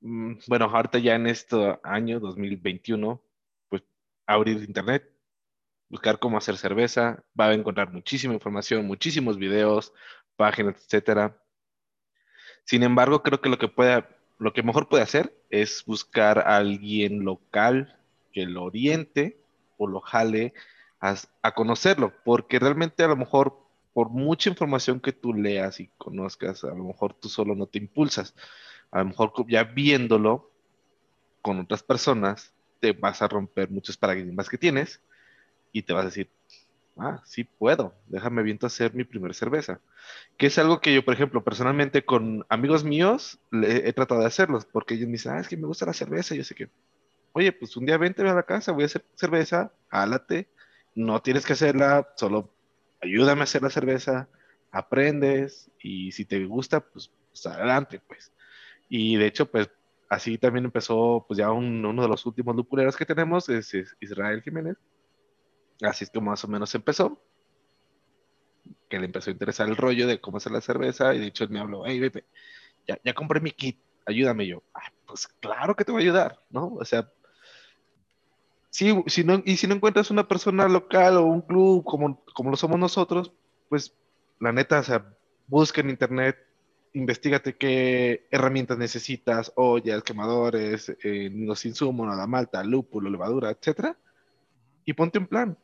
mm, 0.00 0.34
bueno, 0.48 0.66
ahorita 0.66 0.98
ya 0.98 1.14
en 1.14 1.28
este 1.28 1.78
año 1.82 2.20
2021, 2.20 3.22
pues 3.68 3.82
abrir 4.26 4.62
internet, 4.62 5.17
buscar 5.88 6.18
cómo 6.18 6.38
hacer 6.38 6.56
cerveza, 6.56 7.22
va 7.38 7.46
a 7.46 7.54
encontrar 7.54 7.92
muchísima 7.92 8.34
información, 8.34 8.86
muchísimos 8.86 9.38
videos, 9.38 9.92
páginas, 10.36 10.76
etcétera. 10.76 11.40
Sin 12.64 12.82
embargo, 12.82 13.22
creo 13.22 13.40
que 13.40 13.48
lo 13.48 13.58
que 13.58 13.68
puede, 13.68 14.04
lo 14.38 14.52
que 14.52 14.62
mejor 14.62 14.88
puede 14.88 15.02
hacer 15.02 15.34
es 15.50 15.84
buscar 15.86 16.40
a 16.40 16.56
alguien 16.56 17.24
local 17.24 17.98
que 18.32 18.44
lo 18.46 18.64
oriente 18.64 19.40
o 19.78 19.86
lo 19.86 20.00
jale 20.00 20.52
a, 21.00 21.16
conocerlo, 21.54 22.12
porque 22.24 22.58
realmente 22.58 23.02
a 23.04 23.08
lo 23.08 23.16
mejor 23.16 23.56
por 23.92 24.10
mucha 24.10 24.50
información 24.50 25.00
que 25.00 25.12
tú 25.12 25.32
leas 25.32 25.80
y 25.80 25.88
conozcas, 25.96 26.64
a 26.64 26.68
lo 26.68 26.84
mejor 26.84 27.14
tú 27.14 27.28
solo 27.28 27.54
no 27.54 27.66
te 27.66 27.78
impulsas. 27.78 28.34
A 28.90 28.98
lo 28.98 29.06
mejor 29.06 29.32
ya 29.48 29.64
viéndolo 29.64 30.50
con 31.40 31.60
otras 31.60 31.82
personas, 31.82 32.52
te 32.80 32.92
vas 32.92 33.22
a 33.22 33.28
romper 33.28 33.70
muchos 33.70 33.96
paradigmas 33.96 34.48
que 34.48 34.58
tienes 34.58 35.00
y 35.72 35.82
te 35.82 35.92
vas 35.92 36.02
a 36.02 36.06
decir, 36.06 36.30
ah, 36.96 37.22
sí 37.24 37.44
puedo, 37.44 37.94
déjame 38.06 38.42
viento 38.42 38.66
hacer 38.66 38.94
mi 38.94 39.04
primer 39.04 39.34
cerveza. 39.34 39.80
Que 40.36 40.46
es 40.46 40.58
algo 40.58 40.80
que 40.80 40.94
yo, 40.94 41.04
por 41.04 41.14
ejemplo, 41.14 41.44
personalmente 41.44 42.04
con 42.04 42.44
amigos 42.48 42.84
míos 42.84 43.38
he 43.52 43.92
tratado 43.92 44.20
de 44.20 44.26
hacerlos, 44.26 44.64
porque 44.66 44.94
ellos 44.94 45.06
me 45.06 45.12
dicen, 45.12 45.32
ah, 45.32 45.40
es 45.40 45.48
que 45.48 45.56
me 45.56 45.66
gusta 45.66 45.86
la 45.86 45.92
cerveza. 45.92 46.34
Y 46.34 46.38
yo 46.38 46.44
sé 46.44 46.54
que, 46.54 46.70
oye, 47.32 47.52
pues 47.52 47.76
un 47.76 47.86
día 47.86 47.98
vente 47.98 48.22
a 48.22 48.34
la 48.34 48.42
casa, 48.42 48.72
voy 48.72 48.84
a 48.84 48.86
hacer 48.86 49.04
cerveza, 49.14 49.72
hálate, 49.90 50.48
no 50.94 51.22
tienes 51.22 51.46
que 51.46 51.52
hacerla, 51.52 52.08
solo 52.16 52.52
ayúdame 53.00 53.42
a 53.42 53.44
hacer 53.44 53.62
la 53.62 53.70
cerveza, 53.70 54.28
aprendes 54.72 55.70
y 55.80 56.12
si 56.12 56.24
te 56.24 56.44
gusta, 56.44 56.80
pues, 56.80 57.10
pues 57.30 57.46
adelante, 57.46 58.00
pues. 58.06 58.32
Y 58.88 59.16
de 59.16 59.26
hecho, 59.26 59.50
pues 59.50 59.70
así 60.08 60.38
también 60.38 60.64
empezó, 60.64 61.24
pues 61.28 61.38
ya 61.38 61.52
uno 61.52 62.02
de 62.02 62.08
los 62.08 62.24
últimos 62.26 62.56
lupuleros 62.56 62.96
que 62.96 63.06
tenemos 63.06 63.48
es, 63.48 63.74
Israel 64.00 64.42
Jiménez. 64.42 64.76
Así 65.82 66.04
es 66.04 66.10
como 66.10 66.30
más 66.30 66.44
o 66.44 66.48
menos 66.48 66.74
empezó. 66.74 67.22
Que 68.88 68.98
le 68.98 69.06
empezó 69.06 69.30
a 69.30 69.32
interesar 69.32 69.68
el 69.68 69.76
rollo 69.76 70.06
de 70.06 70.20
cómo 70.20 70.38
hacer 70.38 70.52
la 70.52 70.60
cerveza 70.60 71.14
y 71.14 71.18
de 71.18 71.26
hecho 71.26 71.44
él 71.44 71.50
me 71.50 71.60
habló, 71.60 71.84
hey, 71.86 72.00
Pepe, 72.00 72.24
ya, 72.86 72.98
ya 73.04 73.14
compré 73.14 73.40
mi 73.40 73.50
kit, 73.52 73.78
ayúdame 74.06 74.46
yo. 74.46 74.62
pues 75.06 75.26
claro 75.26 75.76
que 75.76 75.84
te 75.84 75.92
voy 75.92 76.02
a 76.02 76.04
ayudar, 76.04 76.40
¿no? 76.50 76.74
O 76.74 76.84
sea, 76.84 77.10
Sí, 78.70 78.94
si 79.06 79.24
no, 79.24 79.42
y 79.44 79.56
si 79.56 79.66
no 79.66 79.74
encuentras 79.74 80.10
una 80.10 80.28
persona 80.28 80.68
local 80.68 81.16
o 81.16 81.24
un 81.24 81.40
club 81.40 81.84
como, 81.84 82.22
como 82.34 82.50
lo 82.50 82.56
somos 82.56 82.78
nosotros, 82.78 83.32
pues 83.68 83.94
la 84.40 84.52
neta, 84.52 84.80
o 84.80 84.82
sea, 84.82 85.16
busca 85.46 85.80
en 85.80 85.90
internet, 85.90 86.36
investigate 86.92 87.56
qué 87.56 88.26
herramientas 88.30 88.78
necesitas, 88.78 89.52
ollas, 89.56 90.02
quemadores, 90.02 90.90
eh, 91.02 91.30
los 91.32 91.64
insumos, 91.64 92.14
la 92.14 92.26
malta, 92.26 92.62
lúpulo, 92.62 93.10
levadura, 93.10 93.50
etcétera, 93.50 93.96
y 94.84 94.92
ponte 94.92 95.18
un 95.18 95.26
plan. 95.26 95.58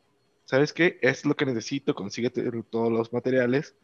¿Sabes 0.45 0.73
qué? 0.73 0.99
Es 1.01 1.25
lo 1.25 1.35
que 1.35 1.45
necesito, 1.45 1.95
consíguete 1.95 2.49
todos 2.69 2.91
los 2.91 3.11
materiales 3.11 3.75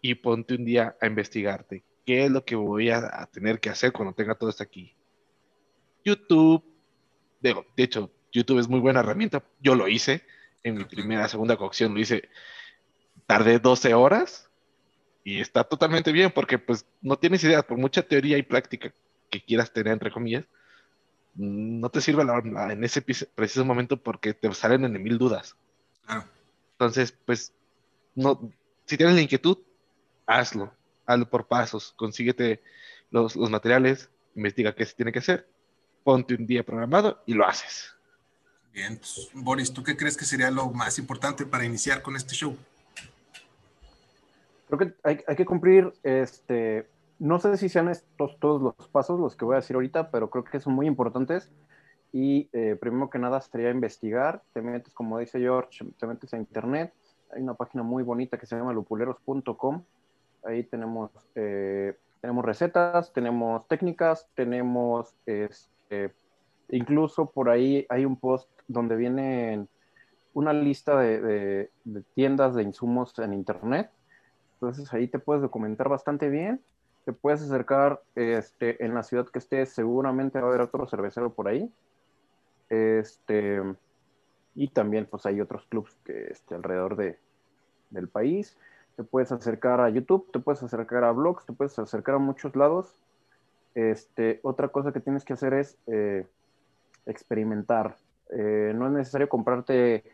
y 0.00 0.16
ponte 0.16 0.54
un 0.54 0.64
día 0.64 0.96
a 1.00 1.06
investigarte. 1.06 1.84
¿qué 2.06 2.24
es 2.24 2.30
lo 2.30 2.44
que 2.44 2.54
voy 2.54 2.88
a, 2.90 3.26
tener 3.32 3.60
que 3.60 3.68
hacer 3.68 3.92
cuando 3.92 4.14
tenga 4.14 4.36
todo 4.36 4.48
esto 4.48 4.62
aquí? 4.62 4.94
YouTube, 6.04 6.64
de, 7.40 7.54
de 7.76 7.82
hecho, 7.82 8.10
YouTube 8.32 8.60
es 8.60 8.68
muy 8.68 8.78
buena 8.78 9.00
herramienta. 9.00 9.44
Yo 9.60 9.74
lo 9.74 9.88
hice 9.88 10.22
en 10.62 10.76
mi 10.78 10.84
primera, 10.84 11.28
segunda 11.28 11.56
cocción, 11.56 11.92
lo 11.92 12.00
hice, 12.00 12.28
tardé 13.26 13.58
12 13.58 13.92
horas 13.92 14.48
y 15.24 15.40
está 15.40 15.64
totalmente 15.64 16.12
bien 16.12 16.30
porque 16.32 16.58
pues 16.58 16.86
no 17.00 17.18
tienes 17.18 17.42
idea, 17.42 17.62
por 17.62 17.76
mucha 17.76 18.02
teoría 18.02 18.38
y 18.38 18.42
práctica 18.42 18.94
que 19.28 19.44
quieras 19.44 19.72
tener, 19.72 19.92
entre 19.92 20.12
comillas, 20.12 20.44
no 21.34 21.90
te 21.90 22.00
sirve 22.00 22.24
la, 22.24 22.40
la- 22.40 22.72
en 22.72 22.84
ese 22.84 23.02
preciso 23.02 23.64
momento 23.64 24.00
porque 24.00 24.32
te 24.32 24.52
salen 24.54 24.84
en 24.84 25.02
mil 25.02 25.18
dudas. 25.18 25.56
Claro. 26.06 26.24
Entonces, 26.72 27.12
pues, 27.24 27.52
no, 28.14 28.50
si 28.84 28.96
tienes 28.96 29.14
la 29.14 29.22
inquietud, 29.22 29.58
hazlo, 30.26 30.72
hazlo 31.04 31.28
por 31.28 31.46
pasos, 31.46 31.92
consíguete 31.96 32.62
los, 33.10 33.36
los 33.36 33.50
materiales, 33.50 34.10
investiga 34.34 34.74
qué 34.74 34.84
se 34.84 34.94
tiene 34.94 35.12
que 35.12 35.18
hacer, 35.18 35.48
ponte 36.04 36.34
un 36.34 36.46
día 36.46 36.64
programado 36.64 37.22
y 37.26 37.34
lo 37.34 37.46
haces. 37.46 37.94
Bien, 38.72 38.98
pues, 38.98 39.30
Boris, 39.32 39.72
¿tú 39.72 39.82
qué 39.82 39.96
crees 39.96 40.16
que 40.16 40.24
sería 40.24 40.50
lo 40.50 40.70
más 40.70 40.98
importante 40.98 41.46
para 41.46 41.64
iniciar 41.64 42.02
con 42.02 42.14
este 42.14 42.34
show? 42.34 42.56
Creo 44.68 44.78
que 44.78 44.94
hay, 45.02 45.20
hay 45.26 45.36
que 45.36 45.46
cumplir, 45.46 45.92
este, 46.02 46.86
no 47.18 47.40
sé 47.40 47.56
si 47.56 47.68
sean 47.68 47.88
estos 47.88 48.38
todos 48.38 48.60
los 48.60 48.88
pasos 48.88 49.18
los 49.18 49.34
que 49.34 49.44
voy 49.44 49.54
a 49.54 49.60
decir 49.60 49.74
ahorita, 49.76 50.10
pero 50.10 50.28
creo 50.28 50.44
que 50.44 50.60
son 50.60 50.74
muy 50.74 50.86
importantes. 50.86 51.48
Y 52.12 52.48
eh, 52.52 52.76
primero 52.80 53.10
que 53.10 53.18
nada 53.18 53.40
sería 53.40 53.70
investigar, 53.70 54.42
te 54.52 54.62
metes, 54.62 54.94
como 54.94 55.18
dice 55.18 55.38
George, 55.38 55.84
te 55.98 56.06
metes 56.06 56.32
a 56.32 56.38
internet, 56.38 56.92
hay 57.34 57.42
una 57.42 57.54
página 57.54 57.82
muy 57.82 58.02
bonita 58.02 58.38
que 58.38 58.46
se 58.46 58.56
llama 58.56 58.72
lupuleros.com, 58.72 59.82
ahí 60.44 60.62
tenemos, 60.64 61.10
eh, 61.34 61.96
tenemos 62.20 62.44
recetas, 62.44 63.12
tenemos 63.12 63.66
técnicas, 63.68 64.28
tenemos, 64.34 65.14
este, 65.26 66.14
incluso 66.70 67.30
por 67.30 67.50
ahí 67.50 67.84
hay 67.88 68.04
un 68.04 68.16
post 68.18 68.48
donde 68.68 68.96
vienen 68.96 69.68
una 70.32 70.52
lista 70.52 70.98
de, 71.00 71.20
de- 71.20 71.70
de 71.84 72.02
tiendas 72.14 72.54
de 72.54 72.62
insumos 72.62 73.18
en 73.18 73.34
internet, 73.34 73.90
entonces 74.54 74.92
ahí 74.94 75.08
te 75.08 75.18
puedes 75.18 75.42
documentar 75.42 75.88
bastante 75.88 76.28
bien, 76.30 76.62
te 77.04 77.12
puedes 77.12 77.42
acercar 77.42 78.00
este, 78.14 78.82
en 78.84 78.94
la 78.94 79.02
ciudad 79.02 79.26
que 79.26 79.38
estés, 79.38 79.70
seguramente 79.70 80.40
va 80.40 80.46
a 80.46 80.48
haber 80.48 80.60
otro 80.62 80.86
cervecero 80.88 81.32
por 81.32 81.48
ahí. 81.48 81.70
Este, 82.68 83.62
y 84.54 84.68
también 84.68 85.06
pues 85.06 85.26
hay 85.26 85.40
otros 85.40 85.66
clubs 85.66 85.96
que 86.04 86.28
este, 86.28 86.54
alrededor 86.54 86.96
de, 86.96 87.18
del 87.90 88.08
país. 88.08 88.56
Te 88.96 89.04
puedes 89.04 89.30
acercar 89.30 89.80
a 89.80 89.90
YouTube, 89.90 90.30
te 90.32 90.38
puedes 90.38 90.62
acercar 90.62 91.04
a 91.04 91.12
blogs, 91.12 91.44
te 91.44 91.52
puedes 91.52 91.78
acercar 91.78 92.14
a 92.14 92.18
muchos 92.18 92.56
lados. 92.56 92.94
Este, 93.74 94.40
otra 94.42 94.68
cosa 94.68 94.92
que 94.92 95.00
tienes 95.00 95.24
que 95.24 95.34
hacer 95.34 95.52
es 95.52 95.76
eh, 95.86 96.26
experimentar. 97.04 97.96
Eh, 98.30 98.72
no 98.74 98.86
es 98.86 98.92
necesario 98.92 99.28
comprarte 99.28 100.04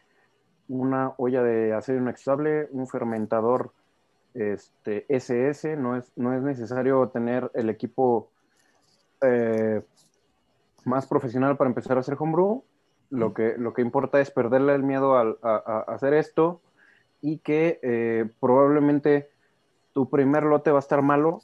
una 0.68 1.14
olla 1.16 1.42
de 1.42 1.72
acero 1.72 1.98
inoxidable, 1.98 2.68
un 2.72 2.88
fermentador 2.88 3.72
este, 4.34 5.04
SS, 5.08 5.76
no 5.76 5.96
es, 5.96 6.10
no 6.16 6.34
es 6.34 6.42
necesario 6.42 7.08
tener 7.08 7.50
el 7.54 7.70
equipo 7.70 8.30
eh, 9.20 9.82
más 10.84 11.06
profesional 11.06 11.56
para 11.56 11.68
empezar 11.68 11.96
a 11.96 12.00
hacer 12.00 12.16
homebrew. 12.18 12.64
Lo 13.10 13.34
que, 13.34 13.54
lo 13.58 13.74
que 13.74 13.82
importa 13.82 14.20
es 14.20 14.30
perderle 14.30 14.74
el 14.74 14.82
miedo 14.82 15.18
al- 15.18 15.38
a, 15.42 15.54
a- 15.54 15.84
a 15.90 15.94
hacer 15.94 16.14
esto 16.14 16.60
y 17.20 17.38
que 17.38 17.78
eh, 17.82 18.30
probablemente 18.40 19.30
tu 19.92 20.08
primer 20.08 20.44
lote 20.44 20.70
va 20.70 20.78
a 20.78 20.80
estar 20.80 21.02
malo, 21.02 21.42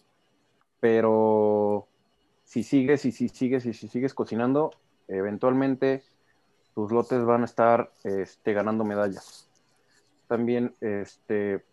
pero 0.80 1.86
si 2.44 2.62
sigues 2.62 3.04
y 3.04 3.12
si 3.12 3.28
sigues 3.28 3.66
y 3.66 3.74
si 3.74 3.88
sigues 3.88 4.14
cocinando, 4.14 4.70
eventualmente 5.08 6.02
tus 6.74 6.90
lotes 6.90 7.24
van 7.24 7.42
a 7.42 7.44
estar 7.44 7.90
este, 8.04 8.52
ganando 8.54 8.84
medallas. 8.84 9.50
También, 10.26 10.74
este, 10.80 11.64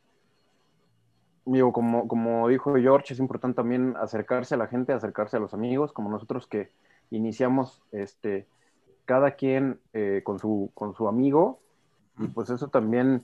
digo, 1.45 1.71
como, 1.71 2.07
como 2.07 2.47
dijo 2.47 2.75
George, 2.75 3.13
es 3.13 3.19
importante 3.19 3.55
también 3.55 3.95
acercarse 3.97 4.55
a 4.55 4.57
la 4.57 4.67
gente, 4.67 4.93
acercarse 4.93 5.37
a 5.37 5.39
los 5.39 5.53
amigos, 5.53 5.93
como 5.93 6.09
nosotros 6.09 6.47
que 6.47 6.71
iniciamos 7.11 7.81
este, 7.91 8.45
cada 9.05 9.31
quien 9.31 9.79
eh, 9.93 10.21
con, 10.23 10.39
su, 10.39 10.71
con 10.73 10.93
su 10.95 11.07
amigo, 11.07 11.59
y 12.17 12.27
pues 12.27 12.49
eso 12.49 12.69
también 12.69 13.23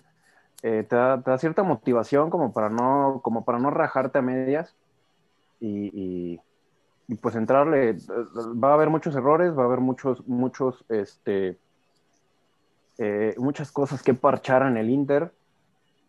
eh, 0.64 0.86
te, 0.88 0.96
da, 0.96 1.22
te 1.22 1.32
da 1.32 1.38
cierta 1.38 1.64
motivación 1.64 2.30
como 2.30 2.52
para 2.54 2.70
no, 2.70 3.22
como 3.24 3.46
para 3.46 3.58
no 3.60 3.70
rajarte 3.70 4.20
a 4.20 4.22
medias 4.22 4.76
y, 5.60 5.90
y- 6.34 6.40
y, 7.08 7.16
pues 7.16 7.36
entrarle. 7.36 7.98
Va 8.64 8.72
a 8.72 8.74
haber 8.74 8.90
muchos 8.90 9.16
errores, 9.16 9.58
va 9.58 9.64
a 9.64 9.66
haber 9.66 9.80
muchos, 9.80 10.26
muchos, 10.28 10.86
este, 10.90 11.58
eh, 12.98 13.36
muchas 13.38 13.72
cosas 13.72 14.04
que 14.04 14.14
parchar 14.14 14.64
en 14.64 14.78
el 14.78 14.90
Inter, 14.90 15.32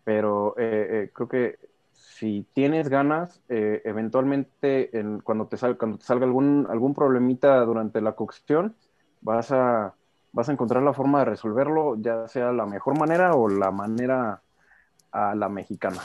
pero 0.04 0.54
eh, 0.58 0.88
eh, 1.04 1.10
creo 1.12 1.28
que 1.28 1.58
si 2.02 2.46
tienes 2.52 2.88
ganas, 2.88 3.40
eh, 3.48 3.80
eventualmente 3.84 4.98
en- 4.98 5.20
cuando, 5.20 5.46
te 5.46 5.56
sal- 5.56 5.78
cuando 5.78 5.98
te 5.98 6.04
salga 6.04 6.26
algún, 6.26 6.66
algún 6.68 6.94
problemita 6.94 7.60
durante 7.64 8.00
la 8.00 8.12
cocción, 8.12 8.74
vas 9.20 9.52
a, 9.52 9.94
vas 10.32 10.48
a 10.48 10.52
encontrar 10.52 10.82
la 10.82 10.92
forma 10.92 11.20
de 11.20 11.26
resolverlo, 11.26 11.96
ya 11.98 12.26
sea 12.28 12.52
la 12.52 12.66
mejor 12.66 12.98
manera 12.98 13.34
o 13.34 13.48
la 13.48 13.70
manera 13.70 14.42
a 15.12 15.34
la 15.34 15.48
mexicana. 15.48 16.00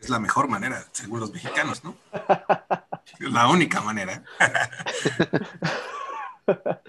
Es 0.00 0.10
la 0.10 0.18
mejor 0.18 0.48
manera, 0.48 0.84
según 0.92 1.20
los 1.20 1.32
mexicanos, 1.32 1.82
¿no? 1.84 1.94
La 3.20 3.48
única 3.48 3.80
manera. 3.80 4.22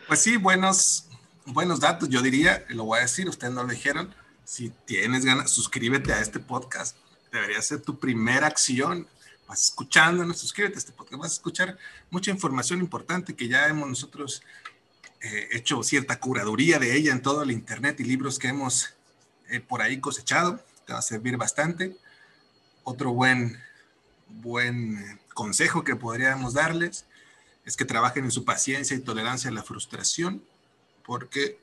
Pues 0.08 0.20
sí, 0.22 0.38
buenos, 0.38 1.10
buenos 1.48 1.80
datos, 1.80 2.10
yo 2.10 2.22
diría, 2.22 2.64
lo 2.70 2.86
voy 2.86 3.00
a 3.00 3.02
decir, 3.02 3.28
ustedes 3.28 3.54
no 3.54 3.64
lo 3.64 3.70
dijeron. 3.70 4.14
Si 4.44 4.70
tienes 4.86 5.26
ganas, 5.26 5.50
suscríbete 5.50 6.14
a 6.14 6.20
este 6.22 6.40
podcast. 6.40 6.96
Debería 7.32 7.62
ser 7.62 7.82
tu 7.82 8.00
primera 8.00 8.48
acción. 8.48 9.08
Vas 9.48 9.64
escuchándonos, 9.64 10.40
suscríbete 10.40 10.76
a 10.76 10.80
este 10.80 10.92
podcast. 10.92 11.22
Vas 11.22 11.32
a 11.32 11.36
escuchar 11.36 11.78
mucha 12.10 12.32
información 12.32 12.80
importante 12.80 13.36
que 13.36 13.48
ya 13.48 13.68
hemos 13.68 13.88
nosotros 13.88 14.42
eh, 15.22 15.50
hecho 15.52 15.82
cierta 15.84 16.20
curaduría 16.20 16.80
de 16.80 16.96
ella 16.96 17.12
en 17.12 17.22
todo 17.22 17.44
el 17.44 17.52
internet 17.52 18.00
y 18.00 18.04
libros 18.04 18.38
que 18.38 18.50
hemos 18.50 18.94
eh, 19.50 19.60
por 19.60 19.82
ahí 19.82 20.00
cosechado. 20.00 20.60
Te 20.86 20.94
va 20.94 21.00
a 21.00 21.02
servir 21.02 21.38
bastante. 21.38 21.98
Otro 22.84 23.12
buen, 23.14 23.60
buen 24.28 24.98
eh, 24.98 25.20
consejo 25.34 25.84
que 25.84 25.96
podríamos 25.96 26.54
darles 26.54 27.06
es 27.66 27.76
que 27.76 27.86
trabajen 27.86 28.24
en 28.26 28.32
su 28.32 28.46
paciencia 28.46 28.96
y 28.96 29.02
tolerancia 29.02 29.50
a 29.50 29.54
la 29.54 29.62
frustración, 29.62 30.42
porque 31.06 31.60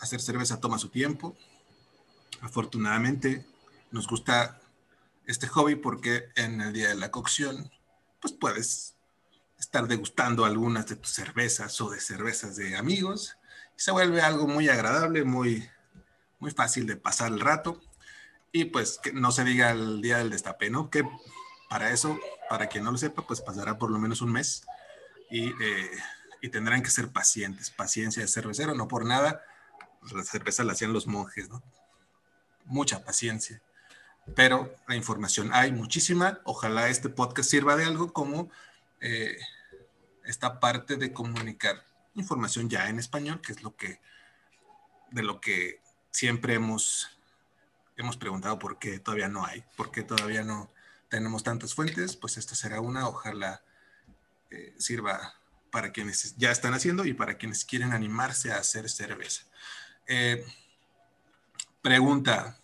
hacer 0.00 0.20
cerveza 0.20 0.60
toma 0.60 0.78
su 0.78 0.88
tiempo. 0.88 1.36
Afortunadamente 2.40 3.44
nos 3.90 4.06
gusta 4.06 4.60
este 5.26 5.48
hobby 5.48 5.74
porque 5.74 6.28
en 6.36 6.60
el 6.60 6.72
día 6.72 6.88
de 6.88 6.94
la 6.94 7.10
cocción, 7.10 7.70
pues 8.20 8.32
puedes 8.32 8.96
estar 9.58 9.88
degustando 9.88 10.44
algunas 10.44 10.86
de 10.86 10.96
tus 10.96 11.10
cervezas 11.10 11.80
o 11.80 11.90
de 11.90 12.00
cervezas 12.00 12.56
de 12.56 12.76
amigos 12.76 13.36
y 13.76 13.80
se 13.80 13.90
vuelve 13.90 14.20
algo 14.20 14.46
muy 14.46 14.68
agradable, 14.68 15.24
muy, 15.24 15.68
muy 16.38 16.50
fácil 16.50 16.86
de 16.86 16.96
pasar 16.96 17.32
el 17.32 17.40
rato. 17.40 17.80
Y 18.52 18.66
pues 18.66 18.98
que 19.02 19.12
no 19.12 19.32
se 19.32 19.44
diga 19.44 19.70
el 19.70 20.00
día 20.00 20.18
del 20.18 20.30
destape, 20.30 20.70
¿no? 20.70 20.90
Que 20.90 21.04
para 21.68 21.90
eso, 21.90 22.18
para 22.48 22.68
quien 22.68 22.84
no 22.84 22.92
lo 22.92 22.98
sepa, 22.98 23.26
pues 23.26 23.40
pasará 23.40 23.76
por 23.76 23.90
lo 23.90 23.98
menos 23.98 24.22
un 24.22 24.32
mes 24.32 24.64
y, 25.30 25.48
eh, 25.62 25.90
y 26.40 26.48
tendrán 26.48 26.82
que 26.82 26.90
ser 26.90 27.08
pacientes. 27.08 27.70
Paciencia 27.70 28.22
de 28.22 28.28
cervecero, 28.28 28.74
no 28.74 28.88
por 28.88 29.04
nada. 29.04 29.42
La 30.12 30.22
cerveza 30.22 30.64
la 30.64 30.72
hacían 30.72 30.92
los 30.92 31.06
monjes, 31.06 31.48
¿no? 31.48 31.62
Mucha 32.64 33.04
paciencia. 33.04 33.60
Pero 34.34 34.74
la 34.88 34.96
información 34.96 35.50
hay 35.52 35.72
muchísima. 35.72 36.40
Ojalá 36.44 36.88
este 36.88 37.08
podcast 37.08 37.50
sirva 37.50 37.76
de 37.76 37.84
algo 37.84 38.12
como 38.12 38.50
eh, 39.00 39.36
esta 40.24 40.60
parte 40.60 40.96
de 40.96 41.12
comunicar 41.12 41.84
información 42.14 42.68
ya 42.68 42.88
en 42.88 42.98
español, 42.98 43.40
que 43.40 43.52
es 43.52 43.62
lo 43.62 43.76
que 43.76 44.00
de 45.10 45.22
lo 45.22 45.40
que 45.40 45.80
siempre 46.10 46.54
hemos 46.54 47.16
hemos 47.96 48.16
preguntado 48.16 48.58
por 48.58 48.78
qué 48.78 48.98
todavía 48.98 49.28
no 49.28 49.44
hay, 49.44 49.64
por 49.76 49.90
qué 49.90 50.02
todavía 50.02 50.42
no 50.42 50.70
tenemos 51.08 51.42
tantas 51.42 51.74
fuentes, 51.74 52.16
pues 52.16 52.36
esta 52.36 52.54
será 52.54 52.80
una, 52.80 53.08
ojalá 53.08 53.62
eh, 54.50 54.74
sirva 54.78 55.34
para 55.70 55.92
quienes 55.92 56.36
ya 56.36 56.50
están 56.50 56.74
haciendo 56.74 57.04
y 57.04 57.14
para 57.14 57.38
quienes 57.38 57.64
quieren 57.64 57.92
animarse 57.92 58.52
a 58.52 58.58
hacer 58.58 58.88
cerveza. 58.88 59.44
Eh, 60.06 60.44
pregunta, 61.80 62.58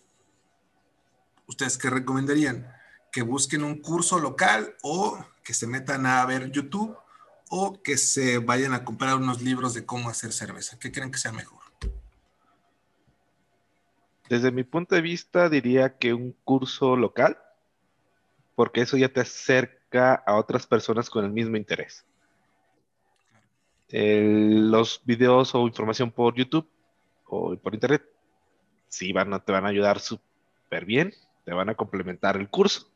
¿ustedes 1.47 1.77
qué 1.77 1.89
recomendarían? 1.89 2.71
¿Que 3.11 3.21
busquen 3.21 3.63
un 3.63 3.81
curso 3.81 4.19
local 4.19 4.75
o 4.81 5.23
que 5.43 5.53
se 5.53 5.67
metan 5.67 6.05
a 6.05 6.25
ver 6.25 6.51
YouTube 6.51 6.97
o 7.49 7.81
que 7.83 7.97
se 7.97 8.39
vayan 8.39 8.73
a 8.73 8.83
comprar 8.83 9.15
unos 9.15 9.41
libros 9.41 9.73
de 9.73 9.85
cómo 9.85 10.09
hacer 10.09 10.33
cerveza? 10.33 10.79
¿Qué 10.79 10.91
creen 10.91 11.11
que 11.11 11.19
sea 11.19 11.31
mejor? 11.31 11.61
Desde 14.29 14.51
mi 14.51 14.63
punto 14.63 14.95
de 14.95 15.01
vista, 15.01 15.49
diría 15.49 15.97
que 15.97 16.13
un 16.13 16.35
curso 16.43 16.95
local, 16.95 17.37
porque 18.55 18.81
eso 18.81 18.97
ya 18.97 19.09
te 19.09 19.19
acerca 19.19 20.15
a 20.15 20.35
otras 20.37 20.65
personas 20.65 21.09
con 21.09 21.25
el 21.25 21.31
mismo 21.31 21.57
interés. 21.57 22.05
los 23.89 25.01
videos 25.05 25.53
o 25.53 25.67
información 25.67 26.09
por 26.09 26.33
YouTube 26.33 26.67
o 27.27 27.55
por 27.57 27.75
Internet 27.75 28.03
sí 28.87 29.13
van 29.13 29.39
te 29.43 29.51
van 29.51 29.65
a 29.65 29.69
ayudar 29.69 29.99
súper 29.99 30.85
bien, 30.85 31.13
te 31.45 31.53
van 31.53 31.69
a 31.69 31.75
complementar 31.75 32.37
el 32.37 32.49
curso. 32.49 32.87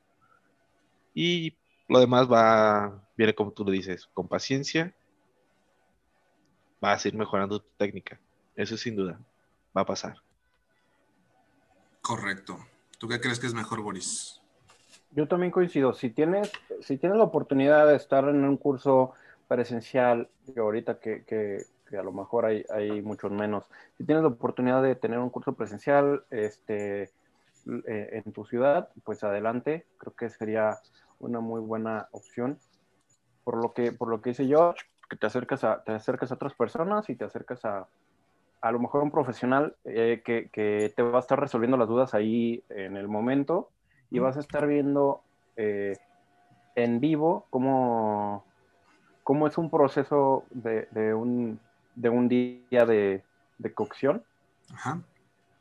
Y 1.14 1.56
lo 1.88 2.00
demás 2.00 2.32
va, 2.32 3.04
viene 3.18 3.34
como 3.34 3.52
tú 3.52 3.66
lo 3.66 3.72
dices, 3.72 4.08
con 4.14 4.28
paciencia, 4.28 4.94
vas 6.80 7.04
a 7.04 7.08
ir 7.08 7.16
mejorando 7.16 7.60
tu 7.60 7.70
técnica. 7.78 8.20
Eso 8.56 8.78
sin 8.78 8.96
duda 8.96 9.20
va 9.76 9.82
a 9.82 9.86
pasar. 9.86 10.18
Correcto. 12.02 12.58
¿Tú 12.98 13.08
qué 13.08 13.20
crees 13.20 13.40
que 13.40 13.48
es 13.48 13.54
mejor, 13.54 13.82
Boris? 13.82 14.42
Yo 15.12 15.28
también 15.28 15.52
coincido. 15.52 15.94
Si 15.94 16.10
tienes, 16.10 16.52
si 16.82 16.98
tienes 16.98 17.18
la 17.18 17.26
oportunidad 17.26 17.88
de 17.88 17.96
estar 17.96 18.28
en 18.28 18.44
un 18.44 18.58
curso 18.58 19.14
presencial, 19.48 20.30
que 20.54 20.60
ahorita 20.60 21.00
que, 21.00 21.24
que, 21.24 21.66
a 21.98 22.04
lo 22.04 22.12
mejor 22.12 22.46
hay, 22.46 22.66
hay, 22.70 23.02
muchos 23.02 23.32
menos, 23.32 23.66
si 23.98 24.04
tienes 24.04 24.24
la 24.24 24.30
oportunidad 24.30 24.84
de 24.84 24.96
tener 24.96 25.20
un 25.20 25.30
curso 25.30 25.54
presencial 25.54 26.24
este, 26.30 27.12
eh, 27.88 28.22
en 28.26 28.32
tu 28.32 28.46
ciudad, 28.46 28.90
pues 29.04 29.24
adelante. 29.24 29.86
Creo 29.98 30.14
que 30.16 30.30
sería 30.30 30.78
una 31.20 31.40
muy 31.40 31.62
buena 31.62 32.08
opción. 32.12 32.60
Por 33.44 33.62
lo 33.62 33.74
que, 33.74 33.92
por 33.92 34.10
lo 34.10 34.22
que 34.22 34.32
dice 34.32 34.46
George, 34.46 34.86
que 35.10 35.16
te 35.16 35.28
acercas 35.28 35.64
a, 35.64 35.84
te 35.84 35.94
acercas 35.94 36.32
a 36.32 36.36
otras 36.36 36.54
personas 36.54 37.10
y 37.10 37.16
te 37.16 37.26
acercas 37.26 37.64
a, 37.66 37.88
a 38.62 38.72
lo 38.72 38.80
mejor 38.80 39.04
un 39.04 39.12
profesional 39.12 39.76
eh, 39.86 40.22
que, 40.26 40.50
que, 40.52 40.94
te 40.96 41.02
va 41.02 41.18
a 41.18 41.22
estar 41.22 41.40
resolviendo 41.40 41.78
las 41.78 41.88
dudas 41.88 42.14
ahí 42.14 42.64
en 42.70 42.98
el 42.98 43.08
momento 43.08 43.70
y 44.10 44.20
vas 44.20 44.38
a 44.38 44.40
estar 44.40 44.68
viendo 44.68 45.22
eh, 45.56 45.98
en 46.76 47.00
vivo 47.00 47.48
cómo, 47.50 48.46
cómo, 49.24 49.48
es 49.48 49.58
un 49.58 49.70
proceso 49.70 50.46
de, 50.52 50.88
de, 50.92 51.14
un, 51.14 51.60
de 51.96 52.10
un, 52.10 52.28
día 52.28 52.86
de, 52.86 53.24
de 53.58 53.74
cocción. 53.74 54.24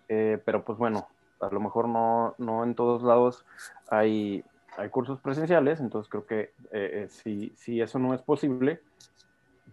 Eh, 0.09 0.41
pero 0.45 0.65
pues 0.65 0.79
bueno, 0.79 1.09
a 1.41 1.49
lo 1.51 1.61
mejor 1.61 1.89
no, 1.89 2.35
no 2.39 2.65
en 2.65 2.75
todos 2.75 3.03
lados 3.03 3.45
hay, 3.91 4.45
hay 4.77 4.89
cursos 4.89 5.21
presenciales, 5.21 5.81
entonces 5.81 6.11
creo 6.11 6.27
que 6.27 6.53
eh, 6.73 7.07
si, 7.11 7.53
si, 7.57 7.81
eso 7.81 7.99
no 7.99 8.15
es 8.15 8.23
posible, 8.23 8.81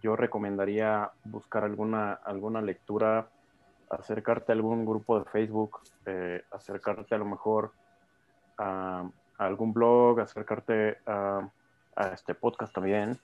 yo 0.02 0.16
recomendaría 0.16 1.10
buscar 1.24 1.64
alguna, 1.64 2.12
alguna 2.12 2.60
lectura, 2.60 3.28
acercarte 3.90 4.52
a 4.52 4.54
algún 4.54 4.84
grupo 4.84 5.18
de 5.18 5.24
Facebook, 5.26 5.80
acercarte 6.50 7.14
a 7.14 7.18
lo 7.18 7.24
mejor 7.24 7.72
a, 8.58 9.08
algún 9.38 9.72
blog, 9.72 10.20
acercarte 10.20 10.98
a, 11.06 11.48
este 12.12 12.34
podcast 12.34 12.74
también 12.74 13.16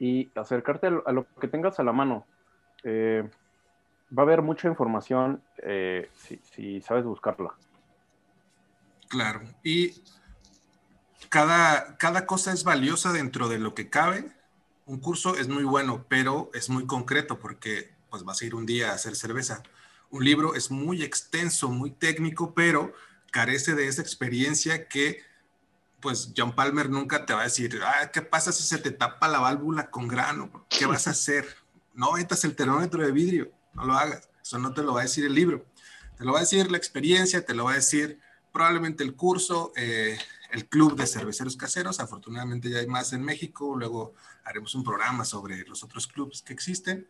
y 0.00 0.28
acercarte 0.34 0.88
a 0.88 1.12
lo, 1.12 1.26
que 1.40 1.46
tengas 1.46 1.78
a 1.78 1.84
la 1.84 1.92
mano. 1.92 2.26
Eh, 2.82 3.28
va 4.16 4.22
a 4.22 4.26
haber 4.26 4.42
mucha 4.42 4.68
información 4.68 5.42
eh, 5.58 6.10
si, 6.54 6.80
sabes 6.80 7.04
buscarla. 7.04 7.54
Claro, 9.08 9.40
y 9.62 10.02
cada, 11.28 11.96
cada 11.96 12.26
cosa 12.26 12.52
es 12.52 12.64
valiosa 12.64 13.12
dentro 13.12 13.48
de 13.48 13.58
lo 13.58 13.74
que 13.74 13.90
cabe. 13.90 14.30
Un 14.86 15.00
curso 15.00 15.36
es 15.36 15.48
muy 15.48 15.64
bueno, 15.64 16.04
pero 16.08 16.50
es 16.54 16.70
muy 16.70 16.86
concreto 16.86 17.38
porque 17.38 17.90
pues 18.10 18.24
vas 18.24 18.40
a 18.40 18.46
ir 18.46 18.54
un 18.54 18.66
día 18.66 18.90
a 18.90 18.94
hacer 18.94 19.16
cerveza. 19.16 19.62
Un 20.10 20.24
libro 20.24 20.54
es 20.54 20.70
muy 20.70 21.02
extenso, 21.02 21.68
muy 21.68 21.90
técnico, 21.90 22.54
pero 22.54 22.92
carece 23.30 23.74
de 23.74 23.88
esa 23.88 24.00
experiencia 24.00 24.88
que, 24.88 25.22
pues, 26.00 26.32
John 26.36 26.54
Palmer 26.54 26.88
nunca 26.88 27.26
te 27.26 27.34
va 27.34 27.42
a 27.42 27.44
decir, 27.44 27.78
ah, 27.84 28.10
¿qué 28.10 28.22
pasa 28.22 28.52
si 28.52 28.62
se 28.62 28.78
te 28.78 28.90
tapa 28.90 29.28
la 29.28 29.40
válvula 29.40 29.90
con 29.90 30.08
grano? 30.08 30.50
¿Qué 30.70 30.86
vas 30.86 31.06
a 31.06 31.10
hacer? 31.10 31.46
No 31.94 32.12
metas 32.12 32.44
el 32.44 32.54
termómetro 32.54 33.04
de 33.04 33.10
vidrio, 33.10 33.50
no 33.74 33.84
lo 33.84 33.94
hagas. 33.94 34.28
Eso 34.42 34.58
no 34.58 34.72
te 34.72 34.82
lo 34.82 34.94
va 34.94 35.00
a 35.00 35.04
decir 35.04 35.24
el 35.24 35.34
libro. 35.34 35.66
Te 36.16 36.24
lo 36.24 36.32
va 36.32 36.38
a 36.38 36.42
decir 36.42 36.70
la 36.70 36.78
experiencia, 36.78 37.44
te 37.44 37.54
lo 37.54 37.64
va 37.64 37.72
a 37.72 37.76
decir 37.76 38.20
probablemente 38.52 39.04
el 39.04 39.14
curso, 39.14 39.72
eh, 39.76 40.18
el 40.50 40.68
club 40.68 40.96
de 40.96 41.06
cerveceros 41.06 41.56
caseros. 41.56 42.00
Afortunadamente 42.00 42.70
ya 42.70 42.78
hay 42.78 42.86
más 42.86 43.12
en 43.12 43.22
México. 43.22 43.76
Luego 43.76 44.14
haremos 44.44 44.74
un 44.74 44.84
programa 44.84 45.24
sobre 45.24 45.64
los 45.66 45.84
otros 45.84 46.06
clubes 46.06 46.42
que 46.42 46.52
existen. 46.52 47.08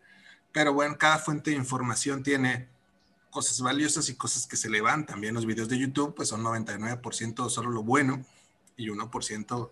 Pero 0.52 0.72
bueno, 0.72 0.96
cada 0.98 1.18
fuente 1.18 1.50
de 1.50 1.56
información 1.56 2.22
tiene 2.22 2.68
cosas 3.30 3.60
valiosas 3.60 4.08
y 4.08 4.16
cosas 4.16 4.46
que 4.46 4.56
se 4.56 4.70
le 4.70 4.80
van. 4.80 5.06
También 5.06 5.34
los 5.34 5.46
videos 5.46 5.68
de 5.68 5.78
YouTube, 5.78 6.14
pues 6.14 6.28
son 6.28 6.42
99% 6.42 7.48
solo 7.48 7.70
lo 7.70 7.82
bueno 7.82 8.24
y 8.76 8.88
1% 8.88 9.70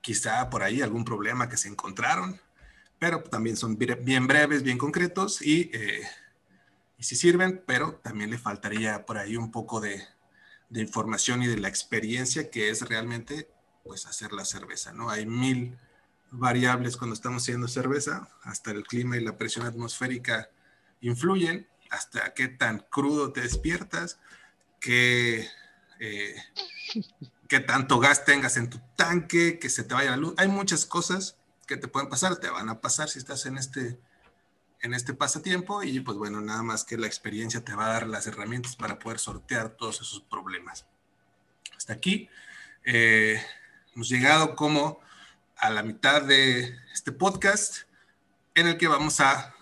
quizá 0.00 0.48
por 0.50 0.62
ahí 0.62 0.82
algún 0.82 1.04
problema 1.04 1.48
que 1.48 1.56
se 1.56 1.68
encontraron, 1.68 2.40
pero 2.98 3.22
también 3.22 3.56
son 3.56 3.76
bien 3.76 4.26
breves, 4.26 4.62
bien 4.62 4.78
concretos 4.78 5.42
y, 5.42 5.70
eh, 5.72 6.02
y 6.98 7.02
sí 7.02 7.16
sirven, 7.16 7.62
pero 7.66 7.96
también 7.96 8.30
le 8.30 8.38
faltaría 8.38 9.04
por 9.04 9.18
ahí 9.18 9.36
un 9.36 9.50
poco 9.50 9.80
de, 9.80 10.02
información 10.70 11.42
y 11.42 11.46
de 11.46 11.58
la 11.58 11.68
experiencia 11.68 12.50
que 12.50 12.70
es 12.70 12.82
realmente 12.82 13.48
pues 13.84 14.06
hacer 14.06 14.32
la 14.32 14.44
cerveza, 14.44 14.92
¿no? 14.92 15.10
Hay 15.10 15.24
mil 15.24 15.78
variables 16.32 16.96
cuando 16.96 17.14
estamos 17.14 17.44
haciendo 17.44 17.68
cerveza, 17.68 18.28
hasta 18.42 18.72
el 18.72 18.82
clima 18.82 19.16
y 19.16 19.20
la 19.20 19.38
presión 19.38 19.64
atmosférica 19.64 20.50
influyen 21.00 21.68
hasta 21.90 22.34
qué 22.34 22.48
tan 22.48 22.80
crudo 22.90 23.32
te 23.32 23.42
despiertas, 23.42 24.18
qué, 24.80 25.48
eh, 26.00 26.34
qué 27.48 27.60
tanto 27.60 28.00
gas 28.00 28.24
tengas 28.24 28.56
en 28.56 28.68
tu 28.68 28.80
tanque, 28.96 29.60
que 29.60 29.70
se 29.70 29.84
te 29.84 29.94
vaya 29.94 30.10
la 30.10 30.16
luz. 30.16 30.34
Hay 30.36 30.48
muchas 30.48 30.84
cosas 30.84 31.36
que 31.66 31.76
te 31.76 31.88
pueden 31.88 32.08
pasar, 32.08 32.36
te 32.36 32.48
van 32.48 32.68
a 32.68 32.80
pasar 32.80 33.08
si 33.08 33.18
estás 33.18 33.44
en 33.46 33.58
este, 33.58 33.98
en 34.80 34.94
este 34.94 35.14
pasatiempo 35.14 35.82
y 35.82 36.00
pues 36.00 36.16
bueno, 36.16 36.40
nada 36.40 36.62
más 36.62 36.84
que 36.84 36.96
la 36.96 37.06
experiencia 37.06 37.64
te 37.64 37.74
va 37.74 37.86
a 37.86 37.94
dar 37.94 38.06
las 38.06 38.26
herramientas 38.26 38.76
para 38.76 38.98
poder 38.98 39.18
sortear 39.18 39.70
todos 39.70 40.00
esos 40.00 40.20
problemas. 40.20 40.86
Hasta 41.76 41.92
aquí 41.92 42.28
eh, 42.84 43.42
hemos 43.94 44.08
llegado 44.08 44.56
como 44.56 45.00
a 45.56 45.70
la 45.70 45.82
mitad 45.82 46.22
de 46.22 46.78
este 46.92 47.12
podcast 47.12 47.82
en 48.54 48.68
el 48.68 48.78
que 48.78 48.88
vamos 48.88 49.20
a 49.20 49.54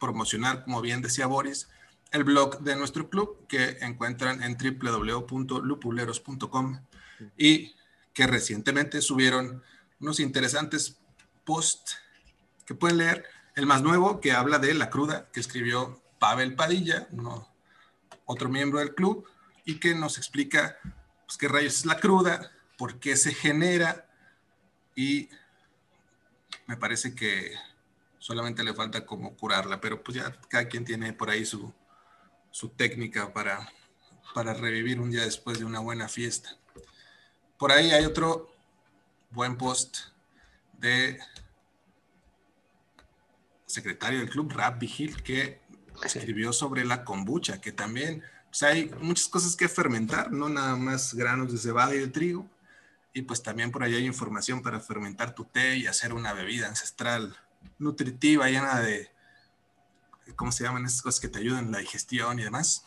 promocionar, 0.00 0.64
como 0.64 0.80
bien 0.80 1.02
decía 1.02 1.26
Boris, 1.26 1.68
el 2.10 2.24
blog 2.24 2.60
de 2.60 2.74
nuestro 2.76 3.10
club 3.10 3.46
que 3.46 3.76
encuentran 3.80 4.42
en 4.42 4.56
www.lupuleros.com 4.56 6.80
y 7.36 7.74
que 8.14 8.26
recientemente 8.26 9.02
subieron 9.02 9.62
unos 10.00 10.20
interesantes 10.20 10.97
posts 11.48 11.96
que 12.66 12.74
pueden 12.74 12.98
leer. 12.98 13.24
El 13.56 13.64
más 13.64 13.80
nuevo 13.80 14.20
que 14.20 14.32
habla 14.32 14.58
de 14.58 14.74
la 14.74 14.90
cruda 14.90 15.30
que 15.32 15.40
escribió 15.40 16.02
Pavel 16.18 16.54
Padilla, 16.54 17.08
otro 18.26 18.50
miembro 18.50 18.80
del 18.80 18.94
club, 18.94 19.26
y 19.64 19.80
que 19.80 19.94
nos 19.94 20.18
explica 20.18 20.76
pues, 21.26 21.38
qué 21.38 21.48
rayos 21.48 21.78
es 21.78 21.86
la 21.86 21.98
cruda, 21.98 22.52
por 22.76 23.00
qué 23.00 23.16
se 23.16 23.32
genera 23.32 24.06
y 24.94 25.30
me 26.66 26.76
parece 26.76 27.14
que 27.14 27.54
solamente 28.18 28.62
le 28.62 28.74
falta 28.74 29.06
como 29.06 29.34
curarla, 29.34 29.80
pero 29.80 30.02
pues 30.04 30.18
ya 30.18 30.38
cada 30.48 30.68
quien 30.68 30.84
tiene 30.84 31.14
por 31.14 31.30
ahí 31.30 31.46
su, 31.46 31.72
su 32.50 32.68
técnica 32.68 33.32
para, 33.32 33.72
para 34.34 34.52
revivir 34.52 35.00
un 35.00 35.10
día 35.10 35.22
después 35.22 35.58
de 35.58 35.64
una 35.64 35.80
buena 35.80 36.08
fiesta. 36.08 36.50
Por 37.58 37.72
ahí 37.72 37.90
hay 37.90 38.04
otro 38.04 38.52
buen 39.30 39.56
post 39.56 39.98
de 40.78 41.18
secretario 43.66 44.20
del 44.20 44.30
club, 44.30 44.52
Rap 44.52 44.80
Vigil, 44.80 45.22
que 45.22 45.60
escribió 46.02 46.52
sobre 46.52 46.84
la 46.84 47.04
kombucha, 47.04 47.60
que 47.60 47.72
también 47.72 48.22
pues 48.48 48.62
hay 48.62 48.90
muchas 49.00 49.28
cosas 49.28 49.56
que 49.56 49.68
fermentar, 49.68 50.32
no 50.32 50.48
nada 50.48 50.76
más 50.76 51.14
granos 51.14 51.52
de 51.52 51.58
cebada 51.58 51.94
y 51.94 51.98
de 51.98 52.08
trigo. 52.08 52.46
Y 53.12 53.22
pues 53.22 53.42
también 53.42 53.70
por 53.70 53.82
ahí 53.82 53.94
hay 53.94 54.06
información 54.06 54.62
para 54.62 54.80
fermentar 54.80 55.34
tu 55.34 55.44
té 55.44 55.76
y 55.76 55.86
hacer 55.86 56.14
una 56.14 56.32
bebida 56.32 56.68
ancestral 56.68 57.36
nutritiva, 57.78 58.48
llena 58.48 58.80
de, 58.80 59.10
¿cómo 60.36 60.52
se 60.52 60.64
llaman 60.64 60.84
esas 60.84 61.02
cosas 61.02 61.20
que 61.20 61.28
te 61.28 61.38
ayudan 61.38 61.66
en 61.66 61.72
la 61.72 61.78
digestión 61.78 62.38
y 62.38 62.44
demás? 62.44 62.84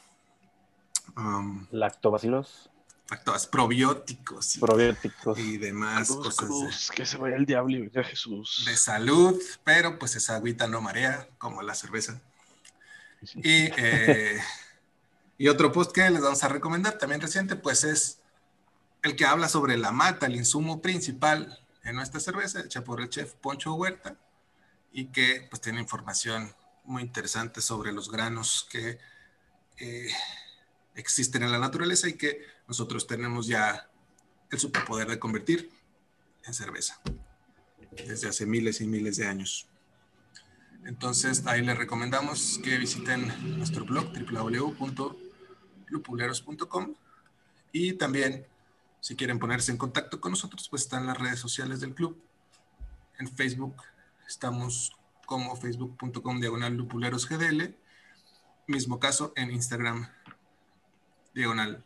Um, 1.17 1.67
Lactobacilos. 1.71 2.70
Lactobas, 3.11 3.45
probióticos. 3.45 4.55
Y, 4.55 4.59
probióticos. 4.59 5.37
Y 5.37 5.57
demás 5.57 6.07
cosas. 6.07 6.89
que 6.95 7.05
se 7.05 7.17
vaya 7.17 7.35
el 7.35 7.45
diablo 7.45 7.75
y 7.75 7.81
venga 7.81 8.03
Jesús. 8.03 8.63
De 8.65 8.77
salud, 8.77 9.39
pero 9.65 9.99
pues 9.99 10.15
esa 10.15 10.37
agüita 10.37 10.65
no 10.67 10.81
marea, 10.81 11.27
como 11.37 11.61
la 11.61 11.75
cerveza. 11.75 12.21
Y, 13.35 13.69
eh, 13.77 14.39
y 15.37 15.49
otro 15.49 15.73
post 15.73 15.91
que 15.91 16.09
les 16.09 16.21
vamos 16.21 16.41
a 16.43 16.47
recomendar, 16.47 16.97
también 16.97 17.19
reciente, 17.19 17.57
pues 17.57 17.83
es 17.83 18.19
el 19.03 19.17
que 19.17 19.25
habla 19.25 19.49
sobre 19.49 19.77
la 19.77 19.91
mata, 19.91 20.27
el 20.27 20.37
insumo 20.37 20.81
principal 20.81 21.59
en 21.83 21.97
nuestra 21.97 22.21
cerveza, 22.21 22.61
hecha 22.61 22.83
por 22.83 23.01
el 23.01 23.09
chef 23.09 23.33
Poncho 23.33 23.73
Huerta 23.73 24.15
y 24.93 25.07
que 25.07 25.47
pues 25.49 25.61
tiene 25.61 25.81
información 25.81 26.55
muy 26.85 27.01
interesante 27.01 27.61
sobre 27.61 27.91
los 27.91 28.09
granos 28.09 28.67
que 28.69 28.99
eh, 29.79 30.09
existen 30.95 31.43
en 31.43 31.51
la 31.51 31.59
naturaleza 31.59 32.07
y 32.07 32.13
que 32.13 32.45
nosotros 32.71 33.05
tenemos 33.05 33.47
ya 33.47 33.89
el 34.49 34.57
superpoder 34.57 35.09
de 35.09 35.19
convertir 35.19 35.69
en 36.45 36.53
cerveza 36.53 37.01
desde 37.91 38.29
hace 38.29 38.45
miles 38.45 38.79
y 38.79 38.87
miles 38.87 39.17
de 39.17 39.27
años. 39.27 39.67
Entonces 40.85 41.45
ahí 41.47 41.65
les 41.65 41.77
recomendamos 41.77 42.61
que 42.63 42.77
visiten 42.77 43.57
nuestro 43.57 43.83
blog 43.83 44.13
www.lupuleros.com 44.13 46.95
y 47.73 47.91
también 47.97 48.47
si 49.01 49.17
quieren 49.17 49.37
ponerse 49.37 49.73
en 49.73 49.77
contacto 49.77 50.21
con 50.21 50.31
nosotros 50.31 50.69
pues 50.69 50.83
están 50.83 51.07
las 51.07 51.17
redes 51.17 51.39
sociales 51.39 51.81
del 51.81 51.93
club. 51.93 52.23
En 53.19 53.27
Facebook 53.27 53.75
estamos 54.25 54.95
como 55.25 55.57
facebook.com 55.57 56.39
diagonal 56.39 56.77
lupulerosgdl. 56.77 57.75
Mismo 58.67 58.97
caso 58.97 59.33
en 59.35 59.51
Instagram 59.51 60.07
diagonal 61.33 61.83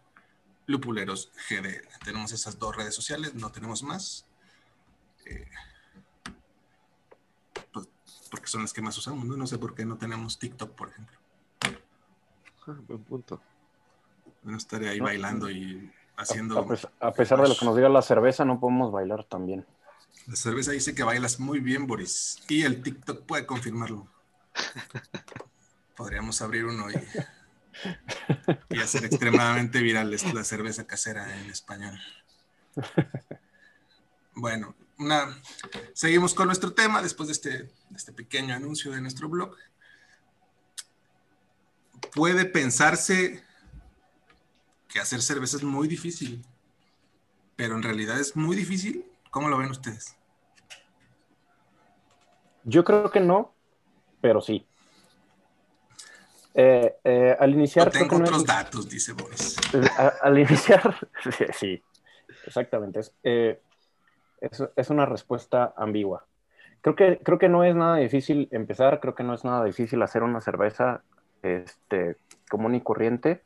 lupulerosgdl. 0.68 1.88
Tenemos 2.03 2.32
esas 2.32 2.57
dos 2.59 2.76
redes 2.76 2.95
sociales, 2.95 3.34
no 3.36 3.51
tenemos 3.51 3.84
más. 3.84 4.26
Eh, 5.26 5.47
porque 8.30 8.47
son 8.47 8.61
las 8.61 8.74
que 8.74 8.82
más 8.82 8.97
usamos, 8.97 9.26
¿no? 9.26 9.38
No 9.38 9.47
sé 9.47 9.57
por 9.57 9.76
qué 9.76 9.86
no 9.86 9.97
tenemos 9.97 10.38
TikTok, 10.39 10.72
por 10.72 10.89
ejemplo. 10.89 11.18
Ah, 12.68 12.76
buen 12.88 13.03
punto. 13.03 13.41
No 14.43 14.57
estaré 14.57 14.89
ahí 14.89 14.99
bailando 14.99 15.49
y 15.49 15.91
haciendo... 16.18 16.59
A, 16.99 17.11
pesar, 17.13 17.41
de 17.41 17.47
lo 17.47 17.55
que 17.55 17.66
nos 17.66 17.76
diga 17.76 17.89
la 17.89 18.01
cerveza, 18.01 18.43
no 18.43 18.59
podemos 18.59 18.91
bailar 18.91 19.24
también. 19.24 19.66
La 20.28 20.36
cerveza 20.36 20.72
dice 20.72 20.93
que 20.95 21.03
bailas 21.03 21.39
muy 21.39 21.59
bien, 21.59 21.88
Boris. 21.88 22.43
Y 22.49 22.63
el 22.63 22.82
TikTok 22.82 23.26
puede 23.26 23.45
confirmarlo. 23.45 24.07
Podríamos 25.95 26.41
abrir 26.41 26.66
uno 26.66 26.89
y, 26.91 26.95
y 28.70 28.80
hacer 28.80 29.06
extremadamente 29.06 29.82
viral 29.82 30.12
la 30.12 30.44
cerveza 30.44 30.88
casera 30.88 31.40
en 31.40 31.50
español. 31.50 32.00
Bueno, 34.38 34.76
una, 34.98 35.42
seguimos 35.94 36.34
con 36.34 36.48
nuestro 36.48 36.74
tema 36.74 37.02
después 37.02 37.28
de 37.28 37.34
este, 37.34 37.72
este 37.96 38.12
pequeño 38.12 38.54
anuncio 38.54 38.92
de 38.92 39.02
nuestro 39.02 39.30
blog. 39.30 39.56
Puede 42.14 42.46
pensarse 42.46 43.44
que 44.90 45.00
hacer 45.00 45.22
cerveza 45.22 45.58
es 45.58 45.64
muy 45.64 45.88
difícil, 45.88 46.46
pero 47.56 47.76
en 47.76 47.84
realidad 47.84 48.20
es 48.20 48.36
muy 48.36 48.56
difícil. 48.56 49.06
¿Cómo 49.32 49.50
lo 49.50 49.58
ven 49.58 49.72
ustedes? 49.72 50.16
Yo 52.64 52.84
creo 52.84 53.12
que 53.12 53.20
no, 53.20 53.54
pero 54.22 54.42
sí. 54.42 54.66
Eh, 56.58 56.95
eh, 57.03 57.36
al 57.38 57.51
iniciar. 57.53 57.91
tengo 57.91 58.16
otros 58.16 58.45
datos, 58.45 58.89
dice 58.89 59.12
Boris. 59.12 59.58
Al, 60.22 60.39
iniciar, 60.39 60.95
sí, 61.53 61.84
exactamente. 62.47 63.01
Eh, 63.24 63.60
es, 64.39 64.89
una 64.89 65.06
respuesta 65.06 65.74
ambigua. 65.76 66.26
Creo 66.80 66.95
que, 66.95 67.20
creo 67.22 67.38
que 67.39 67.49
no 67.49 67.66
es 67.66 67.76
nada 67.76 67.97
difícil 67.97 68.47
empezar, 68.51 69.01
creo 69.01 69.16
que 69.16 69.24
no 69.24 69.34
es 69.34 69.43
nada 69.43 69.66
difícil 69.66 70.01
hacer 70.01 70.24
una 70.24 70.39
cerveza 70.39 71.03
este, 71.43 72.16
común 72.49 72.76
y 72.76 72.82
corriente. 72.82 73.43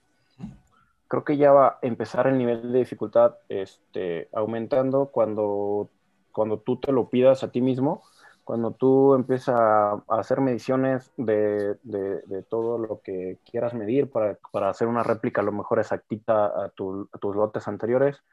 Creo 1.07 1.24
que 1.24 1.38
ya 1.38 1.51
va 1.51 1.68
a 1.68 1.80
empezar 1.82 2.28
el 2.28 2.38
nivel 2.38 2.72
de 2.72 2.78
dificultad 2.78 3.38
este, 3.47 4.30
aumentando 4.34 5.07
cuando, 5.07 5.89
cuando 6.32 6.60
tú 6.60 6.78
te 6.80 6.91
lo 6.91 7.10
pidas 7.10 7.43
a 7.43 7.51
ti 7.51 7.62
mismo, 7.62 8.03
cuando 8.50 8.72
tú 8.72 9.14
empiezas 9.14 9.56
a, 9.60 10.04
hacer 10.08 10.41
mediciones 10.41 11.12
de, 11.18 11.76
de, 11.84 12.41
todo 12.50 12.80
lo 12.80 13.00
que 13.00 13.38
quieras 13.45 13.76
medir 13.76 14.10
para, 14.10 14.39
para, 14.52 14.70
hacer 14.70 14.88
una 14.88 15.04
réplica 15.04 15.41
a 15.41 15.43
lo 15.43 15.52
mejor 15.52 15.78
exactita 15.78 16.47
a, 16.47 16.66
a 16.66 16.70
tus 16.70 17.36
lotes 17.36 17.68
anteriores. 17.68 18.24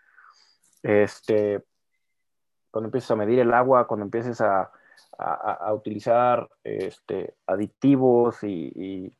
Este, 0.82 1.62
cuando 2.70 2.86
empieces 2.86 3.10
a 3.10 3.16
medir 3.16 3.40
el 3.40 3.52
agua, 3.52 3.86
cuando 3.86 4.06
empieces 4.06 4.40
a, 4.40 4.72
utilizar 5.74 6.48
este, 6.64 7.36
aditivos 7.46 8.42
y, 8.42 9.14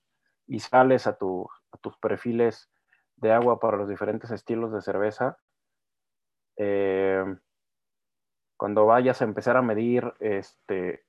sales 0.59 1.07
a, 1.07 1.19
tus 1.19 1.99
perfiles 2.01 2.71
de 3.17 3.33
agua 3.33 3.61
para 3.61 3.77
los 3.77 3.91
diferentes 3.91 4.31
estilos 4.31 4.73
de 4.73 4.81
cerveza, 4.81 5.37
eh, 6.57 7.37
cuando 8.57 8.87
vayas 8.87 9.21
a 9.21 9.25
empezar 9.25 9.57
a 9.57 9.63
medir 9.63 10.15
este, 10.21 11.05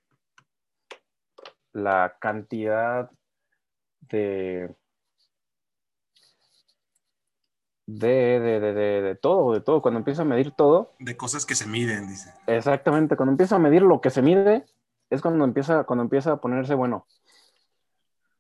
la 1.73 2.17
cantidad 2.19 3.09
de, 4.01 4.75
de, 7.85 8.39
de, 8.39 8.59
de, 8.59 8.73
de, 9.01 9.15
todo, 9.15 9.53
de 9.53 9.61
todo. 9.61 9.81
Cuando 9.81 9.99
empieza 9.99 10.23
a 10.23 10.25
medir 10.25 10.51
todo. 10.51 10.93
De 10.99 11.15
cosas 11.15 11.45
que 11.45 11.55
se 11.55 11.67
miden, 11.67 12.07
dice. 12.07 12.33
Exactamente. 12.47 13.15
Cuando 13.15 13.31
empieza 13.31 13.55
a 13.55 13.59
medir 13.59 13.81
lo 13.81 14.01
que 14.01 14.09
se 14.09 14.21
mide, 14.21 14.65
es 15.09 15.21
cuando 15.21 15.45
empieza, 15.45 15.83
cuando 15.85 16.03
empieza 16.03 16.33
a 16.33 16.41
ponerse 16.41 16.75
bueno. 16.75 17.05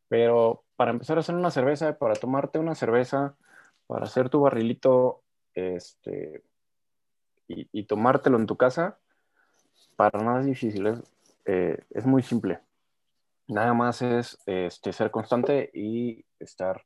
Pero 0.09 0.63
para 0.75 0.91
empezar 0.91 1.17
a 1.17 1.21
hacer 1.21 1.35
una 1.35 1.51
cerveza, 1.51 1.97
para 1.97 2.15
tomarte 2.15 2.59
una 2.59 2.75
cerveza, 2.75 3.35
para 3.87 4.05
hacer 4.05 4.29
tu 4.29 4.41
barrilito, 4.41 5.23
este, 5.53 6.43
y, 7.47 7.83
tomártelo 7.83 8.37
en 8.37 8.45
tu 8.45 8.57
casa, 8.57 8.99
para 9.95 10.19
nada 10.21 10.41
es 10.41 10.45
difícil, 10.45 10.87
es, 10.87 10.99
eh, 11.45 11.77
es 11.89 12.05
muy 12.05 12.21
simple. 12.21 12.59
Nada 13.47 13.73
más 13.73 14.01
es 14.01 14.37
este, 14.45 14.91
ser 14.91 15.09
constante 15.09 15.71
y 15.73 16.25
estar 16.39 16.85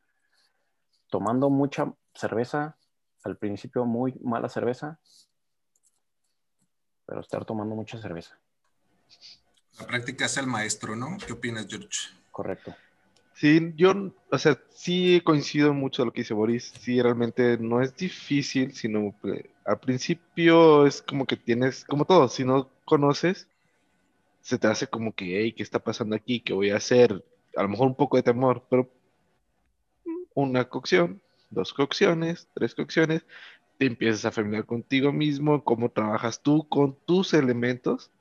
tomando 1.09 1.49
mucha 1.49 1.91
cerveza, 2.13 2.77
al 3.23 3.37
principio 3.37 3.85
muy 3.85 4.13
mala 4.23 4.49
cerveza, 4.49 4.99
pero 7.05 7.21
estar 7.21 7.45
tomando 7.45 7.75
mucha 7.75 7.99
cerveza. 7.99 8.39
La 9.79 9.87
práctica 9.87 10.25
es 10.25 10.37
el 10.37 10.47
maestro, 10.47 10.95
¿no? 10.95 11.17
¿Qué 11.25 11.33
opinas, 11.33 11.67
George? 11.67 12.09
Correcto. 12.31 12.75
Sí, 13.41 13.73
yo, 13.75 14.13
o 14.29 14.37
sea, 14.37 14.61
sí 14.69 15.19
coincido 15.25 15.73
mucho 15.73 16.03
con 16.03 16.09
lo 16.09 16.13
que 16.13 16.21
dice 16.21 16.35
Boris. 16.35 16.71
Sí, 16.79 17.01
realmente 17.01 17.57
no 17.57 17.81
es 17.81 17.95
difícil, 17.95 18.75
sino 18.75 19.15
al 19.65 19.79
principio 19.79 20.85
es 20.85 21.01
como 21.01 21.25
que 21.25 21.37
tienes, 21.37 21.83
como 21.85 22.05
todo, 22.05 22.27
si 22.27 22.45
no 22.45 22.69
conoces, 22.85 23.47
se 24.41 24.59
te 24.59 24.67
hace 24.67 24.85
como 24.85 25.13
que, 25.15 25.41
hey, 25.41 25.53
¿qué 25.53 25.63
está 25.63 25.79
pasando 25.79 26.15
aquí? 26.15 26.39
¿Qué 26.39 26.53
voy 26.53 26.69
a 26.69 26.75
hacer? 26.75 27.25
A 27.55 27.63
lo 27.63 27.69
mejor 27.69 27.87
un 27.87 27.95
poco 27.95 28.15
de 28.17 28.21
temor, 28.21 28.63
pero 28.69 28.87
una 30.35 30.69
cocción, 30.69 31.19
dos 31.49 31.73
cocciones, 31.73 32.47
tres 32.53 32.75
cocciones, 32.75 33.25
te 33.79 33.87
empiezas 33.87 34.25
a 34.25 34.31
familiar 34.31 34.67
contigo 34.67 35.11
mismo, 35.11 35.63
cómo 35.63 35.89
trabajas 35.89 36.43
tú 36.43 36.67
con 36.69 36.95
tus 37.07 37.33
elementos 37.33 38.11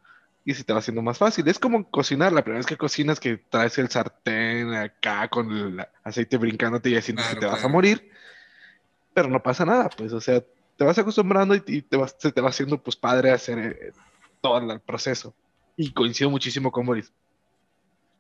y 0.45 0.55
se 0.55 0.65
te 0.65 0.73
va 0.73 0.79
haciendo 0.79 1.03
más 1.03 1.19
fácil. 1.19 1.47
Es 1.49 1.59
como 1.59 1.89
cocinar, 1.91 2.33
la 2.33 2.43
primera 2.43 2.59
vez 2.59 2.67
que 2.67 2.77
cocinas 2.77 3.21
que 3.21 3.37
traes 3.37 3.79
el 3.79 3.89
sartén 3.89 4.75
acá 4.75 5.29
con 5.29 5.51
el 5.51 5.87
aceite 6.03 6.37
brincándote 6.39 6.91
y 6.91 6.97
haciendo 6.97 7.23
que 7.29 7.37
te 7.37 7.47
vas 7.47 7.65
a 7.65 7.69
morir, 7.69 8.11
pero 9.13 9.29
no 9.29 9.43
pasa 9.43 9.65
nada, 9.65 9.91
pues, 9.91 10.13
o 10.13 10.21
sea, 10.21 10.43
te 10.77 10.85
vas 10.85 10.99
acostumbrando 10.99 11.55
y, 11.55 11.83
te 11.83 11.97
vas, 11.97 12.17
se 12.19 12.33
te 12.33 12.41
va 12.41 12.49
haciendo 12.49 12.83
pues 12.83 12.97
padre 12.97 13.33
hacer 13.33 13.59
eh, 13.59 13.93
todo 14.41 14.59
el 14.59 14.81
proceso. 14.81 15.35
Y 15.77 15.93
coincido 15.93 16.31
muchísimo 16.31 16.73
con 16.73 16.87
Boris. 16.87 17.13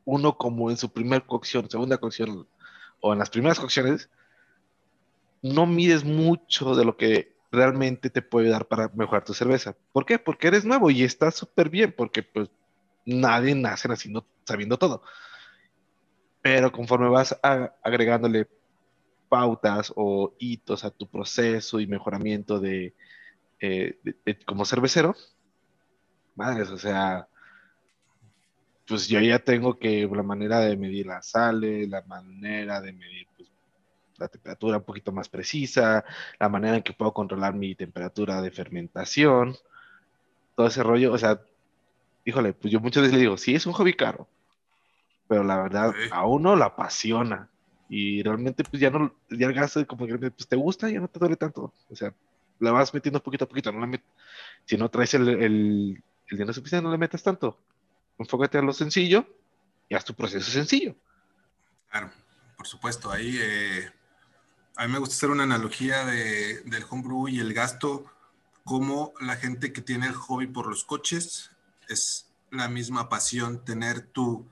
Uno 0.05 0.37
como 0.37 0.71
en 0.71 0.77
su 0.77 0.93
primer 0.93 1.25
cocción, 1.25 1.71
segunda 1.71 1.99
cocción 1.99 2.47
o 3.01 3.13
en 3.13 3.19
las 3.19 3.31
primeras 3.31 3.59
cocciones, 3.59 4.11
no 5.43 5.67
mides 5.67 6.05
mucho 6.05 6.75
de 6.75 6.85
lo 6.85 6.97
que 6.97 7.35
realmente 7.51 8.11
te 8.11 8.23
puede 8.23 8.49
dar 8.49 8.67
para 8.67 8.89
mejorar 8.95 9.25
tu 9.25 9.35
cerveza. 9.35 9.77
¿Por 9.93 10.07
qué? 10.07 10.19
Porque 10.19 10.49
eres 10.49 10.65
nuevo 10.65 10.91
y 10.91 11.03
estás 11.03 11.35
súper 11.35 11.69
bien, 11.69 11.93
porque 11.97 12.23
pues 12.23 12.51
nadie 13.05 13.55
nace 13.55 13.89
haciendo, 13.89 14.27
sabiendo 14.45 14.79
todo. 14.79 15.03
Pero 16.43 16.73
conforme 16.73 17.09
vas 17.09 17.39
agregándole 17.83 18.49
pautas 19.29 19.93
o 19.95 20.35
hitos 20.39 20.85
a 20.85 20.91
tu 20.91 21.09
proceso 21.09 21.81
y 21.81 21.87
mejoramiento 21.87 22.59
de, 22.61 22.95
eh, 23.61 23.99
como 24.47 24.65
cervecero, 24.65 25.15
madres, 26.35 26.71
o 26.71 26.79
sea, 26.79 27.29
pues 28.87 29.07
yo 29.07 29.21
ya 29.21 29.39
tengo 29.39 29.79
que 29.79 30.09
la 30.11 30.23
manera 30.23 30.61
de 30.61 30.77
medir 30.77 31.07
la 31.07 31.23
sal, 31.23 31.61
la 31.89 32.03
manera 32.03 32.81
de 32.81 32.93
medir 32.93 33.29
la 34.21 34.29
temperatura 34.29 34.77
un 34.77 34.85
poquito 34.85 35.13
más 35.13 35.29
precisa, 35.29 36.05
la 36.39 36.49
manera 36.49 36.77
en 36.77 36.83
que 36.83 36.93
puedo 36.93 37.13
controlar 37.13 37.55
mi 37.55 37.75
temperatura 37.75 38.41
de 38.43 38.51
fermentación, 38.51 39.57
todo 40.55 40.67
ese 40.67 40.83
rollo, 40.83 41.13
o 41.13 41.19
sea, 41.19 41.41
híjole, 42.25 42.53
pues 42.53 42.71
yo 42.73 42.81
muchas 42.81 43.03
veces 43.03 43.15
le 43.15 43.23
digo, 43.23 43.37
sí 43.37 43.55
es 43.55 43.67
un 43.67 43.73
hobby 43.73 43.95
caro, 43.95 44.29
pero 45.27 45.43
la 45.43 45.61
verdad 45.63 45.95
a 46.13 46.27
uno 46.27 46.55
la 46.55 46.67
apasiona 46.67 47.49
y 47.89 48.23
realmente 48.23 48.63
pues 48.63 48.81
ya 48.81 48.91
no, 48.91 49.15
ya 49.31 49.47
el 49.47 49.55
gasto 49.55 49.85
como 49.87 50.07
que 50.07 50.19
pues 50.19 50.47
te 50.47 50.57
gusta, 50.57 50.91
ya 50.91 51.01
no 51.01 51.09
te 51.09 51.19
duele 51.19 51.37
tanto, 51.37 51.73
o 51.89 51.97
sea, 51.97 52.15
la 52.59 52.73
vas 52.73 52.93
metiendo 52.93 53.23
poquito 53.23 53.47
a 53.47 53.49
poquito, 53.49 53.73
no 53.73 53.85
la 53.85 54.01
si 54.67 54.77
no 54.77 54.91
traes 54.91 55.15
el, 55.15 55.29
el, 55.29 56.03
el 56.27 56.37
dinero 56.37 56.53
suficiente 56.53 56.85
no 56.85 56.93
le 56.93 56.99
metas 56.99 57.23
tanto, 57.23 57.59
enfócate 58.19 58.59
a 58.59 58.63
lo 58.63 58.75
sencillo 58.75 59.27
y 59.89 59.95
haz 59.95 60.05
tu 60.05 60.15
proceso 60.15 60.51
sencillo. 60.51 60.95
Claro, 61.89 62.11
por 62.57 62.67
supuesto, 62.67 63.11
ahí 63.11 63.39
eh, 63.41 63.91
a 64.81 64.87
mí 64.87 64.95
me 64.95 64.99
gusta 64.99 65.15
hacer 65.15 65.31
una 65.31 65.43
analogía 65.43 66.07
de, 66.07 66.63
del 66.63 66.87
homebrew 66.89 67.29
y 67.29 67.39
el 67.39 67.53
gasto 67.53 68.07
como 68.65 69.13
la 69.21 69.37
gente 69.37 69.75
que 69.75 69.83
tiene 69.83 70.07
el 70.07 70.15
hobby 70.15 70.47
por 70.47 70.67
los 70.67 70.85
coches 70.85 71.51
es 71.91 72.31
la 72.51 72.67
misma 72.67 73.11
pasión 73.11 73.63
tener 73.63 74.01
tu 74.01 74.49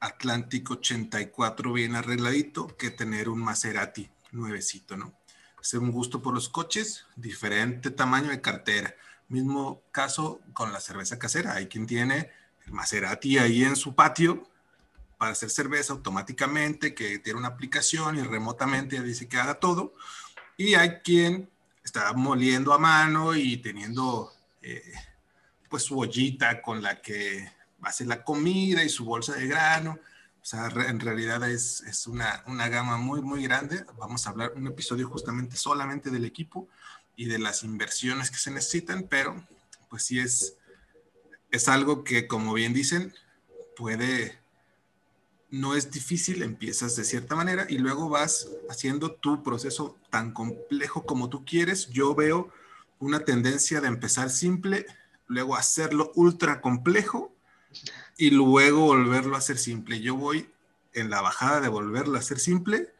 Atlántico 0.00 0.74
84 0.74 1.70
bien 1.74 1.96
arregladito 1.96 2.78
que 2.78 2.90
tener 2.90 3.28
un 3.28 3.40
Maserati 3.40 4.08
nuevecito, 4.32 4.96
¿no? 4.96 5.12
Es 5.60 5.74
un 5.74 5.92
gusto 5.92 6.22
por 6.22 6.32
los 6.32 6.48
coches, 6.48 7.04
diferente 7.14 7.90
tamaño 7.90 8.30
de 8.30 8.40
cartera. 8.40 8.94
Mismo 9.28 9.82
caso 9.90 10.40
con 10.54 10.72
la 10.72 10.80
cerveza 10.80 11.18
casera. 11.18 11.52
Hay 11.52 11.66
quien 11.66 11.86
tiene 11.86 12.30
el 12.64 12.72
Maserati 12.72 13.36
ahí 13.36 13.64
en 13.64 13.76
su 13.76 13.94
patio 13.94 14.47
para 15.18 15.32
hacer 15.32 15.50
cerveza 15.50 15.92
automáticamente, 15.92 16.94
que 16.94 17.18
tiene 17.18 17.38
una 17.38 17.48
aplicación 17.48 18.16
y 18.16 18.22
remotamente 18.22 19.02
dice 19.02 19.28
que 19.28 19.36
haga 19.36 19.58
todo. 19.58 19.94
Y 20.56 20.74
hay 20.74 21.00
quien 21.04 21.50
está 21.84 22.12
moliendo 22.12 22.72
a 22.72 22.78
mano 22.78 23.34
y 23.34 23.58
teniendo 23.58 24.32
eh, 24.62 24.92
pues 25.68 25.82
su 25.82 25.98
ollita 25.98 26.62
con 26.62 26.82
la 26.82 27.00
que 27.00 27.50
hace 27.82 28.04
la 28.04 28.24
comida 28.24 28.82
y 28.82 28.88
su 28.88 29.04
bolsa 29.04 29.34
de 29.34 29.46
grano. 29.46 29.98
O 30.40 30.44
sea, 30.44 30.68
en 30.68 31.00
realidad 31.00 31.48
es, 31.48 31.82
es 31.82 32.06
una, 32.06 32.42
una, 32.46 32.68
gama 32.68 32.96
muy, 32.96 33.20
muy 33.20 33.42
grande. 33.42 33.84
Vamos 33.98 34.26
a 34.26 34.30
hablar 34.30 34.52
un 34.56 34.66
episodio 34.66 35.08
justamente 35.08 35.56
solamente 35.56 36.10
del 36.10 36.24
equipo 36.24 36.68
y 37.16 37.26
de 37.26 37.38
las 37.38 37.64
inversiones 37.64 38.30
que 38.30 38.38
se 38.38 38.50
necesitan, 38.50 39.06
pero 39.10 39.44
pues 39.90 40.04
sí 40.04 40.20
es, 40.20 40.56
es 41.50 41.68
algo 41.68 42.04
que, 42.04 42.26
como 42.26 42.54
bien 42.54 42.72
dicen, 42.72 43.14
puede, 43.76 44.38
no 45.50 45.74
es 45.74 45.90
difícil, 45.90 46.42
empiezas 46.42 46.96
de 46.96 47.04
cierta 47.04 47.34
manera 47.34 47.66
y 47.68 47.78
luego 47.78 48.08
vas 48.08 48.48
haciendo 48.68 49.12
tu 49.12 49.42
proceso 49.42 49.96
tan 50.10 50.32
complejo 50.32 51.06
como 51.06 51.28
tú 51.28 51.44
quieres. 51.44 51.88
Yo 51.88 52.14
veo 52.14 52.50
una 52.98 53.20
tendencia 53.20 53.80
de 53.80 53.88
empezar 53.88 54.30
simple, 54.30 54.86
luego 55.26 55.56
hacerlo 55.56 56.12
ultra 56.14 56.60
complejo 56.60 57.32
y 58.16 58.30
luego 58.30 58.80
volverlo 58.80 59.36
a 59.36 59.38
hacer 59.38 59.58
simple. 59.58 60.00
Yo 60.00 60.16
voy 60.16 60.50
en 60.92 61.10
la 61.10 61.20
bajada 61.20 61.60
de 61.60 61.68
volverlo 61.68 62.16
a 62.16 62.20
hacer 62.20 62.38
simple. 62.38 62.92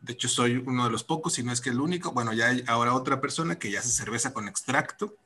De 0.00 0.12
hecho, 0.12 0.28
soy 0.28 0.56
uno 0.56 0.84
de 0.84 0.90
los 0.90 1.04
pocos, 1.04 1.34
si 1.34 1.42
no 1.42 1.52
es 1.52 1.60
que 1.60 1.70
el 1.70 1.80
único. 1.80 2.12
Bueno, 2.12 2.32
ya 2.32 2.48
hay 2.48 2.64
ahora 2.66 2.94
otra 2.94 3.20
persona 3.20 3.58
que 3.58 3.70
ya 3.70 3.80
hace 3.80 3.90
cerveza 3.90 4.32
con 4.32 4.48
extracto. 4.48 5.16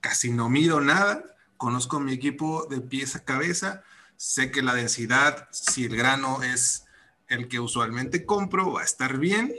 Casi 0.00 0.30
no 0.30 0.48
mido 0.48 0.80
nada. 0.80 1.24
Conozco 1.56 2.00
mi 2.00 2.12
equipo 2.12 2.66
de 2.68 2.80
pieza 2.80 3.18
a 3.18 3.24
cabeza. 3.24 3.82
Sé 4.22 4.52
que 4.52 4.62
la 4.62 4.72
densidad, 4.72 5.48
si 5.50 5.84
el 5.84 5.96
grano 5.96 6.44
es 6.44 6.86
el 7.26 7.48
que 7.48 7.58
usualmente 7.58 8.24
compro, 8.24 8.74
va 8.74 8.82
a 8.82 8.84
estar 8.84 9.18
bien. 9.18 9.52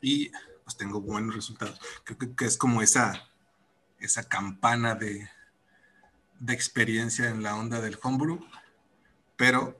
Y 0.00 0.30
pues 0.62 0.76
tengo 0.76 1.00
buenos 1.00 1.34
resultados. 1.34 1.80
Creo 2.04 2.36
que, 2.36 2.44
es 2.44 2.56
como 2.56 2.80
esa, 2.80 3.28
esa 3.98 4.28
campana 4.28 4.94
de, 4.94 5.28
de 6.38 6.54
experiencia 6.54 7.28
en 7.28 7.42
la 7.42 7.56
onda 7.56 7.80
del 7.80 7.98
homebrew, 8.00 8.38
pero 9.34 9.76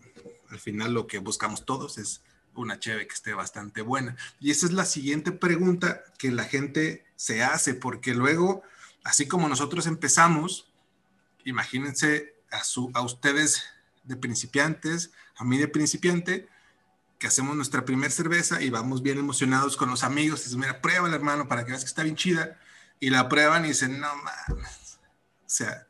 al 0.49 0.59
final 0.59 0.93
lo 0.93 1.07
que 1.07 1.19
buscamos 1.19 1.65
todos 1.65 1.97
es 1.97 2.25
una 2.57 2.81
cheve 2.81 3.07
que 3.07 3.15
esté 3.15 3.35
bastante 3.35 3.83
buena. 3.83 4.17
Y 4.41 4.51
esa 4.51 4.67
es 4.67 4.73
la 4.73 4.85
siguiente 4.85 5.31
pregunta 5.31 6.03
que 6.19 6.33
la 6.33 6.43
gente 6.43 7.07
se 7.15 7.45
hace, 7.45 7.75
porque 7.75 8.15
luego, 8.15 8.65
así 9.05 9.29
como 9.29 9.49
nosotros 9.49 9.87
empezamos, 9.87 10.73
imagínense 11.45 12.40
a, 12.51 12.65
su, 12.65 12.91
a 12.95 13.03
ustedes 13.03 13.65
de 14.05 14.17
principiantes, 14.17 15.11
a 15.37 15.45
mí 15.45 15.59
de 15.59 15.69
principiante, 15.69 16.49
que 17.19 17.27
hacemos 17.27 17.55
nuestra 17.55 17.85
primera 17.85 18.11
cerveza 18.11 18.63
y 18.63 18.71
vamos 18.71 19.03
bien 19.03 19.19
emocionados 19.19 19.77
con 19.77 19.91
los 19.91 20.05
amigos, 20.05 20.45
dicen, 20.45 20.61
mira, 20.61 20.81
pruébala 20.81 21.15
hermano 21.15 21.49
para 21.49 21.65
que 21.65 21.73
veas 21.73 21.85
que 21.85 21.89
está 21.89 22.03
bien 22.03 22.17
chida, 22.17 22.59
y 22.99 23.11
la 23.11 23.29
prueban 23.29 23.65
y 23.65 23.69
dicen, 23.69 24.01
no 24.01 24.09
mames, 24.17 24.99
o 25.45 25.49
sea, 25.49 25.87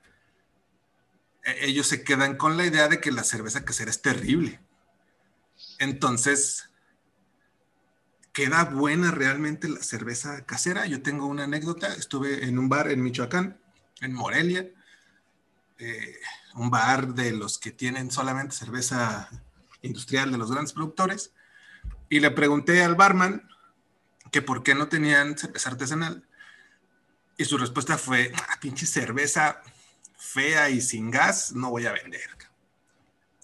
e-, 1.44 1.66
ellos 1.66 1.86
se 1.86 2.02
quedan 2.02 2.36
con 2.36 2.56
la 2.56 2.66
idea 2.66 2.88
de 2.88 3.00
que 3.00 3.12
la 3.12 3.24
cerveza 3.24 3.64
casera 3.64 3.90
es 3.90 4.02
terrible. 4.02 4.61
Entonces, 5.78 6.70
¿queda 8.32 8.64
buena 8.64 9.11
realmente 9.11 9.68
la 9.68 9.82
cerveza 9.82 10.44
casera? 10.44 10.86
Yo 10.86 11.02
tengo 11.02 11.26
una 11.26 11.44
anécdota, 11.44 11.94
estuve 11.94 12.44
en 12.46 12.58
un 12.58 12.68
bar 12.68 12.90
en 12.90 13.02
Michoacán, 13.02 13.61
en 14.00 14.12
Morelia, 14.12 14.68
eh, 15.80 16.20
un 16.54 16.70
bar 16.70 17.14
de 17.14 17.32
los 17.32 17.58
que 17.58 17.70
tienen 17.70 18.10
solamente 18.10 18.54
cerveza 18.54 19.28
industrial 19.82 20.30
de 20.30 20.38
los 20.38 20.50
grandes 20.50 20.72
productores, 20.72 21.32
y 22.08 22.20
le 22.20 22.30
pregunté 22.30 22.82
al 22.82 22.96
barman 22.96 23.48
que 24.30 24.42
por 24.42 24.62
qué 24.62 24.74
no 24.74 24.88
tenían 24.88 25.38
cerveza 25.38 25.70
artesanal. 25.70 26.26
Y 27.36 27.44
su 27.44 27.56
respuesta 27.56 27.96
fue, 27.96 28.32
ah, 28.34 28.58
pinche 28.60 28.84
cerveza 28.84 29.62
fea 30.18 30.68
y 30.68 30.80
sin 30.80 31.10
gas, 31.10 31.52
no 31.52 31.70
voy 31.70 31.86
a 31.86 31.92
vender. 31.92 32.28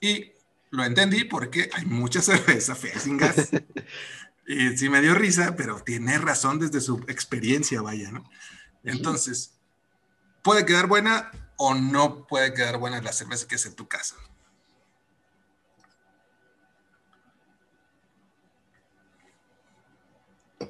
Y 0.01 0.33
lo 0.71 0.85
entendí 0.85 1.25
porque 1.25 1.71
hay 1.73 1.87
mucha 1.87 2.21
cerveza 2.21 2.75
fea 2.75 2.93
y 2.97 3.01
sin 3.01 3.17
gas. 3.17 3.51
y 4.47 4.77
sí 4.77 4.89
me 4.91 5.01
dio 5.01 5.15
risa, 5.15 5.57
pero 5.57 5.83
tiene 5.83 6.19
razón 6.19 6.59
desde 6.59 6.81
su 6.81 6.99
experiencia, 7.09 7.81
vaya, 7.81 8.11
¿no? 8.11 8.29
Entonces, 8.85 9.55
puede 10.43 10.67
quedar 10.67 10.87
buena 10.87 11.31
o 11.57 11.75
no 11.75 12.27
puede 12.27 12.55
quedar 12.55 12.79
buena 12.79 13.01
la 13.01 13.13
cerveza 13.13 13.49
que 13.49 13.57
es 13.57 13.67
en 13.67 13.75
tu 13.75 13.89
casa. 13.89 14.17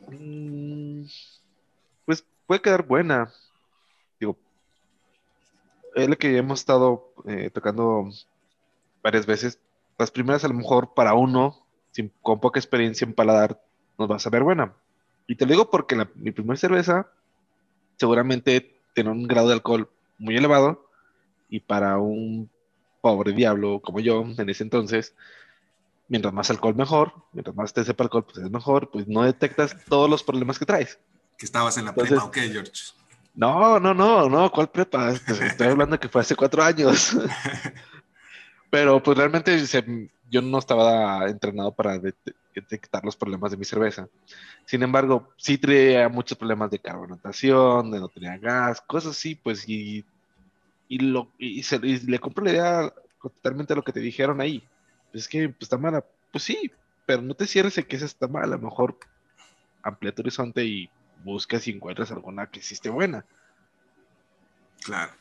Mm, 0.08 1.06
pues 2.04 2.24
puede 2.46 2.62
quedar 2.62 2.86
buena 2.86 3.32
es 5.96 6.08
lo 6.08 6.18
que 6.18 6.36
hemos 6.36 6.60
estado 6.60 7.10
eh, 7.26 7.50
tocando 7.50 8.10
varias 9.02 9.24
veces. 9.24 9.58
Las 9.98 10.10
primeras, 10.10 10.44
a 10.44 10.48
lo 10.48 10.54
mejor, 10.54 10.92
para 10.92 11.14
uno, 11.14 11.66
con 12.20 12.38
poca 12.38 12.60
experiencia 12.60 13.06
en 13.06 13.14
paladar, 13.14 13.62
nos 13.98 14.10
va 14.10 14.16
a 14.16 14.20
saber 14.20 14.42
buena. 14.42 14.74
Y 15.26 15.36
te 15.36 15.46
lo 15.46 15.52
digo 15.52 15.70
porque 15.70 15.96
mi 16.14 16.32
primera 16.32 16.58
cerveza 16.58 17.10
seguramente 17.96 18.78
tiene 18.94 19.10
un 19.10 19.26
grado 19.26 19.48
de 19.48 19.54
alcohol 19.54 19.90
muy 20.18 20.36
elevado 20.36 20.88
y 21.48 21.60
para 21.60 21.98
un 21.98 22.50
pobre 23.00 23.32
diablo 23.32 23.80
como 23.80 24.00
yo 24.00 24.24
en 24.36 24.50
ese 24.50 24.64
entonces, 24.64 25.14
mientras 26.08 26.34
más 26.34 26.50
alcohol 26.50 26.74
mejor, 26.74 27.12
mientras 27.32 27.54
más 27.56 27.72
te 27.72 27.84
sepa 27.84 28.04
alcohol, 28.04 28.24
pues 28.24 28.44
es 28.44 28.50
mejor, 28.50 28.90
pues 28.90 29.06
no 29.06 29.22
detectas 29.22 29.76
todos 29.88 30.08
los 30.08 30.22
problemas 30.22 30.58
que 30.58 30.66
traes. 30.66 30.98
Que 31.38 31.46
estabas 31.46 31.76
en 31.78 31.84
la 31.84 31.94
prepa, 31.94 32.24
ok, 32.24 32.36
George. 32.50 32.72
No, 33.34 33.78
no, 33.78 33.92
no, 33.92 34.28
no, 34.28 34.50
¿cuál 34.50 34.70
prepa? 34.70 35.10
Estoy 35.12 35.66
hablando 35.66 36.00
que 36.00 36.08
fue 36.08 36.22
hace 36.22 36.34
cuatro 36.34 36.62
años. 36.62 37.14
Pero 38.70 39.02
pues 39.02 39.16
realmente 39.16 39.62
yo 40.30 40.42
no 40.42 40.58
estaba 40.58 41.28
entrenado 41.28 41.72
para 41.72 42.00
detectar 42.60 43.04
los 43.04 43.16
problemas 43.16 43.50
de 43.50 43.56
mi 43.56 43.64
cerveza. 43.64 44.08
Sin 44.64 44.82
embargo, 44.82 45.28
sí 45.36 45.58
traía 45.58 46.08
muchos 46.08 46.38
problemas 46.38 46.70
de 46.70 46.78
carbonatación, 46.78 47.90
de 47.90 48.00
no 48.00 48.08
tenía 48.08 48.38
gas, 48.38 48.80
cosas 48.80 49.12
así, 49.12 49.34
pues, 49.34 49.68
y, 49.68 50.04
y, 50.88 50.98
lo, 50.98 51.30
y, 51.38 51.62
le 52.06 52.18
compro 52.18 52.44
la 52.44 52.50
idea 52.50 52.94
totalmente 53.22 53.72
a 53.72 53.76
lo 53.76 53.84
que 53.84 53.92
te 53.92 54.00
dijeron 54.00 54.40
ahí. 54.40 54.66
Es 55.12 55.28
que 55.28 55.48
pues, 55.48 55.62
está 55.62 55.78
mala. 55.78 56.04
Pues 56.32 56.44
sí, 56.44 56.70
pero 57.06 57.22
no 57.22 57.34
te 57.34 57.46
cierres 57.46 57.78
en 57.78 57.84
que 57.84 57.96
esa 57.96 58.06
está 58.06 58.26
mala. 58.26 58.56
A 58.56 58.58
lo 58.58 58.64
mejor 58.64 58.98
amplía 59.82 60.14
tu 60.14 60.22
horizonte 60.22 60.64
y 60.64 60.90
buscas 61.24 61.66
y 61.68 61.72
encuentras 61.72 62.10
alguna 62.10 62.46
que 62.46 62.58
existe 62.58 62.90
buena. 62.90 63.24
Claro. 64.84 65.12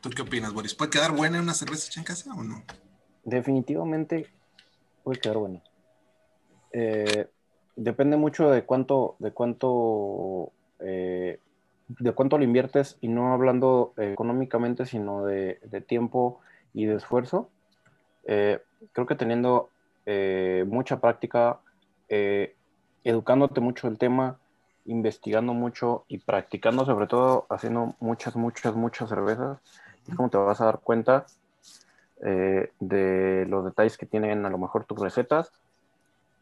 ¿Tú 0.00 0.10
qué 0.10 0.22
opinas, 0.22 0.52
Boris? 0.52 0.74
¿Puede 0.74 0.90
quedar 0.90 1.12
buena 1.12 1.40
una 1.40 1.54
cerveza 1.54 1.86
hecha 1.88 2.00
en 2.00 2.04
casa 2.04 2.34
o 2.34 2.42
no? 2.42 2.62
Definitivamente 3.24 4.30
puede 5.02 5.20
quedar 5.20 5.38
buena. 5.38 5.62
Eh, 6.76 7.28
depende 7.76 8.16
mucho 8.16 8.50
de 8.50 8.64
cuánto, 8.64 9.14
de 9.20 9.30
cuánto, 9.30 10.50
eh, 10.80 11.38
de 11.88 12.12
cuánto 12.12 12.36
le 12.36 12.44
inviertes 12.44 12.98
y 13.00 13.06
no 13.06 13.32
hablando 13.32 13.94
económicamente, 13.96 14.84
sino 14.84 15.24
de, 15.24 15.60
tiempo 15.86 16.40
y 16.74 16.86
de 16.86 16.96
esfuerzo. 16.96 17.48
Eh, 18.24 18.60
creo 18.92 19.06
que 19.06 19.14
teniendo 19.14 19.70
mucha 20.66 21.00
práctica, 21.00 21.60
educándote 23.04 23.60
mucho 23.60 23.88
el 23.88 23.96
tema, 23.96 24.38
investigando 24.84 25.54
mucho 25.54 26.04
y 26.08 26.18
practicando, 26.18 26.84
sobre 26.84 27.06
todo 27.06 27.46
haciendo 27.48 27.94
muchas, 28.00 28.36
muchas, 28.36 28.74
muchas 28.74 29.08
cervezas, 29.08 29.60
es 30.06 30.14
como 30.14 30.28
te 30.28 30.36
vas 30.36 30.60
a 30.60 30.66
dar 30.66 30.80
cuenta 30.80 31.24
eh, 32.22 32.70
de 32.80 33.46
los 33.48 33.64
detalles 33.64 33.96
que 33.96 34.06
tienen 34.06 34.44
a 34.44 34.50
lo 34.50 34.58
mejor 34.58 34.84
tus 34.84 34.98
recetas 35.00 35.52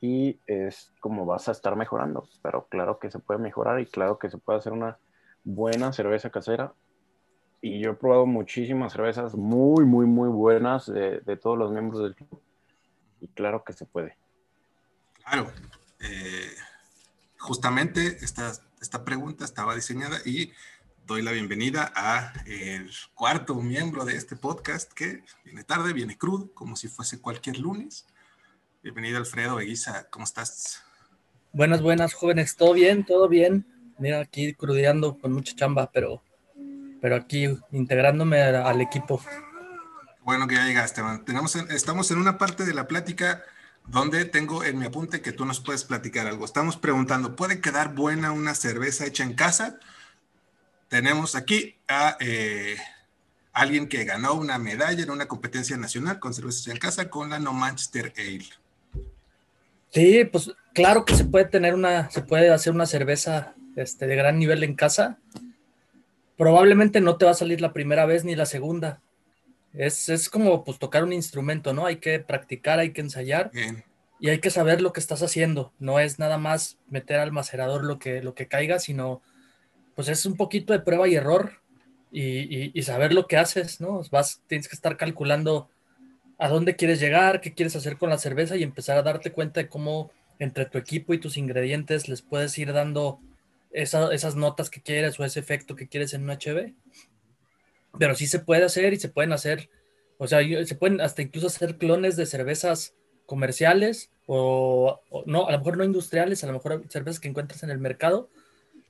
y 0.03 0.39
es 0.47 0.93
como 1.01 1.25
vas 1.25 1.49
a 1.49 1.53
estar 1.53 1.75
mejorando. 1.77 2.29
Pero 2.43 2.67
claro 2.67 2.99
que 2.99 3.11
se 3.11 3.19
puede 3.19 3.41
mejorar 3.41 3.81
y 3.81 3.87
claro 3.87 4.19
que 4.19 4.29
se 4.29 4.37
puede 4.37 4.59
hacer 4.59 4.75
una 4.75 4.99
buena 5.45 5.95
cerveza 5.95 6.29
casera. 6.29 6.75
Y 7.63 7.81
yo 7.81 7.93
he 7.93 7.95
probado 7.95 8.27
muchísimas 8.27 8.93
cervezas 8.93 9.35
muy, 9.35 9.87
muy, 9.87 10.05
muy 10.05 10.29
buenas 10.29 10.93
de, 10.93 11.21
de 11.21 11.37
todos 11.39 11.57
los 11.57 11.73
miembros 11.73 12.03
del 12.03 12.15
club. 12.15 12.43
Y 13.23 13.29
claro 13.29 13.65
que 13.65 13.73
se 13.73 13.87
puede. 13.87 14.19
Claro. 15.25 15.51
Eh 16.01 16.51
justamente 17.43 18.19
esta, 18.25 18.53
esta 18.81 19.05
pregunta 19.05 19.45
estaba 19.45 19.75
diseñada 19.75 20.19
y 20.25 20.53
doy 21.07 21.23
la 21.23 21.33
bienvenida 21.33 21.93
a 21.97 22.33
el 22.47 22.89
cuarto 23.15 23.57
miembro 23.57 24.05
de 24.05 24.17
este 24.17 24.37
podcast 24.37 24.93
que 24.93 25.25
viene 25.45 25.65
tarde, 25.65 25.93
viene 25.93 26.17
crudo, 26.17 26.55
como 26.55 26.77
si 26.77 26.87
fuese 26.87 27.21
cualquier 27.21 27.59
lunes. 27.59 28.07
Bienvenido 28.83 29.19
Alfredo 29.19 29.61
Eguiza, 29.61 30.09
¿cómo 30.11 30.25
estás? 30.25 30.83
Buenas, 31.53 31.81
buenas 31.83 32.15
jóvenes, 32.15 32.57
todo 32.57 32.73
bien, 32.73 33.07
todo 33.07 33.29
bien. 33.29 33.65
Mira, 33.97 34.19
aquí 34.19 34.55
crudeando 34.55 35.21
con 35.21 35.33
mucha 35.33 35.55
chamba, 35.55 35.89
pero, 35.93 36.21
pero 37.01 37.15
aquí 37.15 37.47
integrándome 37.71 38.43
al 38.43 38.81
equipo. 38.81 39.23
Bueno 40.23 40.49
que 40.49 40.57
ya 40.57 40.67
llegaste, 40.67 41.01
Tenemos, 41.25 41.55
estamos 41.55 42.11
en 42.11 42.19
una 42.19 42.39
parte 42.39 42.65
de 42.65 42.75
la 42.75 42.89
plática 42.89 43.45
donde 43.87 44.25
tengo 44.25 44.65
en 44.65 44.81
mi 44.81 44.87
apunte 44.87 45.21
que 45.21 45.31
tú 45.31 45.45
nos 45.45 45.61
puedes 45.61 45.85
platicar 45.85 46.27
algo. 46.27 46.45
Estamos 46.45 46.77
preguntando, 46.77 47.37
¿puede 47.37 47.61
quedar 47.61 47.95
buena 47.95 48.33
una 48.33 48.57
cerveza 48.57 49.07
hecha 49.07 49.23
en 49.23 49.35
casa? 49.35 49.79
Tenemos 50.89 51.37
aquí 51.37 51.77
a 51.87 52.17
eh, 52.19 52.79
alguien 53.53 53.87
que 53.89 54.03
ganó 54.03 54.35
una 54.35 54.59
medalla 54.59 55.05
en 55.05 55.11
una 55.11 55.29
competencia 55.29 55.77
nacional 55.77 56.19
con 56.19 56.35
cervezas 56.35 56.67
en 56.67 56.79
casa 56.79 57.11
con 57.11 57.31
la 57.31 57.39
No 57.39 57.53
Manchester 57.53 58.13
Ale. 58.17 58.62
Sí, 59.93 60.25
pues 60.25 60.51
claro 60.73 61.05
que 61.05 61.15
se 61.15 61.27
puede 61.27 61.45
tener 61.45 61.75
una, 61.75 62.11
se 62.11 62.23
puede 62.23 62.51
hacer 62.51 62.73
una 62.73 62.87
cerveza 62.87 63.55
este, 63.77 64.07
de 64.07 64.17
gran 64.17 64.39
nivel 64.39 64.65
en 64.65 64.75
casa. 64.75 65.19
Probablemente 66.39 67.03
no 67.03 67.17
te 67.17 67.27
va 67.27 67.33
a 67.33 67.35
salir 67.35 67.61
la 67.61 67.75
primera 67.75 68.07
vez 68.07 68.25
ni 68.25 68.35
la 68.35 68.47
segunda. 68.47 69.03
Es, 69.75 70.09
es 70.09 70.31
como 70.31 70.65
pues 70.65 70.79
tocar 70.79 71.05
un 71.05 71.13
instrumento, 71.13 71.75
¿no? 71.75 71.85
Hay 71.85 71.97
que 71.97 72.19
practicar, 72.21 72.79
hay 72.79 72.93
que 72.93 73.03
ensayar 73.03 73.51
y 74.19 74.31
hay 74.31 74.39
que 74.39 74.51
saber 74.51 74.81
lo 74.81 74.95
que 74.95 75.01
estás 75.01 75.23
haciendo. 75.23 75.73
No 75.79 76.01
es 76.01 76.19
nada 76.19 76.39
más 76.39 76.79
meter 76.89 77.21
al 77.21 77.33
macerador 77.33 77.85
lo 77.85 77.99
que, 77.99 78.23
lo 78.23 78.35
que 78.35 78.49
caiga, 78.49 78.79
sino 78.79 79.21
pues 79.95 80.09
es 80.09 80.25
un 80.25 80.37
poquito 80.37 80.73
de 80.73 80.81
prueba 80.81 81.07
y 81.07 81.17
error 81.17 81.61
y, 82.11 82.81
saber 82.83 83.13
lo 83.13 83.27
que 83.27 83.37
haces, 83.37 83.81
¿no? 83.81 84.03
Vas, 84.11 84.43
tienes 84.47 84.69
que 84.69 84.77
estar 84.77 84.97
calculando 84.97 85.69
a 86.43 86.49
dónde 86.49 86.75
quieres 86.75 86.99
llegar, 86.99 87.41
qué 87.41 87.55
quieres 87.55 87.77
hacer 87.77 87.97
con 87.97 88.11
la 88.11 88.19
cerveza 88.19 88.57
y 88.57 88.65
empezar 88.65 88.99
a 88.99 89.03
darte 89.03 89.31
cuenta 89.31 89.61
de 89.61 89.69
cómo 89.69 90.11
entre 90.41 90.65
tu 90.67 90.77
equipo 90.77 91.15
y 91.15 91.19
tus 91.19 91.37
ingredientes 91.37 92.09
les 92.09 92.21
puedes 92.21 92.59
ir 92.59 92.73
dando 92.73 93.21
esas 93.71 94.35
notas 94.35 94.69
que 94.69 94.83
quieres 94.83 95.21
o 95.21 95.25
ese 95.25 95.39
efecto 95.39 95.77
que 95.77 95.87
quieres 95.87 96.15
en 96.15 96.25
un 96.25 96.31
HB. 96.31 96.75
Pero 97.97 98.17
sí 98.17 98.27
se 98.27 98.41
puede 98.41 98.65
hacer 98.65 98.93
y 98.93 98.99
se 98.99 99.09
pueden 99.09 99.33
hacer, 99.33 99.71
o 100.19 100.27
sea, 100.27 100.41
se 100.67 100.75
pueden 100.75 101.01
hasta 101.01 101.23
incluso 101.23 101.47
hacer 101.47 101.79
clones 101.79 102.17
de 102.17 102.27
cervezas 102.27 102.97
comerciales 103.25 104.11
o, 104.27 105.01
o 105.11 105.23
no, 105.27 105.47
a 105.47 105.53
lo 105.53 105.59
mejor 105.59 105.77
no 105.77 105.85
industriales, 105.85 106.43
a 106.43 106.49
lo 106.49 106.55
mejor 106.55 106.83
cervezas 106.89 107.21
que 107.21 107.29
encuentras 107.29 107.63
en 107.63 107.71
el 107.71 107.79
mercado, 107.79 108.29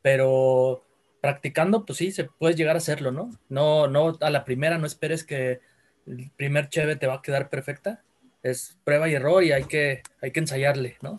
pero 0.00 0.86
practicando, 1.20 1.84
pues 1.84 1.98
sí, 1.98 2.12
se 2.12 2.24
puede 2.24 2.54
llegar 2.54 2.76
a 2.76 2.78
hacerlo, 2.78 3.12
¿no? 3.12 3.30
No, 3.50 3.88
no 3.88 4.16
a 4.22 4.30
la 4.30 4.46
primera, 4.46 4.78
no 4.78 4.86
esperes 4.86 5.22
que 5.22 5.60
el 6.06 6.30
primer 6.36 6.68
cheve 6.68 6.96
te 6.96 7.06
va 7.06 7.14
a 7.14 7.22
quedar 7.22 7.50
perfecta. 7.50 8.02
Es 8.42 8.76
prueba 8.84 9.08
y 9.08 9.14
error 9.14 9.44
y 9.44 9.52
hay 9.52 9.64
que, 9.64 10.02
hay 10.20 10.32
que 10.32 10.40
ensayarle, 10.40 10.96
¿no? 11.00 11.16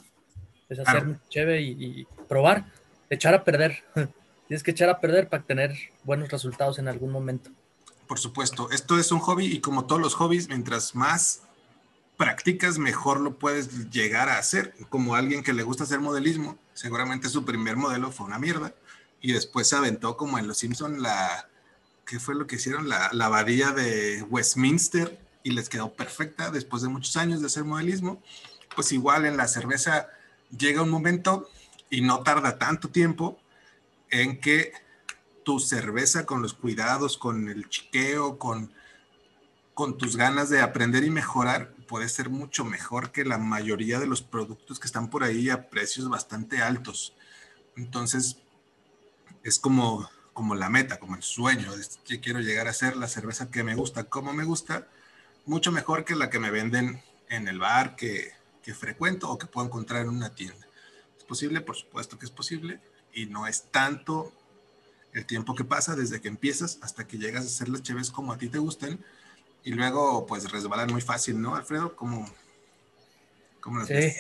Es 0.69 0.79
hacer 0.79 1.03
un 1.03 1.21
cheve 1.29 1.61
y, 1.61 2.07
probar, 2.27 2.65
echar 3.09 3.33
a 3.33 3.43
perder. 3.43 3.83
Tienes 4.47 4.63
que 4.63 4.71
echar 4.71 4.89
a 4.89 4.99
perder 4.99 5.29
para 5.29 5.43
tener 5.43 5.73
buenos 6.03 6.29
resultados 6.29 6.79
en 6.79 6.87
algún 6.87 7.11
momento. 7.11 7.49
Por 8.07 8.19
supuesto, 8.19 8.69
esto 8.71 8.99
es 8.99 9.11
un 9.11 9.19
hobby 9.19 9.45
y 9.45 9.61
como 9.61 9.85
todos 9.85 10.01
los 10.01 10.15
hobbies, 10.15 10.49
mientras 10.49 10.95
más 10.95 11.43
practicas, 12.17 12.77
mejor 12.77 13.21
lo 13.21 13.39
puedes 13.39 13.89
llegar 13.89 14.29
a 14.29 14.37
hacer. 14.37 14.73
Como 14.89 15.15
alguien 15.15 15.43
que 15.43 15.53
le 15.53 15.63
gusta 15.63 15.85
hacer 15.85 15.99
modelismo, 15.99 16.57
seguramente 16.73 17.29
su 17.29 17.45
primer 17.45 17.77
modelo 17.77 18.11
fue 18.11 18.27
una 18.27 18.39
mierda 18.39 18.73
y 19.21 19.31
después 19.31 19.69
se 19.69 19.77
aventó 19.77 20.17
como 20.17 20.37
en 20.37 20.47
Los 20.47 20.57
Simpson 20.57 21.01
la, 21.01 21.47
¿qué 22.05 22.19
fue 22.19 22.35
lo 22.35 22.47
que 22.47 22.55
hicieron? 22.57 22.89
La, 22.89 23.09
la 23.13 23.25
abadía 23.25 23.71
de 23.71 24.23
Westminster 24.29 25.19
y 25.43 25.51
les 25.51 25.69
quedó 25.69 25.93
perfecta 25.93 26.51
después 26.51 26.81
de 26.81 26.89
muchos 26.89 27.15
años 27.17 27.41
de 27.41 27.47
hacer 27.47 27.63
modelismo. 27.63 28.21
Pues 28.75 28.91
igual 28.91 29.25
en 29.25 29.37
la 29.37 29.47
cerveza 29.47 30.07
llega 30.57 30.81
un 30.81 30.89
momento 30.89 31.49
y 31.89 32.01
no 32.01 32.23
tarda 32.23 32.57
tanto 32.57 32.89
tiempo 32.89 33.39
en 34.09 34.39
que 34.39 34.73
tu 35.43 35.59
cerveza 35.59 36.25
con 36.25 36.41
los 36.41 36.53
cuidados, 36.53 37.17
con 37.17 37.49
el 37.49 37.69
chiqueo, 37.69 38.39
con, 38.39 38.71
con 39.73 39.97
tus 39.97 40.15
ganas 40.15 40.49
de 40.49 40.61
aprender 40.61 41.03
y 41.03 41.09
mejorar, 41.09 41.73
puede 41.87 42.09
ser 42.09 42.29
mucho 42.29 42.65
mejor 42.65 43.11
que 43.11 43.25
la 43.25 43.37
mayoría 43.37 43.99
de 43.99 44.07
los 44.07 44.21
productos 44.21 44.79
que 44.79 44.87
están 44.87 45.09
por 45.09 45.23
ahí 45.23 45.49
a 45.49 45.69
precios 45.69 46.09
bastante 46.09 46.61
altos. 46.61 47.13
Entonces, 47.75 48.37
es 49.43 49.59
como, 49.59 50.09
como 50.33 50.55
la 50.55 50.69
meta, 50.69 50.99
como 50.99 51.15
el 51.15 51.23
sueño. 51.23 51.71
que 52.05 52.19
quiero 52.19 52.39
llegar 52.39 52.67
a 52.67 52.73
ser 52.73 52.97
la 52.97 53.07
cerveza 53.07 53.51
que 53.51 53.63
me 53.63 53.75
gusta, 53.75 54.05
como 54.05 54.33
me 54.33 54.43
gusta, 54.43 54.87
mucho 55.45 55.71
mejor 55.71 56.05
que 56.05 56.15
la 56.15 56.29
que 56.29 56.39
me 56.39 56.51
venden 56.51 57.01
en 57.29 57.47
el 57.47 57.59
bar 57.59 57.95
que, 57.95 58.31
que 58.61 58.73
frecuento 58.73 59.29
o 59.29 59.37
que 59.37 59.47
puedo 59.47 59.67
encontrar 59.67 60.01
en 60.01 60.09
una 60.09 60.33
tienda. 60.33 60.67
¿Es 61.17 61.23
posible? 61.23 61.61
Por 61.61 61.75
supuesto 61.75 62.17
que 62.17 62.25
es 62.25 62.31
posible. 62.31 62.79
Y 63.13 63.27
no 63.27 63.45
es 63.45 63.63
tanto 63.71 64.33
el 65.13 65.25
tiempo 65.25 65.53
que 65.53 65.63
pasa 65.63 65.95
desde 65.95 66.19
que 66.19 66.27
empiezas 66.27 66.79
hasta 66.81 67.05
que 67.05 67.17
llegas 67.17 67.43
a 67.43 67.47
hacer 67.47 67.69
las 67.69 67.83
cheves 67.83 68.09
como 68.09 68.33
a 68.33 68.37
ti 68.37 68.49
te 68.49 68.57
gusten. 68.57 69.03
Y 69.63 69.71
luego, 69.71 70.25
pues, 70.25 70.51
resbalan 70.51 70.91
muy 70.91 71.01
fácil, 71.01 71.39
¿no, 71.39 71.55
Alfredo? 71.55 71.95
Como, 71.95 72.27
como 73.59 73.79
las 73.79 73.87
sí. 73.87 74.11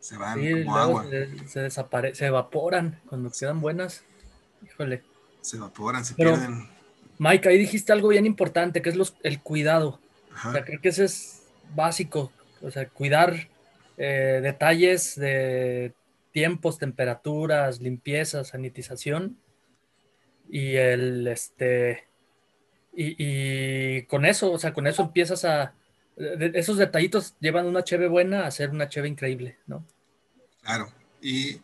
Se 0.00 0.16
van 0.16 0.38
como 0.38 0.76
agua. 0.76 1.06
Se, 1.48 1.60
desaparecen, 1.60 2.14
se 2.14 2.26
evaporan 2.26 3.00
cuando 3.08 3.32
quedan 3.32 3.60
buenas. 3.60 4.04
Híjole. 4.76 5.02
Se 5.40 5.56
evaporan, 5.56 6.04
se 6.04 6.14
pierden. 6.14 6.68
Mike, 7.18 7.48
ahí 7.48 7.56
dijiste 7.56 7.92
algo 7.92 8.08
bien 8.08 8.26
importante, 8.26 8.82
que 8.82 8.90
es 8.90 8.96
los, 8.96 9.16
el 9.22 9.40
cuidado. 9.40 10.00
O 10.46 10.52
sea, 10.52 10.64
creo 10.64 10.80
que 10.82 10.90
ese 10.90 11.04
es 11.04 11.46
básico. 11.74 12.30
O 12.60 12.70
sea, 12.70 12.86
cuidar 12.88 13.48
eh, 13.96 14.40
detalles 14.42 15.16
de 15.16 15.94
tiempos, 16.32 16.78
temperaturas, 16.78 17.80
limpieza, 17.80 18.44
sanitización. 18.44 19.38
Y 20.50 20.74
el 20.74 21.26
este. 21.26 22.06
Y, 22.94 23.14
y, 23.18 24.02
con 24.02 24.26
eso, 24.26 24.52
o 24.52 24.58
sea, 24.58 24.74
con 24.74 24.86
eso 24.86 25.02
empiezas 25.02 25.46
a. 25.46 25.74
esos 26.16 26.76
detallitos 26.76 27.34
llevan 27.40 27.66
una 27.66 27.82
cheve 27.82 28.08
buena 28.08 28.46
a 28.46 28.50
ser 28.50 28.70
una 28.70 28.90
cheve 28.90 29.08
increíble, 29.08 29.58
¿no? 29.66 29.86
Claro, 30.62 30.92
y 31.22 31.60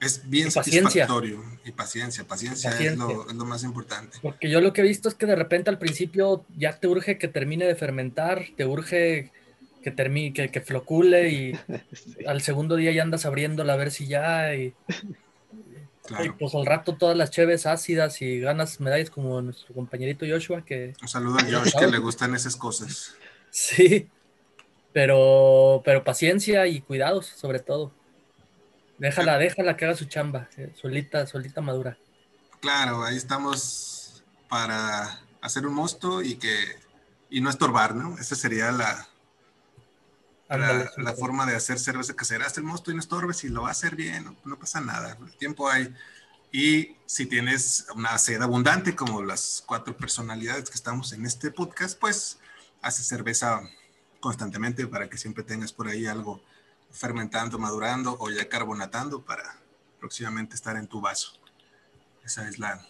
es 0.00 0.28
bien 0.28 0.50
satisfactorio. 0.50 1.42
Y 1.64 1.72
paciencia, 1.72 2.24
paciencia, 2.24 2.70
Es, 2.78 2.96
lo, 2.96 3.44
más 3.44 3.62
importante. 3.64 4.18
Porque 4.22 4.50
yo 4.50 4.60
lo 4.60 4.72
que 4.72 4.80
he 4.80 4.84
visto 4.84 5.08
es 5.08 5.14
que 5.14 5.26
de 5.26 5.36
repente 5.36 5.70
al 5.70 5.78
principio 5.78 6.44
ya 6.56 6.78
te 6.78 6.86
urge 6.86 7.18
que 7.18 7.28
termine 7.28 7.66
de 7.66 7.74
fermentar, 7.74 8.46
te 8.56 8.64
urge 8.64 9.32
que 9.82 9.90
termine, 9.90 10.32
que, 10.32 10.50
que 10.50 10.60
flocule 10.60 11.30
y 11.30 11.52
al 12.26 12.40
segundo 12.42 12.76
día 12.76 12.92
ya 12.92 13.02
andas 13.02 13.26
abriéndola 13.26 13.74
a 13.74 13.76
ver 13.76 13.90
si 13.90 14.06
ya 14.06 14.54
y, 14.54 14.74
pues 16.38 16.54
al 16.54 16.64
rato 16.64 16.96
todas 16.96 17.16
las 17.16 17.30
cheves 17.30 17.66
ácidas 17.66 18.22
y 18.22 18.40
ganas 18.40 18.80
medallas 18.80 19.10
como 19.10 19.42
nuestro 19.42 19.74
compañerito 19.74 20.24
Joshua 20.26 20.64
que... 20.64 20.94
Un 21.02 21.08
saludo 21.08 21.36
a 21.38 21.42
Josh 21.42 21.74
que 21.78 21.86
le 21.86 21.98
gustan 21.98 22.34
esas 22.34 22.56
cosas. 22.56 23.14
Sí, 23.50 24.06
pero, 24.92 25.80
pero 25.86 26.04
paciencia 26.04 26.66
y 26.66 26.82
cuidados, 26.82 27.24
sobre 27.24 27.60
todo. 27.60 27.92
Déjala, 28.98 29.38
déjala 29.38 29.76
que 29.76 29.84
haga 29.84 29.94
su 29.94 30.06
chamba, 30.06 30.48
eh, 30.56 30.72
solita, 30.74 31.26
solita 31.26 31.60
madura. 31.60 31.96
Claro, 32.60 33.04
ahí 33.04 33.16
estamos 33.16 34.24
para 34.48 35.20
hacer 35.40 35.66
un 35.66 35.74
mosto 35.74 36.22
y 36.22 36.36
que 36.36 36.76
y 37.30 37.40
no 37.40 37.50
estorbar, 37.50 37.94
¿no? 37.94 38.18
Esa 38.18 38.34
sería 38.34 38.72
la, 38.72 39.06
la, 40.48 41.12
forma 41.12 41.46
de 41.46 41.56
hacer 41.56 41.78
cerveza 41.78 42.14
casera. 42.14 42.46
Haz 42.46 42.56
el 42.58 42.64
mosto 42.64 42.90
y 42.90 42.94
no 42.94 43.00
estorbes 43.00 43.44
y 43.44 43.48
lo 43.48 43.62
va 43.62 43.68
a 43.68 43.72
hacer 43.72 43.94
bien, 43.94 44.24
no, 44.24 44.36
no, 44.44 44.58
pasa 44.58 44.80
nada. 44.80 45.16
El 45.20 45.36
tiempo 45.36 45.68
hay. 45.68 45.94
Y 46.50 46.96
si 47.04 47.26
tienes 47.26 47.86
una 47.94 48.16
sed 48.16 48.40
abundante, 48.40 48.96
como 48.96 49.22
las 49.22 49.62
cuatro 49.66 49.94
personalidades 49.96 50.70
que 50.70 50.76
estamos 50.76 51.12
en 51.12 51.26
este 51.26 51.50
podcast, 51.50 51.98
pues 51.98 52.38
hace 52.80 53.02
cerveza 53.02 53.60
constantemente 54.20 54.86
para 54.86 55.08
que 55.08 55.18
siempre 55.18 55.44
tengas 55.44 55.72
por 55.72 55.88
ahí 55.88 56.06
algo 56.06 56.40
fermentando, 56.90 57.58
madurando 57.58 58.16
o 58.20 58.30
ya 58.30 58.48
carbonatando 58.48 59.24
para 59.24 59.58
próximamente 59.98 60.54
estar 60.54 60.76
en 60.76 60.86
tu 60.86 61.00
vaso. 61.00 61.32
Esa 62.24 62.48
es 62.48 62.58
la 62.58 62.86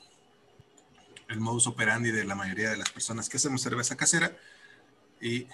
el 1.29 1.41
modus 1.41 1.67
operandi 1.67 2.11
de 2.11 2.25
la 2.25 2.35
mayoría 2.35 2.71
de 2.71 2.79
las 2.79 2.91
personas 2.91 3.29
que 3.29 3.37
hacemos 3.37 3.61
cerveza 3.61 3.97
casera 3.97 4.35
y 5.21 5.47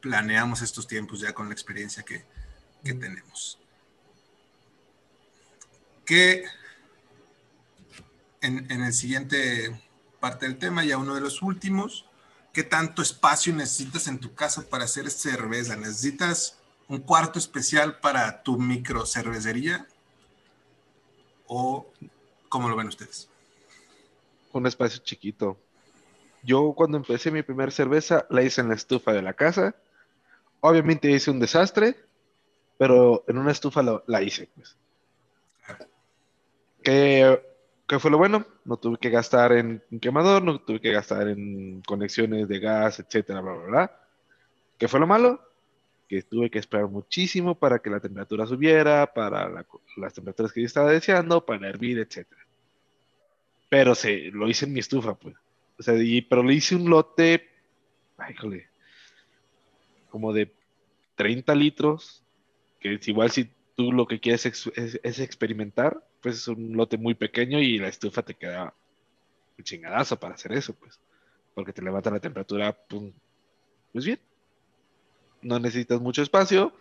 planeamos 0.00 0.62
estos 0.62 0.86
tiempos 0.86 1.18
ya 1.18 1.32
con 1.32 1.48
la 1.48 1.54
experiencia 1.54 2.04
que, 2.04 2.24
que 2.84 2.94
tenemos. 2.94 3.58
Que 6.04 6.44
en, 8.40 8.70
en 8.70 8.84
el 8.84 8.92
siguiente 8.92 9.82
parte 10.20 10.46
del 10.46 10.58
tema, 10.58 10.84
ya 10.84 10.98
uno 10.98 11.16
de 11.16 11.20
los 11.20 11.42
últimos, 11.42 12.08
¿Qué 12.58 12.64
tanto 12.64 13.02
espacio 13.02 13.54
necesitas 13.54 14.08
en 14.08 14.18
tu 14.18 14.34
casa 14.34 14.68
para 14.68 14.82
hacer 14.82 15.10
cerveza? 15.12 15.76
¿Necesitas 15.76 16.57
un 16.88 17.00
cuarto 17.00 17.38
especial 17.38 17.98
para 18.00 18.42
tu 18.42 18.58
micro 18.58 19.06
cervecería? 19.06 19.86
¿O 21.46 21.86
¿Cómo 22.48 22.68
lo 22.68 22.76
ven 22.76 22.88
ustedes? 22.88 23.28
Un 24.52 24.66
espacio 24.66 25.02
chiquito. 25.02 25.58
Yo 26.42 26.72
cuando 26.72 26.96
empecé 26.96 27.30
mi 27.30 27.42
primera 27.42 27.70
cerveza 27.70 28.26
la 28.30 28.42
hice 28.42 28.60
en 28.60 28.68
la 28.68 28.74
estufa 28.74 29.12
de 29.12 29.22
la 29.22 29.34
casa. 29.34 29.74
Obviamente 30.60 31.10
hice 31.10 31.30
un 31.30 31.40
desastre, 31.40 31.96
pero 32.78 33.24
en 33.28 33.38
una 33.38 33.52
estufa 33.52 33.82
la 34.06 34.22
hice. 34.22 34.48
Pues. 34.54 34.76
¿Qué, 36.82 37.42
qué 37.86 37.98
fue 37.98 38.10
lo 38.10 38.18
bueno? 38.18 38.46
No 38.64 38.76
tuve 38.78 38.98
que 38.98 39.10
gastar 39.10 39.52
en 39.52 39.82
quemador, 40.00 40.42
no 40.42 40.60
tuve 40.60 40.80
que 40.80 40.92
gastar 40.92 41.28
en 41.28 41.82
conexiones 41.82 42.48
de 42.48 42.58
gas, 42.60 42.98
etcétera, 42.98 43.40
bla, 43.40 43.52
bla, 43.52 43.66
bla. 43.66 44.00
¿Qué 44.78 44.88
fue 44.88 45.00
lo 45.00 45.06
malo? 45.06 45.47
Que 46.08 46.22
tuve 46.22 46.50
que 46.50 46.58
esperar 46.58 46.88
muchísimo 46.88 47.58
para 47.58 47.80
que 47.80 47.90
la 47.90 48.00
temperatura 48.00 48.46
subiera, 48.46 49.12
para 49.12 49.48
la- 49.48 49.66
las 49.96 50.14
temperaturas 50.14 50.52
que 50.52 50.60
yo 50.62 50.66
estaba 50.66 50.90
deseando, 50.92 51.44
para 51.44 51.68
hervir, 51.68 51.98
etcétera. 51.98 52.42
Pero 53.68 53.94
se, 53.94 54.30
lo 54.32 54.48
hice 54.48 54.64
en 54.66 54.72
mi 54.72 54.80
estufa, 54.80 55.14
pues. 55.14 55.34
O 55.78 55.82
sea, 55.82 55.94
y- 56.02 56.22
pero 56.22 56.42
le 56.42 56.54
hice 56.54 56.74
un 56.76 56.88
lote, 56.90 57.48
ay, 58.18 58.34
híjole, 58.34 58.68
como 60.10 60.32
de 60.32 60.52
30 61.16 61.54
litros, 61.54 62.24
que 62.80 62.94
es 62.94 63.08
igual 63.08 63.30
si 63.30 63.50
tú 63.76 63.92
lo 63.92 64.06
que 64.06 64.20
quieres 64.20 64.46
es, 64.46 64.70
es 65.02 65.20
experimentar, 65.20 66.02
pues 66.22 66.36
es 66.36 66.48
un 66.48 66.76
lote 66.76 66.96
muy 66.98 67.14
pequeño 67.14 67.60
y 67.60 67.78
la 67.78 67.88
estufa 67.88 68.22
te 68.22 68.34
queda 68.34 68.74
un 69.58 69.64
chingadazo 69.64 70.18
para 70.18 70.34
hacer 70.34 70.52
eso, 70.52 70.74
pues. 70.74 71.00
Porque 71.54 71.72
te 71.72 71.82
levanta 71.82 72.10
la 72.10 72.20
temperatura, 72.20 72.72
pum, 72.88 73.12
pues 73.92 74.04
bien. 74.06 74.20
No 75.42 75.58
necesitas 75.58 76.00
mucho 76.00 76.22
espacio. 76.22 76.72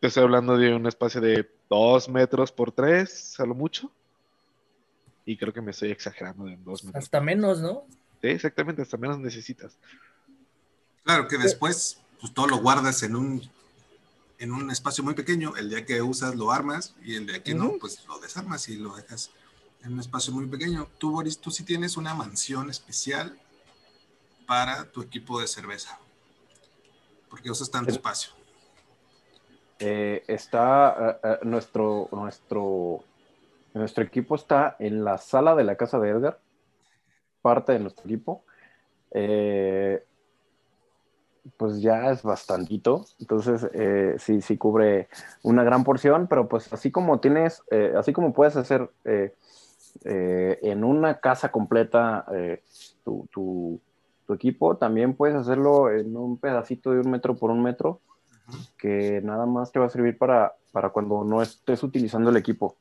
Te 0.00 0.08
estoy 0.08 0.24
hablando 0.24 0.56
de 0.56 0.74
un 0.74 0.86
espacio 0.86 1.20
de 1.20 1.50
2 1.70 2.08
metros 2.08 2.52
por 2.52 2.72
3, 2.72 3.40
a 3.40 3.46
lo 3.46 3.54
mucho. 3.54 3.90
Y 5.26 5.36
creo 5.36 5.52
que 5.52 5.62
me 5.62 5.70
estoy 5.70 5.90
exagerando 5.90 6.44
de 6.44 6.56
2 6.56 6.84
metros. 6.84 7.04
Hasta 7.04 7.20
menos, 7.20 7.60
¿no? 7.60 7.84
Sí, 8.20 8.28
exactamente, 8.28 8.82
hasta 8.82 8.96
menos 8.96 9.18
necesitas. 9.18 9.76
Claro 11.04 11.28
que 11.28 11.38
después, 11.38 12.00
pues 12.20 12.32
todo 12.32 12.46
lo 12.46 12.58
guardas 12.58 13.02
en 13.02 13.16
un, 13.16 13.42
en 14.38 14.52
un 14.52 14.70
espacio 14.70 15.04
muy 15.04 15.14
pequeño. 15.14 15.56
El 15.56 15.70
día 15.70 15.84
que 15.84 16.00
usas 16.02 16.34
lo 16.34 16.50
armas 16.52 16.94
y 17.02 17.16
el 17.16 17.26
día 17.26 17.42
que 17.42 17.54
no, 17.54 17.74
pues 17.80 18.04
lo 18.06 18.18
desarmas 18.18 18.68
y 18.68 18.76
lo 18.76 18.94
dejas 18.96 19.30
en 19.82 19.92
un 19.92 20.00
espacio 20.00 20.32
muy 20.32 20.46
pequeño. 20.46 20.88
Tú, 20.98 21.10
Boris, 21.10 21.38
tú 21.38 21.50
sí 21.50 21.64
tienes 21.64 21.96
una 21.96 22.14
mansión 22.14 22.70
especial 22.70 23.38
para 24.46 24.90
tu 24.90 25.02
equipo 25.02 25.40
de 25.40 25.46
cerveza. 25.46 25.98
Porque 27.34 27.50
usas 27.50 27.68
tanto 27.68 27.90
Es- 27.90 27.96
espacio. 27.96 28.30
Eh, 29.80 30.22
está 30.28 31.18
eh, 31.24 31.28
eh, 31.30 31.38
nuestro, 31.42 32.08
nuestro, 32.12 33.02
nuestro 33.74 34.04
equipo 34.04 34.36
está 34.36 34.76
en 34.78 35.02
la 35.02 35.18
sala 35.18 35.56
de 35.56 35.64
la 35.64 35.74
casa 35.74 35.98
de 35.98 36.10
Edgar, 36.10 36.38
parte 37.42 37.72
de 37.72 37.80
nuestro 37.80 38.04
equipo. 38.04 38.44
Eh, 39.10 40.04
pues 41.56 41.80
ya 41.82 42.12
es 42.12 42.22
bastantito, 42.22 43.04
entonces 43.18 43.68
eh, 43.74 44.14
sí, 44.18 44.40
sí 44.40 44.56
cubre 44.56 45.08
una 45.42 45.64
gran 45.64 45.82
porción, 45.82 46.28
pero 46.28 46.48
pues 46.48 46.72
así 46.72 46.92
como 46.92 47.18
tienes, 47.18 47.64
eh, 47.72 47.94
así 47.96 48.12
como 48.12 48.32
puedes 48.32 48.54
hacer 48.54 48.88
eh, 49.04 49.34
eh, 50.04 50.60
en 50.62 50.84
una 50.84 51.18
casa 51.18 51.50
completa 51.50 52.24
eh, 52.32 52.62
tu, 53.02 53.28
tu- 53.32 53.80
tu 54.26 54.34
equipo, 54.34 54.76
también 54.76 55.14
puedes 55.14 55.36
hacerlo 55.36 55.90
en 55.90 56.16
un 56.16 56.38
pedacito 56.38 56.90
de 56.90 57.00
un 57.00 57.10
metro 57.10 57.36
por 57.36 57.50
un 57.50 57.62
metro 57.62 58.00
que 58.78 59.20
nada 59.22 59.46
más 59.46 59.72
te 59.72 59.78
va 59.78 59.86
a 59.86 59.90
servir 59.90 60.18
para, 60.18 60.54
para 60.72 60.90
cuando 60.90 61.24
no 61.24 61.42
estés 61.42 61.82
utilizando 61.82 62.30
el 62.30 62.36
equipo. 62.36 62.76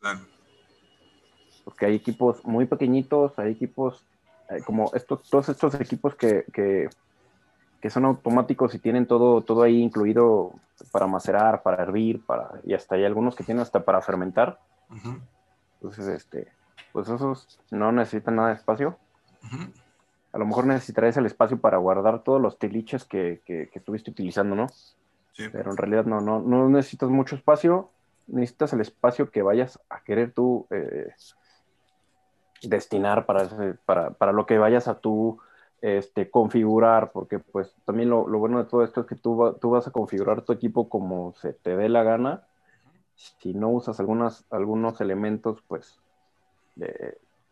Claro. 0.00 0.20
Porque 1.64 1.86
hay 1.86 1.94
equipos 1.94 2.44
muy 2.44 2.66
pequeñitos, 2.66 3.38
hay 3.38 3.52
equipos 3.52 4.04
eh, 4.50 4.62
como 4.64 4.90
estos, 4.94 5.28
todos 5.28 5.48
estos 5.48 5.74
equipos 5.74 6.14
que, 6.14 6.44
que, 6.52 6.88
que 7.80 7.90
son 7.90 8.04
automáticos 8.04 8.74
y 8.74 8.78
tienen 8.78 9.06
todo, 9.06 9.42
todo 9.42 9.62
ahí 9.62 9.80
incluido 9.80 10.52
para 10.92 11.06
macerar, 11.06 11.62
para 11.62 11.82
hervir, 11.82 12.24
para, 12.24 12.60
y 12.64 12.74
hasta 12.74 12.94
hay 12.94 13.04
algunos 13.04 13.34
que 13.34 13.44
tienen 13.44 13.62
hasta 13.62 13.84
para 13.84 14.02
fermentar. 14.02 14.60
Entonces, 15.74 16.06
este, 16.08 16.52
pues 16.92 17.08
esos 17.08 17.58
no 17.70 17.92
necesitan 17.92 18.36
nada 18.36 18.48
de 18.48 18.54
espacio. 18.54 18.98
ujú. 19.42 19.72
A 20.36 20.38
lo 20.38 20.44
mejor 20.44 20.66
necesitarás 20.66 21.16
el 21.16 21.24
espacio 21.24 21.58
para 21.58 21.78
guardar 21.78 22.22
todos 22.22 22.40
los 22.42 22.58
tiliches 22.58 23.06
que, 23.06 23.40
que, 23.46 23.70
que 23.70 23.78
estuviste 23.78 24.10
utilizando, 24.10 24.54
¿no? 24.54 24.66
Sí. 25.32 25.44
pero 25.50 25.70
en 25.70 25.76
realidad 25.78 26.04
no, 26.04 26.20
no, 26.20 26.40
no 26.40 26.68
necesitas 26.68 27.08
mucho 27.08 27.36
espacio, 27.36 27.88
necesitas 28.26 28.74
el 28.74 28.82
espacio 28.82 29.30
que 29.30 29.40
vayas 29.40 29.80
a 29.88 30.02
querer 30.02 30.32
tú 30.32 30.66
eh, 30.70 31.08
destinar 32.62 33.24
para, 33.24 33.48
para, 33.86 34.10
para 34.10 34.32
lo 34.32 34.44
que 34.44 34.58
vayas 34.58 34.88
a 34.88 34.98
tú 34.98 35.38
este, 35.80 36.30
configurar, 36.30 37.12
porque 37.12 37.38
pues 37.38 37.74
también 37.86 38.10
lo, 38.10 38.28
lo 38.28 38.38
bueno 38.38 38.58
de 38.58 38.68
todo 38.68 38.84
esto 38.84 39.00
es 39.02 39.06
que 39.06 39.14
tú, 39.14 39.36
va- 39.38 39.54
tú 39.54 39.70
vas 39.70 39.86
a 39.86 39.90
configurar 39.90 40.42
tu 40.42 40.52
equipo 40.52 40.88
como 40.90 41.34
se 41.36 41.54
te 41.54 41.76
dé 41.76 41.88
la 41.88 42.02
gana, 42.02 42.42
si 43.14 43.54
no 43.54 43.70
usas 43.70 44.00
algunas, 44.00 44.44
algunos 44.50 45.00
elementos 45.00 45.62
pues 45.66 45.98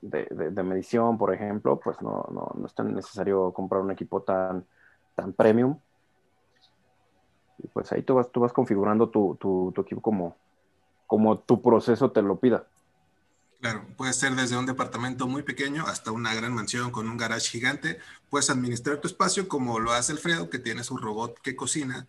de- 0.05 0.29
de- 0.31 0.51
de 0.51 0.63
medición, 0.63 1.17
por 1.19 1.33
ejemplo, 1.33 1.81
pues 1.83 2.01
no, 2.03 2.27
no, 2.31 2.51
no 2.55 2.67
es 2.67 2.75
tan 2.75 2.95
necesario 2.95 3.53
comprar 3.53 3.81
un 3.83 3.91
equipo 3.91 4.23
tan, 4.23 4.65
tan 5.15 5.33
premium. 5.33 5.79
Y 7.59 7.69
pues 7.69 7.91
ahí 7.93 8.03
tú 8.03 8.15
vas, 8.15 8.31
tú 8.31 8.41
vas 8.41 8.53
configurando 8.53 9.09
tu, 9.09 9.37
tu, 9.41 9.73
tu 9.75 9.81
equipo 9.83 10.01
como, 10.01 10.37
como 11.07 11.39
tu 11.39 11.63
proceso 11.63 12.11
te 12.11 12.23
lo 12.23 12.37
pida. 12.39 12.65
Claro, 13.61 13.83
puede 13.97 14.13
ser 14.13 14.35
desde 14.35 14.59
un 14.59 14.67
departamento 14.67 15.27
muy 15.27 15.43
pequeño 15.43 15.85
hasta 15.87 16.13
una 16.13 16.35
gran 16.35 16.53
mansión 16.53 16.91
con 16.91 17.09
un 17.09 17.17
garage 17.17 17.49
gigante. 17.49 17.99
Puedes 18.29 18.51
administrar 18.51 18.99
tu 18.99 19.09
espacio 19.09 19.49
como 19.49 19.79
lo 19.81 19.93
hace 19.93 20.13
Alfredo, 20.13 20.51
que 20.51 20.59
tiene 20.59 20.85
su 20.85 20.99
robot 20.99 21.39
que 21.41 21.57
cocina 21.57 22.07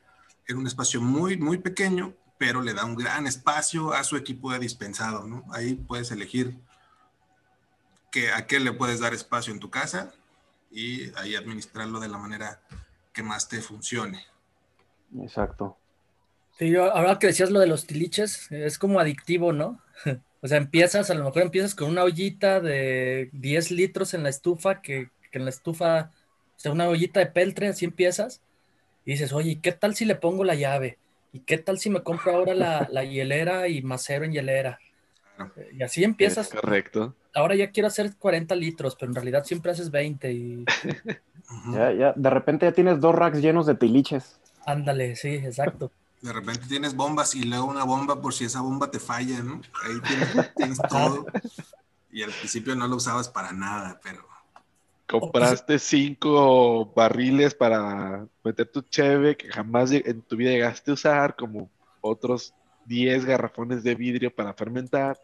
en 0.47 0.57
un 0.57 0.67
espacio 0.67 1.01
muy, 1.01 1.37
muy 1.37 1.57
pequeño, 1.57 2.13
pero 2.37 2.61
le 2.61 2.73
da 2.73 2.83
un 2.83 2.95
gran 2.95 3.25
espacio 3.25 3.93
a 3.93 4.03
su 4.03 4.17
equipo 4.17 4.51
de 4.51 4.59
dispensado, 4.59 5.25
¿no? 5.25 5.43
Ahí 5.51 5.75
puedes 5.75 6.11
elegir 6.11 6.57
que, 8.15 8.31
a 8.31 8.47
qué 8.47 8.61
le 8.61 8.71
puedes 8.71 9.01
dar 9.01 9.13
espacio 9.13 9.51
en 9.51 9.59
tu 9.59 9.69
casa 9.69 10.13
y 10.71 11.11
ahí 11.17 11.35
administrarlo 11.35 11.99
de 11.99 12.07
la 12.07 12.17
manera 12.17 12.61
que 13.11 13.23
más 13.23 13.49
te 13.49 13.59
funcione. 13.61 14.23
Exacto. 15.19 15.77
Sí, 16.57 16.69
yo, 16.69 16.95
ahora 16.95 17.19
que 17.19 17.27
decías 17.27 17.51
lo 17.51 17.59
de 17.59 17.67
los 17.67 17.85
tiliches, 17.85 18.49
es 18.53 18.79
como 18.79 19.01
adictivo, 19.01 19.51
¿no? 19.51 19.81
O 20.41 20.47
sea, 20.47 20.59
empiezas, 20.59 21.09
a 21.09 21.15
lo 21.15 21.23
mejor 21.23 21.41
empiezas 21.41 21.73
con 21.73 21.89
una 21.89 22.03
ollita 22.03 22.59
de 22.59 23.31
10 23.33 23.71
litros 23.71 24.13
en 24.13 24.21
la 24.21 24.29
estufa, 24.29 24.79
que, 24.79 25.09
que 25.31 25.39
en 25.39 25.45
la 25.45 25.49
estufa, 25.49 26.11
o 26.55 26.59
sea, 26.59 26.71
una 26.71 26.87
ollita 26.87 27.19
de 27.19 27.25
peltre, 27.25 27.67
así 27.67 27.83
empiezas, 27.83 28.41
y 29.05 29.13
dices, 29.13 29.33
oye, 29.33 29.59
¿qué 29.59 29.71
tal 29.71 29.95
si 29.95 30.05
le 30.05 30.13
pongo 30.13 30.43
la 30.43 30.53
llave? 30.53 30.99
¿Y 31.33 31.39
qué 31.39 31.57
tal 31.57 31.79
si 31.79 31.89
me 31.89 32.03
compro 32.03 32.31
ahora 32.31 32.53
la, 32.53 32.87
la 32.91 33.03
hielera 33.03 33.67
y 33.69 33.81
macero 33.81 34.23
en 34.23 34.33
hielera? 34.33 34.77
Claro. 35.35 35.51
Y 35.73 35.81
así 35.81 36.03
empiezas. 36.03 36.53
Es 36.53 36.61
correcto. 36.61 37.15
Ahora 37.35 37.55
ya 37.55 37.69
quiero 37.69 37.87
hacer 37.87 38.15
40 38.17 38.55
litros, 38.55 38.95
pero 38.95 39.11
en 39.11 39.15
realidad 39.15 39.43
siempre 39.43 39.71
haces 39.71 39.91
20 39.91 40.31
y. 40.31 40.65
Ya, 41.71 41.91
ya, 41.91 42.13
de 42.15 42.29
repente 42.31 42.65
ya 42.65 42.71
tienes 42.71 42.99
dos 42.99 43.13
racks 43.13 43.39
llenos 43.39 43.67
de 43.67 43.75
tiliches. 43.75 44.39
ándale, 44.65 45.15
sí, 45.15 45.27
exacto. 45.27 45.91
De 46.23 46.33
repente 46.33 46.61
tienes 46.67 46.95
bombas 46.95 47.35
y 47.35 47.43
luego 47.43 47.65
una 47.65 47.83
bomba 47.83 48.19
por 48.19 48.33
si 48.33 48.45
esa 48.45 48.61
bomba 48.61 48.89
te 48.89 48.99
falla, 48.99 49.43
¿no? 49.43 49.61
Ahí 49.83 50.01
tienes, 50.01 50.53
tienes 50.55 50.79
todo. 50.89 51.27
Y 52.11 52.23
al 52.23 52.31
principio 52.31 52.75
no 52.75 52.87
lo 52.87 52.95
usabas 52.95 53.29
para 53.29 53.51
nada, 53.51 53.99
pero 54.03 54.25
Compraste 55.07 55.77
cinco 55.77 56.91
barriles 56.95 57.53
para 57.53 58.27
meter 58.43 58.67
tu 58.67 58.81
cheve 58.81 59.37
que 59.37 59.49
jamás 59.49 59.91
en 59.91 60.21
tu 60.23 60.35
vida 60.35 60.49
llegaste 60.49 60.89
a 60.89 60.93
usar, 60.95 61.35
como 61.35 61.69
otros 62.01 62.55
10 62.85 63.25
garrafones 63.25 63.83
de 63.83 63.93
vidrio 63.93 64.33
para 64.33 64.53
fermentar. 64.55 65.19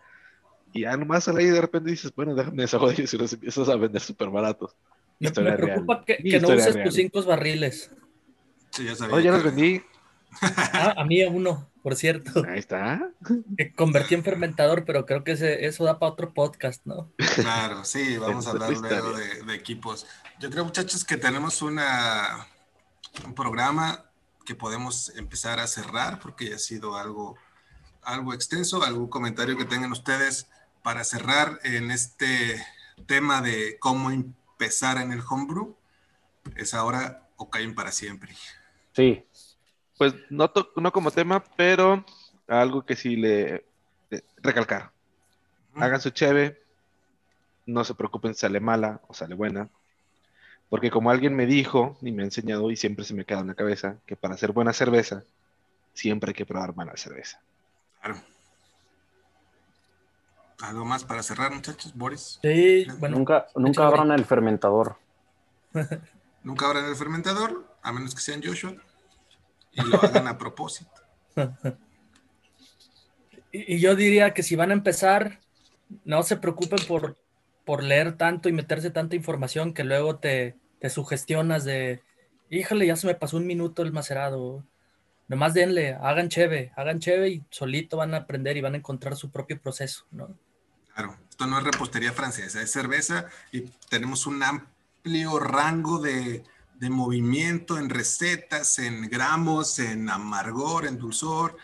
Y 0.73 0.81
ya 0.81 0.95
nomás 0.97 1.25
sale 1.25 1.41
ahí 1.43 1.49
de 1.49 1.61
repente 1.61 1.91
dices, 1.91 2.13
bueno, 2.15 2.33
déjame 2.35 2.65
de 2.65 2.93
ellos 2.93 3.13
y 3.13 3.17
los 3.17 3.33
empiezas 3.33 3.67
a 3.69 3.75
vender 3.75 4.01
súper 4.01 4.29
baratos. 4.29 4.75
Me, 5.19 5.29
me 5.29 5.51
preocupa 5.53 6.03
real. 6.07 6.19
que, 6.23 6.39
no 6.39 6.47
uses 6.49 6.73
real. 6.73 6.85
tus 6.87 6.95
cinco 6.95 7.21
barriles. 7.23 7.91
sí, 8.71 8.85
ya 8.85 8.95
sabía. 8.95 9.15
Oye, 9.15 9.25
ya 9.25 9.31
los 9.31 9.43
vendí. 9.43 9.81
Ah, 10.41 10.93
a 10.97 11.03
mí 11.03 11.21
a 11.21 11.29
uno, 11.29 11.69
por 11.83 11.95
cierto, 11.97 12.31
Ahí 12.47 12.59
está. 12.59 13.11
que 13.57 13.73
convertí 13.73 14.15
en 14.15 14.23
fermentador, 14.23 14.85
pero 14.85 15.05
creo 15.05 15.25
que 15.25 15.33
ese- 15.33 15.65
eso 15.65 15.83
da 15.83 15.99
para 15.99 16.13
otro 16.13 16.33
podcast, 16.33 16.85
¿no? 16.85 17.11
Claro, 17.35 17.83
sí, 17.83 18.17
vamos 18.17 18.47
a 18.47 18.51
Esa 18.51 18.65
hablar 18.65 18.71
luego 18.77 19.17
de, 19.17 19.43
de 19.43 19.53
equipos. 19.53 20.07
Yo 20.39 20.49
creo, 20.49 20.63
muchachos, 20.63 21.03
que 21.03 21.17
tenemos 21.17 21.61
una, 21.61 22.47
un 23.25 23.35
programa 23.35 24.05
que 24.45 24.55
podemos 24.55 25.09
empezar 25.17 25.59
a 25.59 25.67
cerrar 25.67 26.19
porque 26.19 26.49
ya 26.49 26.55
ha 26.55 26.59
sido 26.59 26.95
algo, 26.97 27.35
algo 28.01 28.33
extenso. 28.33 28.83
¿Algún 28.83 29.07
comentario 29.09 29.57
que 29.57 29.65
tengan 29.65 29.91
ustedes 29.91 30.47
para 30.83 31.03
cerrar 31.03 31.59
en 31.63 31.91
este 31.91 32.63
tema 33.07 33.41
de 33.41 33.77
cómo 33.79 34.11
empezar 34.11 34.97
en 34.97 35.11
el 35.13 35.21
homebrew? 35.29 35.75
Es 36.55 36.73
ahora 36.73 37.29
o 37.37 37.49
caen 37.49 37.75
para 37.75 37.91
siempre. 37.91 38.35
Sí, 38.93 39.23
Pues 39.97 40.13
no, 40.29 40.51
no 40.77 40.91
como 40.91 41.11
tema, 41.11 41.43
pero 41.57 42.05
algo 42.47 42.85
que 42.85 42.95
sí 42.95 43.15
le, 43.15 43.65
le- 44.09 44.25
recalcar. 44.37 44.91
hagan 45.75 46.01
su 46.01 46.11
cheve, 46.11 46.59
no 47.65 47.83
se 47.83 47.95
preocupen 47.95 48.33
si 48.35 48.41
sale 48.41 48.59
mala 48.59 49.01
o 49.07 49.13
sale 49.15 49.33
buena, 49.35 49.69
porque 50.69 50.91
como 50.91 51.11
alguien 51.11 51.35
me 51.35 51.45
dijo 51.45 51.97
y 52.01 52.11
me 52.11 52.23
ha 52.23 52.25
enseñado 52.25 52.71
y 52.71 52.75
siempre 52.75 53.05
se 53.05 53.13
me 53.13 53.25
queda 53.25 53.41
en 53.41 53.47
la 53.47 53.55
cabeza, 53.55 53.99
que 54.07 54.15
para 54.15 54.35
hacer 54.35 54.51
buena 54.53 54.73
cerveza, 54.73 55.23
siempre 55.93 56.31
hay 56.31 56.35
que 56.35 56.45
probar 56.47 56.75
mala 56.75 56.97
cerveza. 56.97 57.43
Claro. 58.01 58.21
¿Algo 60.61 60.85
más 60.85 61.03
para 61.03 61.23
cerrar, 61.23 61.53
muchachos? 61.53 61.93
Boris. 61.95 62.39
Sí, 62.41 62.85
bueno. 62.99 63.17
nunca 63.17 63.47
nunca 63.55 63.87
abran 63.87 64.11
el 64.11 64.25
fermentador. 64.25 64.97
Nunca 66.43 66.65
abran 66.65 66.85
el 66.85 66.95
fermentador, 66.95 67.67
a 67.83 67.91
menos 67.91 68.15
que 68.15 68.21
sean 68.21 68.41
Joshua. 68.43 68.73
Y 69.73 69.83
lo 69.83 70.01
hagan 70.01 70.27
a 70.27 70.37
propósito. 70.37 70.91
Y, 73.53 73.75
y 73.75 73.79
yo 73.81 73.97
diría 73.97 74.33
que 74.33 74.43
si 74.43 74.55
van 74.55 74.69
a 74.69 74.73
empezar, 74.73 75.41
no 76.05 76.23
se 76.23 76.37
preocupen 76.37 76.79
por, 76.87 77.17
por 77.65 77.83
leer 77.83 78.17
tanto 78.17 78.47
y 78.47 78.53
meterse 78.53 78.91
tanta 78.91 79.17
información 79.17 79.73
que 79.73 79.83
luego 79.83 80.19
te, 80.19 80.55
te 80.79 80.89
sugestionas 80.89 81.65
de, 81.65 82.01
híjole, 82.49 82.87
ya 82.87 82.95
se 82.95 83.07
me 83.07 83.15
pasó 83.15 83.37
un 83.37 83.47
minuto 83.47 83.81
el 83.81 83.91
macerado. 83.91 84.63
Nomás 85.27 85.53
denle, 85.53 85.95
hagan 86.01 86.29
cheve, 86.29 86.71
hagan 86.75 86.99
cheve 86.99 87.29
y 87.29 87.43
solito 87.49 87.97
van 87.97 88.13
a 88.13 88.17
aprender 88.17 88.57
y 88.57 88.61
van 88.61 88.73
a 88.73 88.77
encontrar 88.77 89.15
su 89.15 89.31
propio 89.31 89.59
proceso, 89.61 90.05
¿no? 90.11 90.35
Claro, 90.93 91.17
esto 91.29 91.47
no 91.47 91.57
es 91.57 91.63
repostería 91.63 92.13
francesa, 92.13 92.61
es 92.61 92.71
cerveza 92.71 93.25
y 93.51 93.61
tenemos 93.89 94.25
un 94.25 94.43
amplio 94.43 95.39
rango 95.39 95.99
de, 95.99 96.43
de 96.75 96.89
movimiento 96.89 97.77
en 97.77 97.89
recetas, 97.89 98.79
en 98.79 99.09
gramos, 99.09 99.79
en 99.79 100.09
amargor, 100.09 100.85
en 100.85 100.97
dulzor, 100.97 101.57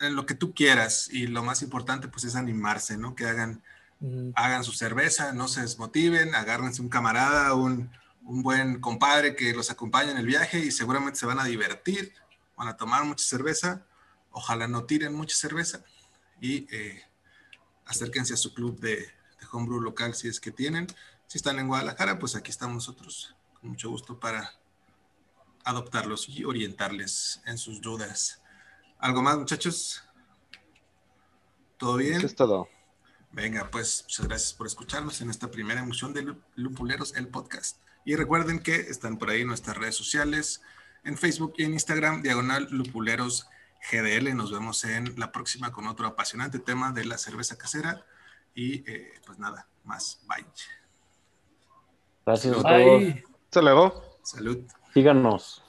en 0.00 0.16
lo 0.16 0.26
que 0.26 0.34
tú 0.34 0.52
quieras. 0.52 1.08
Y 1.10 1.26
lo 1.26 1.42
más 1.42 1.62
importante, 1.62 2.08
pues, 2.08 2.24
es 2.24 2.34
animarse, 2.36 2.96
¿no? 2.96 3.14
Que 3.14 3.26
hagan, 3.26 3.62
Mm, 4.04 4.32
hagan 4.34 4.64
su 4.64 4.72
cerveza, 4.72 5.32
no 5.32 5.48
se 5.48 5.62
desmotiven, 5.62 6.34
agárrense 6.34 6.82
un 6.82 6.90
camarada, 6.90 7.54
un, 7.54 7.90
un 8.24 8.42
buen 8.42 8.80
compadre 8.80 9.34
que 9.34 9.54
los 9.54 9.70
acompañe 9.70 10.10
en 10.10 10.18
el 10.18 10.26
viaje 10.26 10.58
y 10.58 10.70
seguramente 10.70 11.18
se 11.18 11.24
van 11.24 11.40
a 11.40 11.44
divertir, 11.44 12.12
van 12.54 12.68
a 12.68 12.76
tomar 12.76 13.04
mucha 13.04 13.24
cerveza, 13.24 13.86
ojalá 14.30 14.68
no 14.68 14.84
tiren 14.84 15.14
mucha 15.14 15.36
cerveza 15.36 15.84
y 16.38 16.66
eh, 16.74 17.02
acérquense 17.86 18.34
a 18.34 18.36
su 18.36 18.54
club 18.54 18.78
de, 18.80 18.96
de 18.96 19.46
homebrew 19.52 19.80
local 19.80 20.14
si 20.14 20.28
es 20.28 20.40
que 20.40 20.50
tienen. 20.50 20.86
Si 21.26 21.38
están 21.38 21.58
en 21.58 21.68
Guadalajara, 21.68 22.18
pues 22.18 22.36
aquí 22.36 22.50
estamos 22.50 22.74
nosotros 22.74 23.34
con 23.60 23.70
mucho 23.70 23.90
gusto 23.90 24.20
para 24.20 24.52
adoptarlos 25.64 26.28
y 26.28 26.44
orientarles 26.44 27.40
en 27.46 27.56
sus 27.58 27.80
dudas. 27.80 28.42
¿Algo 28.98 29.22
más, 29.22 29.38
muchachos? 29.38 30.02
¿Todo 31.78 31.96
bien? 31.96 32.20
Es 32.24 32.34
todo. 32.34 32.68
Venga, 33.32 33.70
pues 33.70 34.02
muchas 34.04 34.28
gracias 34.28 34.52
por 34.52 34.66
escucharnos 34.66 35.20
en 35.20 35.30
esta 35.30 35.50
primera 35.50 35.80
emisión 35.80 36.12
de 36.12 36.22
Lu- 36.22 36.40
Lupuleros, 36.54 37.16
el 37.16 37.28
podcast. 37.28 37.78
Y 38.04 38.14
recuerden 38.16 38.60
que 38.60 38.76
están 38.76 39.18
por 39.18 39.30
ahí 39.30 39.44
nuestras 39.44 39.76
redes 39.76 39.96
sociales, 39.96 40.62
en 41.04 41.18
Facebook 41.18 41.54
y 41.56 41.64
en 41.64 41.72
Instagram, 41.72 42.22
diagonal 42.22 42.68
Lupuleros 42.70 43.46
GDL. 43.90 44.34
Nos 44.34 44.52
vemos 44.52 44.84
en 44.84 45.18
la 45.18 45.32
próxima 45.32 45.72
con 45.72 45.86
otro 45.86 46.06
apasionante 46.06 46.58
tema 46.58 46.92
de 46.92 47.04
la 47.04 47.18
cerveza 47.18 47.56
casera. 47.56 48.04
Y 48.54 48.88
eh, 48.90 49.20
pues 49.26 49.38
nada, 49.38 49.66
más. 49.84 50.20
Bye. 50.28 50.46
Gracias 52.24 52.56
a 52.58 52.62
todos. 52.62 53.02
Hasta 53.44 53.62
luego. 53.62 54.18
Salud. 54.22 54.58
Síganos. 54.92 55.63